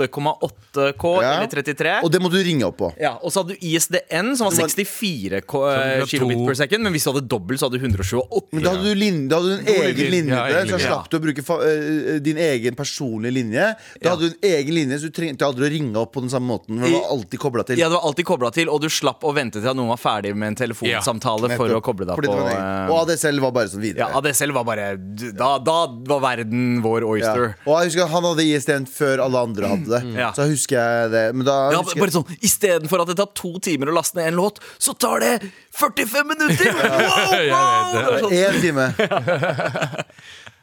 28,8K 0.08 1.22
Ja. 1.22 1.32
eller 1.38 1.48
33. 1.52 1.94
Og 2.04 2.12
det 2.12 2.22
må 2.22 2.30
du 2.32 2.38
ringe 2.44 2.64
opp 2.68 2.78
på. 2.78 2.90
Ja, 3.00 3.18
og 3.22 3.32
så 3.32 3.42
hadde 3.44 3.56
du 3.56 3.66
ISDN, 3.68 4.36
som 4.38 4.48
var 4.50 4.56
64 4.58 5.42
k- 5.42 5.64
eh, 5.72 6.06
kilobit 6.06 6.46
per 6.48 6.56
second. 6.56 6.84
Men 6.84 6.94
hvis 6.94 7.04
du 7.04 7.12
hadde 7.12 7.28
dobbelt, 7.28 7.60
så 7.60 7.68
hadde 7.70 7.80
du 7.80 7.86
128. 7.86 8.48
Men 8.54 8.64
da 8.64 8.70
hadde 8.76 8.84
du, 8.84 8.96
linje, 8.96 9.28
da 9.30 9.36
hadde 9.40 9.50
du 9.50 9.72
en 9.72 9.82
egen 9.92 10.12
linje. 10.12 10.40
Ja, 10.52 10.64
så 10.66 10.80
slapp 10.80 11.10
du 11.12 11.18
å 11.20 11.22
bruke 11.24 11.44
fa 11.46 11.60
øh, 11.62 12.20
din 12.24 12.38
egen 12.38 12.76
personlige 12.76 13.34
linje. 13.34 13.68
Da 14.02 14.10
Ja. 14.10 14.16
hadde 14.16 14.30
du 14.32 14.36
en 14.42 14.52
egen 14.52 14.74
linje, 14.76 15.00
så 15.02 15.12
du 15.12 15.16
trengte 15.22 15.46
aldri 15.46 15.68
å 15.68 15.72
ringe 15.72 15.96
opp 15.98 16.14
på 16.14 16.22
den 16.22 16.30
samme 16.30 16.48
måten. 16.48 16.80
Men 16.80 16.90
det 16.90 16.94
var 16.98 17.10
alltid 17.18 17.40
kobla 17.40 17.64
til. 17.66 17.78
Ja, 17.78 17.90
det 17.90 17.96
var 18.00 18.06
alltid 18.08 18.26
kobla 18.26 18.52
til, 18.52 18.70
og 18.70 18.82
du 18.82 18.88
slapp 18.90 19.22
å 19.24 19.34
vente 19.36 19.60
til 19.62 19.68
at 19.70 19.76
noen 19.76 19.90
var 19.92 19.98
ferdig 20.02 20.36
med 20.36 20.48
en 20.48 20.56
telefonsamtale 20.56 21.56
for 21.58 21.70
å 21.70 21.82
koble 21.82 22.06
deg 22.08 22.16
på. 22.18 22.32
Og 22.32 22.48
eh, 22.52 23.02
ADSL 23.02 23.40
var 23.42 23.52
bare 23.52 23.68
sånn 23.68 23.82
videre. 23.82 24.08
Ja, 24.08 24.18
ADSL 24.18 24.52
var 24.54 24.64
bare 24.64 24.98
Da, 24.98 25.58
da 25.60 25.88
var 25.88 26.20
verden 26.22 26.82
vår 26.82 27.02
Ja. 27.02 27.08
oyster. 27.08 27.56
Og 27.68 27.82
jeg 27.82 27.92
husker 27.92 28.08
Han 28.12 28.24
hadde 28.24 28.44
ISDN 28.46 28.86
før 28.88 29.20
alle 29.26 29.38
andre 29.42 29.68
hadde 29.68 29.91
det. 29.94 30.02
Ja. 30.18 30.30
Så 30.38 30.48
husker 30.50 30.78
jeg 30.80 31.12
det. 31.14 31.24
Men 31.38 31.48
da 31.48 31.58
Ja, 31.76 31.82
husker 31.84 32.02
bare 32.04 32.16
sånn, 32.16 32.32
Istedenfor 32.44 33.04
at 33.04 33.12
det 33.12 33.18
tar 33.22 33.32
to 33.38 33.54
timer 33.64 33.92
å 33.92 33.96
laste 34.00 34.18
ned 34.20 34.32
en 34.32 34.40
låt, 34.42 34.62
så 34.82 34.96
tar 34.98 35.24
det 35.24 35.34
45 35.80 36.32
minutter! 36.34 36.72
Wow, 36.82 37.36
wow! 37.52 37.98
var 38.08 38.24
sånn- 38.26 38.38
Én 38.40 38.62
time. 38.64 38.90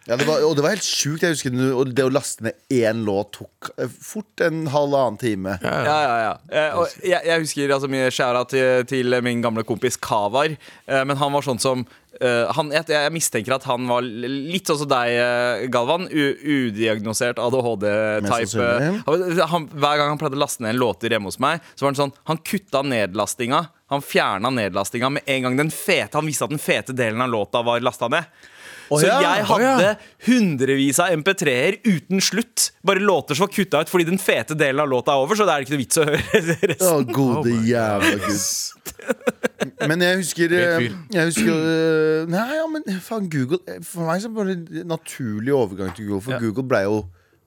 Ja, 0.09 0.17
det 0.17 0.25
var, 0.25 0.41
og 0.41 0.55
det 0.57 0.63
var 0.65 0.73
helt 0.73 0.87
sjukt. 0.87 1.21
Jeg 1.21 1.35
husker 1.35 1.53
det, 1.53 1.67
det 1.99 2.05
å 2.07 2.13
laste 2.13 2.47
ned 2.47 2.57
én 2.73 3.03
låt 3.05 3.35
tok 3.37 3.69
eh, 3.77 3.91
fort 3.93 4.41
en 4.41 4.63
halvannen 4.73 5.19
time. 5.21 5.59
Ja, 5.61 5.83
ja, 5.85 6.15
ja. 6.23 6.31
Eh, 6.49 6.79
og 6.81 6.95
jeg, 7.05 7.21
jeg 7.29 7.43
husker 7.45 7.75
altså, 7.77 7.91
mye 7.93 8.09
skjæra 8.15 8.47
til, 8.49 8.87
til 8.89 9.19
min 9.27 9.43
gamle 9.45 9.67
kompis 9.69 10.01
Kavar. 10.01 10.55
Eh, 10.89 11.03
men 11.05 11.21
han 11.21 11.35
var 11.37 11.45
sånn 11.45 11.61
som 11.61 11.85
eh, 12.21 12.51
han, 12.57 12.73
jeg, 12.75 12.89
jeg 12.93 13.15
mistenker 13.15 13.55
at 13.57 13.67
han 13.69 13.87
var 13.89 14.05
litt 14.05 14.69
sånn 14.69 14.81
som 14.83 14.91
deg, 14.91 15.15
eh, 15.15 15.65
Galvan. 15.73 16.09
U, 16.11 16.25
udiagnosert 16.69 17.41
ADHD-type. 17.43 18.69
hver 19.07 20.01
gang 20.01 20.13
han 20.13 20.21
pleide 20.21 20.39
å 20.39 20.43
laste 20.43 20.65
ned 20.65 20.77
en 20.77 20.83
låter 20.83 21.15
hjemme 21.15 21.31
hos 21.31 21.41
meg, 21.43 21.65
Så 21.75 21.85
var 21.85 21.93
han 21.95 22.01
sånn 22.03 22.15
Han 22.31 22.43
kutta 22.45 22.83
nedlastinga. 22.83 23.65
Han 23.89 24.05
fjerna 24.05 24.51
nedlastinga 24.53 25.11
med 25.11 25.23
en 25.27 25.43
gang 25.47 25.57
den 25.57 25.71
fete 25.73 26.19
Han 26.19 26.29
visste 26.29 26.45
at 26.45 26.53
den 26.53 26.61
fete 26.61 26.93
delen 26.93 27.23
av 27.25 27.33
låta 27.33 27.63
var 27.65 27.81
lasta 27.81 28.09
ned. 28.13 28.25
Så 28.89 29.05
ja. 29.05 29.19
jeg 29.21 29.45
Å, 29.45 29.59
ja. 29.61 29.73
hadde 29.77 29.91
hundrevis 30.29 30.99
av 31.05 31.13
MP3-er 31.19 31.77
uten 31.85 32.23
slutt. 32.25 32.71
Bare 32.87 33.03
låter 33.05 33.37
som 33.37 33.45
var 33.47 33.53
kutta 33.53 33.83
ut 33.85 33.91
fordi 33.93 34.07
den 34.09 34.21
fete 34.23 34.57
delen 34.59 34.81
av 34.81 34.89
låta 34.89 35.13
er 35.13 35.25
over. 35.25 35.37
Så 35.37 35.45
det 35.49 35.55
er 35.55 35.67
ikke 35.67 35.75
noe 35.77 35.83
vits 35.83 36.01
å 36.01 36.07
høre 36.09 36.77
Å, 36.79 36.89
Oh, 36.89 37.03
gode 37.05 37.53
jævla 37.69 38.15
gud. 38.25 38.49
Men 39.91 40.03
jeg 40.03 40.21
husker 40.23 40.55
eh. 40.57 40.89
Jeg 41.13 41.29
husker 41.29 41.53
eh, 41.53 42.25
Nei, 42.31 42.47
ja, 42.57 42.65
men 42.71 42.87
faen, 43.05 43.27
Google 43.31 43.59
eh, 43.69 43.79
For 43.85 44.07
meg 44.09 44.23
så 44.23 44.31
var 44.33 44.49
det 44.49 44.57
en 44.81 44.89
naturlig 44.91 45.53
overgang 45.55 45.93
til 45.97 46.09
Google. 46.09 46.25
For 46.25 46.37
Ja. 46.37 46.41
Google 46.43 46.67
ble 46.71 46.83
jo 46.87 46.97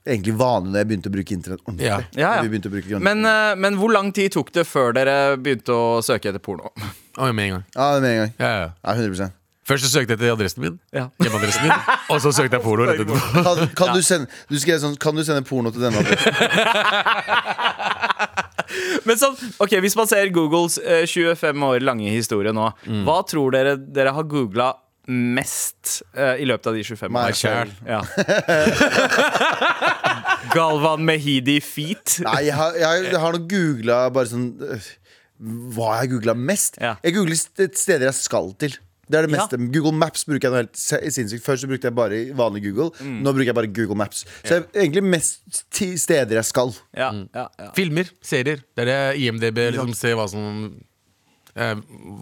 egentlig 0.05 0.33
vanlig 0.39 0.73
da 0.73 0.81
jeg 0.81 0.89
begynte 0.91 1.11
å 1.11 1.13
bruke 1.13 1.35
internett 1.35 1.65
ordentlig. 1.65 1.89
Ja. 1.89 1.97
Ja, 2.17 2.31
ja. 2.41 2.61
Bruke. 2.73 3.01
Men, 3.05 3.27
men 3.61 3.77
hvor 3.77 3.91
lang 3.93 4.09
tid 4.15 4.33
tok 4.33 4.49
det 4.55 4.63
før 4.69 4.95
dere 4.97 5.17
begynte 5.37 5.75
å 5.75 5.99
søke 6.05 6.31
etter 6.31 6.41
porno? 6.41 6.71
Oh, 7.19 7.29
med 7.29 7.45
en 7.45 7.53
gang. 7.57 7.67
Ja, 7.75 7.91
med 8.01 8.09
en 8.15 8.19
gang. 8.23 8.33
Ja, 8.41 8.51
ja. 8.55 8.71
Ja, 8.81 8.95
100 8.97 9.29
Først 9.67 9.83
så 9.85 9.89
søkte 9.91 10.15
jeg 10.15 10.17
etter 10.17 10.31
adressen 10.33 10.61
min. 10.63 10.79
Ja. 10.95 11.05
Hjemmeadressen 11.21 11.63
min 11.67 11.75
Og 12.09 12.21
så 12.23 12.31
søkte 12.33 12.55
jeg 12.57 12.63
porno 12.65 12.83
rett 12.87 12.99
etterpå. 13.03 13.17
Kan, 13.45 13.55
kan, 13.77 13.89
du 13.93 14.01
sende, 14.05 14.25
du 14.49 14.57
skrev 14.61 14.77
sånn, 14.81 14.95
kan 15.01 15.13
du 15.17 15.23
sende 15.27 15.43
porno 15.45 15.69
til 15.73 15.81
denne 15.85 15.97
adressen? 16.01 16.33
Men 19.07 19.15
sånn, 19.19 19.35
ok, 19.61 19.73
Hvis 19.83 19.97
man 19.99 20.07
ser 20.09 20.31
Googles 20.33 20.75
eh, 20.81 21.05
25 21.09 21.67
år 21.67 21.79
lange 21.85 22.09
historie 22.09 22.51
nå, 22.55 22.65
hva 23.05 23.17
tror 23.27 23.47
dere 23.55 23.73
dere 23.77 24.11
har 24.15 24.25
googla 24.29 24.69
mest 25.11 26.03
uh, 26.13 26.37
i 26.39 26.45
løpet 26.45 26.67
av 26.69 26.73
de 26.77 26.83
25 26.85 27.11
Meg 27.13 27.33
årene? 27.49 27.73
Ja. 27.89 28.01
Galvan 30.55 31.05
Mehidi 31.07 31.59
Feet. 31.63 32.19
Nei, 32.25 32.41
jeg 32.47 32.55
har, 32.57 32.71
jeg, 32.79 33.05
jeg 33.09 33.21
har 33.23 33.31
nok 33.37 33.47
googla 33.51 33.97
bare 34.13 34.27
sånn 34.29 34.47
øh, 34.61 34.89
Hva 35.73 35.85
har 35.95 36.01
jeg 36.05 36.13
googla 36.15 36.33
mest? 36.37 36.73
Ja. 36.81 36.93
Jeg 37.05 37.11
googler 37.17 37.37
steder 37.41 38.05
jeg 38.09 38.17
skal 38.19 38.47
til. 38.61 38.73
Det 39.11 39.19
er 39.19 39.27
det 39.27 39.39
Ja. 39.41 39.47
Google 39.75 39.93
Maps 39.97 40.23
bruker 40.27 40.47
jeg 40.47 40.51
noe 40.53 40.61
helt 40.63 41.13
sinnssykt. 41.15 41.43
Før 41.45 41.59
så 41.59 41.67
brukte 41.69 41.89
jeg 41.89 41.95
bare 41.97 42.21
vanlig 42.37 42.63
Google. 42.69 42.91
Mm. 43.01 43.17
Nå 43.25 43.33
bruker 43.35 43.51
jeg 43.51 43.57
bare 43.57 43.71
Google 43.71 43.97
Maps. 43.99 44.23
Så 44.43 44.59
jeg, 44.59 44.67
egentlig 44.85 45.03
mest 45.03 45.65
ti 45.73 45.91
steder 45.99 46.39
jeg 46.39 46.47
skal. 46.47 46.71
Ja, 46.95 47.11
ja, 47.35 47.47
ja. 47.59 47.71
Filmer, 47.77 48.09
serier. 48.23 48.63
Det 48.75 48.87
er 48.87 48.91
det 48.91 49.01
IMDb 49.25 49.59
liksom 49.71 49.93
ser 49.97 50.15
hva 50.19 50.27
som 50.31 50.47
eh, 51.55 51.75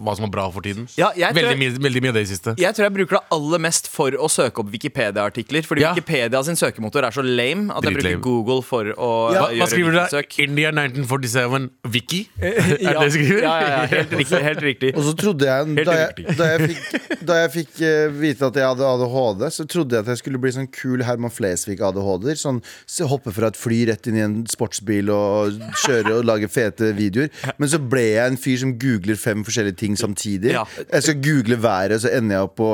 hva 0.04 0.14
som 0.16 0.24
er 0.26 0.30
bra 0.32 0.48
for 0.50 0.60
tiden. 0.62 0.88
Ja, 0.98 1.10
jeg 1.16 1.34
tror 1.34 1.42
veldig, 1.42 1.58
jeg- 1.58 1.74
mye, 1.78 1.82
veldig 1.88 2.02
mye 2.02 2.08
av 2.08 2.14
det 2.14 2.22
i 2.22 2.30
siste. 2.34 2.54
Jeg 2.58 2.74
tror 2.74 2.84
jeg 2.88 2.94
bruker 2.94 3.18
det 3.18 3.22
aller 3.36 3.58
mest 3.58 3.88
for 3.88 4.10
å 4.10 4.28
søke 4.30 4.58
opp 4.64 4.70
Wikipedia-artikler. 4.72 5.62
Fordi 5.66 5.80
Ja. 5.82 5.94
Wikipedia 5.94 6.42
sin 6.44 6.56
søkemotor 6.56 7.04
er 7.06 7.10
så 7.10 7.22
lame 7.22 7.70
at 7.70 7.82
jeg 7.84 7.94
bruker 7.94 8.02
Dritlame. 8.02 8.22
Google 8.22 8.62
for 8.62 8.84
å 8.84 9.32
Ja, 9.32 9.40
Hva, 9.40 9.48
hva 9.48 9.56
gjøre 9.56 9.68
skriver 9.70 9.90
du 9.90 9.98
der? 9.98 10.08
Wiki-søk. 10.10 10.38
India 10.48 10.70
1947 10.70 11.70
Wiki? 11.92 12.28
Er 12.40 12.52
det 12.60 12.80
Ja, 12.82 12.92
det 13.00 13.10
du 13.10 13.16
skriver? 13.18 13.42
ja, 13.42 13.60
ja, 13.60 13.68
ja, 13.68 13.86
helt 13.86 14.10
riktig. 14.12 14.40
Helt 14.50 14.62
riktig. 14.62 14.90
Og 14.96 15.02
så 15.04 15.12
trodde 15.16 15.44
jeg, 15.46 15.66
Helt 15.76 15.86
da 15.86 15.92
jeg, 15.92 16.36
da 16.36 16.44
jeg 16.56 16.60
fikk, 16.70 17.24
da 17.26 17.34
jeg 17.42 17.50
fikk 17.54 17.80
eh, 17.86 18.08
vite 18.08 18.42
at 18.48 18.54
jeg 18.56 18.64
hadde 18.66 18.86
ADHD, 18.88 19.42
så 19.52 19.66
trodde 19.68 19.90
jeg 19.96 20.00
at 20.04 20.06
jeg 20.14 20.18
skulle 20.22 20.38
bli 20.40 20.50
sånn 20.54 20.68
kul 20.72 21.02
Herman 21.06 21.30
Flesvig-ADHD-er. 21.30 22.38
Sånn 22.40 22.62
s- 22.86 23.00
hoppe 23.10 23.32
fra 23.34 23.48
et 23.50 23.56
fly 23.58 23.84
rett 23.90 24.06
inn 24.10 24.16
i 24.16 24.24
en 24.24 24.36
sportsbil 24.46 25.10
og 25.12 25.60
kjøre 25.84 26.18
og 26.18 26.24
lage 26.28 26.48
fete 26.50 26.92
videoer. 26.96 27.30
Men 27.58 27.68
så 27.68 27.78
ble 27.82 28.04
jeg 28.14 28.26
en 28.32 28.36
fyr 28.40 28.58
som 28.62 28.74
googler 28.80 29.16
fem 29.20 29.44
forskjellige 29.46 29.78
ting 29.82 29.98
samtidig. 30.00 30.54
Ja. 30.54 30.64
Jeg 30.86 31.06
skal 31.06 31.20
google 31.24 31.60
været, 31.62 32.00
så 32.02 32.12
ender 32.16 32.38
jeg 32.38 32.48
opp 32.48 32.56
på 32.60 32.70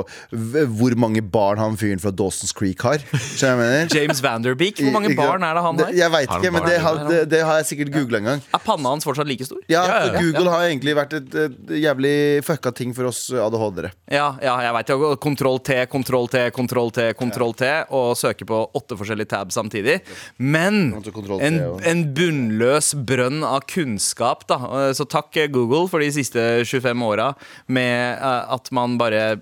hvor 0.78 0.96
mange 0.98 1.22
barn 1.22 1.60
han 1.60 1.76
fyren 1.80 2.00
fra 2.02 2.12
Dawson's 2.14 2.54
Creek 2.56 2.82
har. 2.86 3.02
James 3.92 4.22
Vanderbeek, 4.22 4.80
hvor 4.82 4.94
mange 4.94 5.14
barn 5.18 5.44
er 5.46 5.56
det 5.58 5.64
han 5.66 5.80
har? 5.82 5.92
Jeg 5.96 6.12
veit 6.14 6.32
ikke, 6.38 6.52
men 6.54 6.66
det 6.66 6.78
har, 6.82 7.02
det, 7.10 7.20
det 7.32 7.42
har 7.46 7.60
jeg 7.60 7.70
sikkert 7.72 7.92
googla 7.94 8.22
en 8.22 8.30
gang. 8.32 8.44
Er 8.54 8.62
panna 8.64 8.94
hans 8.94 9.06
fortsatt 9.06 9.28
like 9.28 9.46
stor? 9.46 9.60
Ja, 9.72 9.84
Ja. 9.86 10.20
Google 10.20 10.50
har 10.52 10.66
egentlig 10.66 10.94
vært 10.96 11.14
et, 11.16 11.34
et 11.46 11.72
jævlig 11.82 12.14
fucka 12.46 12.72
ting 12.76 12.92
for 12.96 13.08
oss 13.10 13.26
ADHD-ere. 13.32 13.92
Ja, 14.12 14.28
ja 14.42 14.56
jeg 14.66 14.74
veit 14.76 14.92
jo. 14.92 15.10
Kontroll 15.22 15.60
T, 15.64 15.78
kontroll 15.92 16.28
T, 16.32 16.46
kontroll 16.54 16.92
T, 16.94 17.08
kontroll 17.18 17.54
T, 17.58 17.70
og 17.96 18.14
søke 18.18 18.46
på 18.48 18.60
åtte 18.76 18.98
forskjellige 18.98 19.32
tabs 19.34 19.56
samtidig. 19.58 19.98
Men 20.38 20.92
en, 21.40 21.58
en 21.86 22.04
bunnløs 22.16 22.92
brønn 23.08 23.44
av 23.46 23.64
kunnskap, 23.70 24.46
da. 24.50 24.58
Så 24.96 25.06
takk 25.10 25.36
Google 25.52 25.86
for 25.90 26.02
de 26.02 26.10
siste 26.14 26.35
25 26.64 27.02
åra 27.06 27.30
med 27.66 28.18
eh, 28.18 28.54
at 28.56 28.70
man 28.76 28.96
bare 29.00 29.36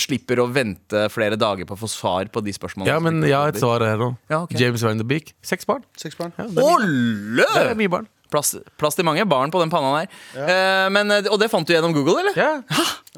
slipper 0.00 0.42
å 0.42 0.48
vente 0.52 1.06
flere 1.12 1.38
dager 1.40 1.68
på 1.68 1.76
å 1.76 1.82
få 1.84 1.90
svar 1.90 2.30
på 2.32 2.42
de 2.44 2.54
spørsmålene. 2.56 2.92
Ja, 2.92 3.00
men 3.02 3.22
jeg 3.26 3.36
har 3.36 3.52
et 3.52 3.60
svar 3.60 3.84
her 3.86 4.00
nå. 4.00 4.12
Ja, 4.30 4.44
okay. 4.44 4.60
James 4.60 4.84
Van 4.86 5.00
de 5.00 5.06
Beek. 5.06 5.34
Seks 5.46 5.68
barn. 5.68 5.84
Seks 6.00 6.18
barn. 6.18 6.34
Ja, 6.38 6.48
det, 6.48 6.64
er 6.64 6.88
mye. 6.88 7.46
Det 7.50 7.68
er 7.74 7.78
mye 7.78 7.92
barn. 7.98 8.10
Plass, 8.30 8.52
plass 8.78 8.94
til 8.94 9.02
mange 9.06 9.24
barn 9.26 9.50
på 9.50 9.58
den 9.58 9.70
panna 9.72 9.90
der. 9.96 10.10
Eh, 10.38 10.86
men, 10.94 11.10
eh, 11.10 11.26
og 11.32 11.40
det 11.42 11.48
fant 11.50 11.66
du 11.66 11.72
gjennom 11.74 11.94
Google, 11.96 12.20
eller? 12.22 12.36
Ja, 12.38 12.62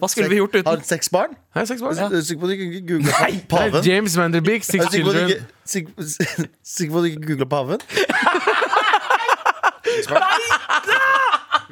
Hva 0.01 0.09
skulle 0.09 0.31
vi 0.33 0.39
gjort 0.41 0.55
Har 0.57 0.79
uten? 0.79 0.87
seks 0.89 1.13
barn? 1.13 1.37
Er 1.55 1.69
seks 1.69 1.85
barn. 1.85 1.99
Er 2.01 2.09
du 2.09 2.23
sikker 2.25 2.41
på 2.41 2.49
at 2.49 2.57
du 2.57 2.63
ikke 2.65 2.87
googla 2.95 3.29
paven? 3.53 3.85
James 3.85 4.17
Van 4.17 4.33
der 4.33 4.41
Beek, 4.41 4.65
Er 4.65 4.73
Six 4.73 4.89
Children. 4.95 5.35
sikker 5.69 6.93
på 6.95 6.99
at 6.99 7.05
du 7.05 7.11
ikke 7.13 7.27
googla 7.29 7.45
paven? 7.45 7.81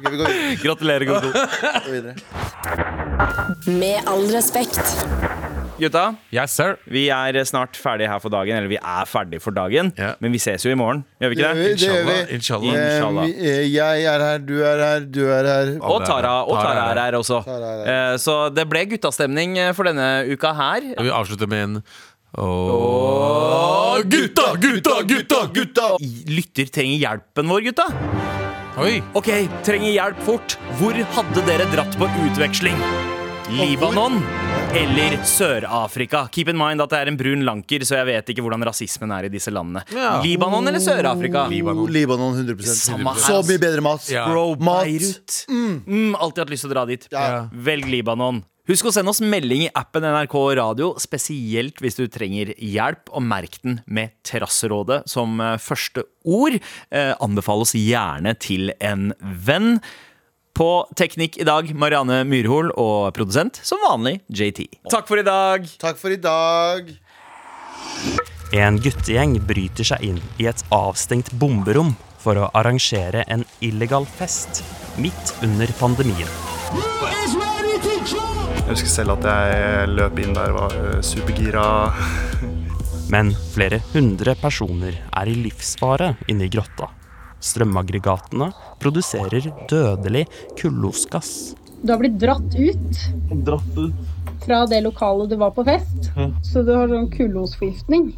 vi 0.11 0.17
gå 0.21 0.25
videre. 0.27 0.55
Gratulerer, 0.63 1.05
Gogo. 1.09 1.29
Med 3.81 3.97
all 4.09 4.25
respekt. 4.33 4.79
Gutta, 5.81 6.11
Yes, 6.29 6.51
sir. 6.53 6.75
vi 6.85 7.07
er 7.09 7.33
snart 7.49 7.73
ferdige 7.79 8.05
her 8.11 8.19
for 8.21 8.29
dagen. 8.29 8.53
Eller 8.59 8.69
vi 8.69 8.77
er 8.77 9.05
ferdige 9.09 9.41
for 9.41 9.49
dagen, 9.55 9.89
yeah. 9.97 10.13
men 10.21 10.29
vi 10.35 10.37
ses 10.37 10.61
jo 10.65 10.69
i 10.69 10.75
morgen. 10.77 11.01
Gjør 11.21 11.29
vi 11.31 11.35
ikke 11.39 11.53
det? 11.57 11.65
Inshallah. 12.37 12.73
Inshallah. 12.75 13.25
vi- 13.25 13.33
eh, 13.49 13.65
Jeg 13.73 14.03
er 14.05 14.19
her, 14.27 14.37
du 14.37 14.61
er 14.61 14.77
her, 14.77 14.99
du 15.09 15.23
er 15.25 15.43
her. 15.49 15.73
Og 15.81 16.05
Tara, 16.05 16.43
og 16.45 16.61
Tara 16.61 16.91
er 16.91 16.99
her 17.01 17.11
også. 17.17 17.41
Er 17.47 17.85
her. 17.87 18.17
Så 18.21 18.49
det 18.53 18.67
ble 18.69 18.85
guttastemning 18.93 19.57
eh, 19.57 19.73
for 19.73 19.83
denne 19.89 20.11
uka 20.29 20.53
her. 20.53 20.81
Og 20.97 21.03
vi 21.09 21.09
avslutter 21.09 21.47
med 21.49 21.63
en 21.63 21.81
Ååå 22.37 24.01
gutta, 24.07 24.53
gutta, 24.55 25.01
gutta, 25.03 25.39
gutta! 25.53 25.87
Lytter 26.31 26.65
trenger 26.71 26.95
hjelpen 27.01 27.47
vår, 27.51 27.59
gutta. 27.67 27.83
Oi! 28.79 29.01
Ok, 29.19 29.27
trenger 29.67 29.91
hjelp 29.91 30.19
fort. 30.23 30.53
Hvor 30.79 30.95
hadde 31.15 31.41
dere 31.43 31.65
dratt 31.73 31.95
på 31.99 32.07
utveksling? 32.23 32.77
Libanon 33.51 34.21
eller 34.71 35.17
Sør-Afrika? 35.27 36.21
Keep 36.31 36.53
in 36.53 36.59
mind 36.59 36.79
at 36.79 36.93
det 36.93 37.01
er 37.01 37.11
en 37.11 37.17
brun 37.19 37.43
lanker, 37.43 37.83
så 37.83 37.97
jeg 37.99 38.07
vet 38.07 38.31
ikke 38.31 38.45
hvordan 38.45 38.63
rasismen 38.63 39.11
er 39.11 39.27
i 39.27 39.31
disse 39.33 39.51
landene. 39.51 39.83
Ja. 39.91 40.13
Libanon 40.23 40.71
eller 40.71 40.79
Sør-Afrika? 40.79 41.43
Libanon. 41.51 41.91
Libanon 41.91 42.37
100 42.39 42.63
Samme 42.79 43.11
her, 43.11 43.19
Så 43.25 43.41
mye 43.49 43.59
bedre 43.59 43.83
mat. 43.83 44.07
Ja. 44.07 44.23
Bro, 44.31 44.55
Mat. 44.63 44.87
Beirut. 44.87 45.41
Mm, 45.51 46.15
alltid 46.15 46.45
hatt 46.45 46.55
lyst 46.55 46.63
til 46.63 46.71
å 46.71 46.75
dra 46.77 46.85
dit. 46.87 47.09
Ja. 47.11 47.27
Velg 47.51 47.91
Libanon. 47.91 48.39
Husk 48.69 48.85
å 48.85 48.91
sende 48.93 49.09
oss 49.09 49.23
melding 49.25 49.63
i 49.65 49.71
appen 49.73 50.05
NRK 50.05 50.35
Radio, 50.59 50.91
spesielt 51.01 51.81
hvis 51.81 51.97
du 51.97 52.03
trenger 52.13 52.51
hjelp, 52.61 53.09
og 53.09 53.25
merk 53.25 53.57
den 53.63 53.79
med 53.89 54.13
Terrasserådet 54.27 55.01
som 55.09 55.41
eh, 55.41 55.57
første 55.57 56.05
ord. 56.21 56.59
Eh, 56.93 57.13
anbefales 57.25 57.73
gjerne 57.77 58.35
til 58.37 58.69
en 58.77 59.09
venn. 59.19 59.79
På 60.53 60.83
Teknikk 60.99 61.39
i 61.41 61.47
dag, 61.47 61.71
Marianne 61.73 62.21
Myrhol 62.27 62.69
og 62.75 63.15
produsent, 63.17 63.57
som 63.65 63.81
vanlig, 63.87 64.19
JT. 64.29 64.67
Takk 64.91 65.09
for 65.09 65.17
i 65.17 65.25
dag. 65.25 65.65
Takk 65.81 65.97
for 65.97 66.13
i 66.13 66.19
dag. 66.21 66.91
En 68.53 68.77
guttegjeng 68.83 69.39
bryter 69.47 69.87
seg 69.87 70.05
inn 70.05 70.21
i 70.43 70.49
et 70.51 70.61
avstengt 70.75 71.31
bomberom 71.41 71.95
for 72.21 72.37
å 72.37 72.51
arrangere 72.53 73.25
en 73.31 73.47
illegal 73.65 74.05
fest 74.19 74.61
midt 75.01 75.33
under 75.41 75.71
pandemien. 75.79 76.29
Jeg 78.61 78.75
husker 78.75 78.91
selv 78.91 79.15
at 79.17 79.25
jeg 79.27 79.91
løp 79.91 80.19
inn 80.21 80.35
der, 80.37 80.53
og 80.53 80.59
var 80.61 80.75
øh, 80.77 80.99
supergira. 81.03 81.65
Men 83.13 83.33
flere 83.51 83.81
hundre 83.91 84.35
personer 84.39 84.95
er 85.01 85.27
i 85.27 85.35
livsfare 85.35 86.13
inne 86.31 86.47
i 86.47 86.51
grotta. 86.53 86.87
Strømaggregatene 87.41 88.51
produserer 88.79 89.49
dødelig 89.67 90.27
kullosgass. 90.61 91.55
Du 91.81 91.91
har 91.91 91.99
blitt 91.99 92.19
dratt 92.21 92.53
ut 92.55 93.01
fra 94.45 94.61
det 94.69 94.83
lokalet 94.85 95.33
du 95.33 95.35
var 95.41 95.51
på 95.57 95.65
fest. 95.65 96.11
Så 96.45 96.61
du 96.65 96.71
har 96.75 96.87
sånn 96.91 97.09
kullosforgiftning. 97.13 98.11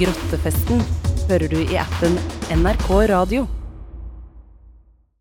Grottefesten 0.00 0.82
hører 1.28 1.52
du 1.52 1.60
i 1.62 1.78
appen 1.80 2.16
NRK 2.56 2.88
Radio. 3.12 3.46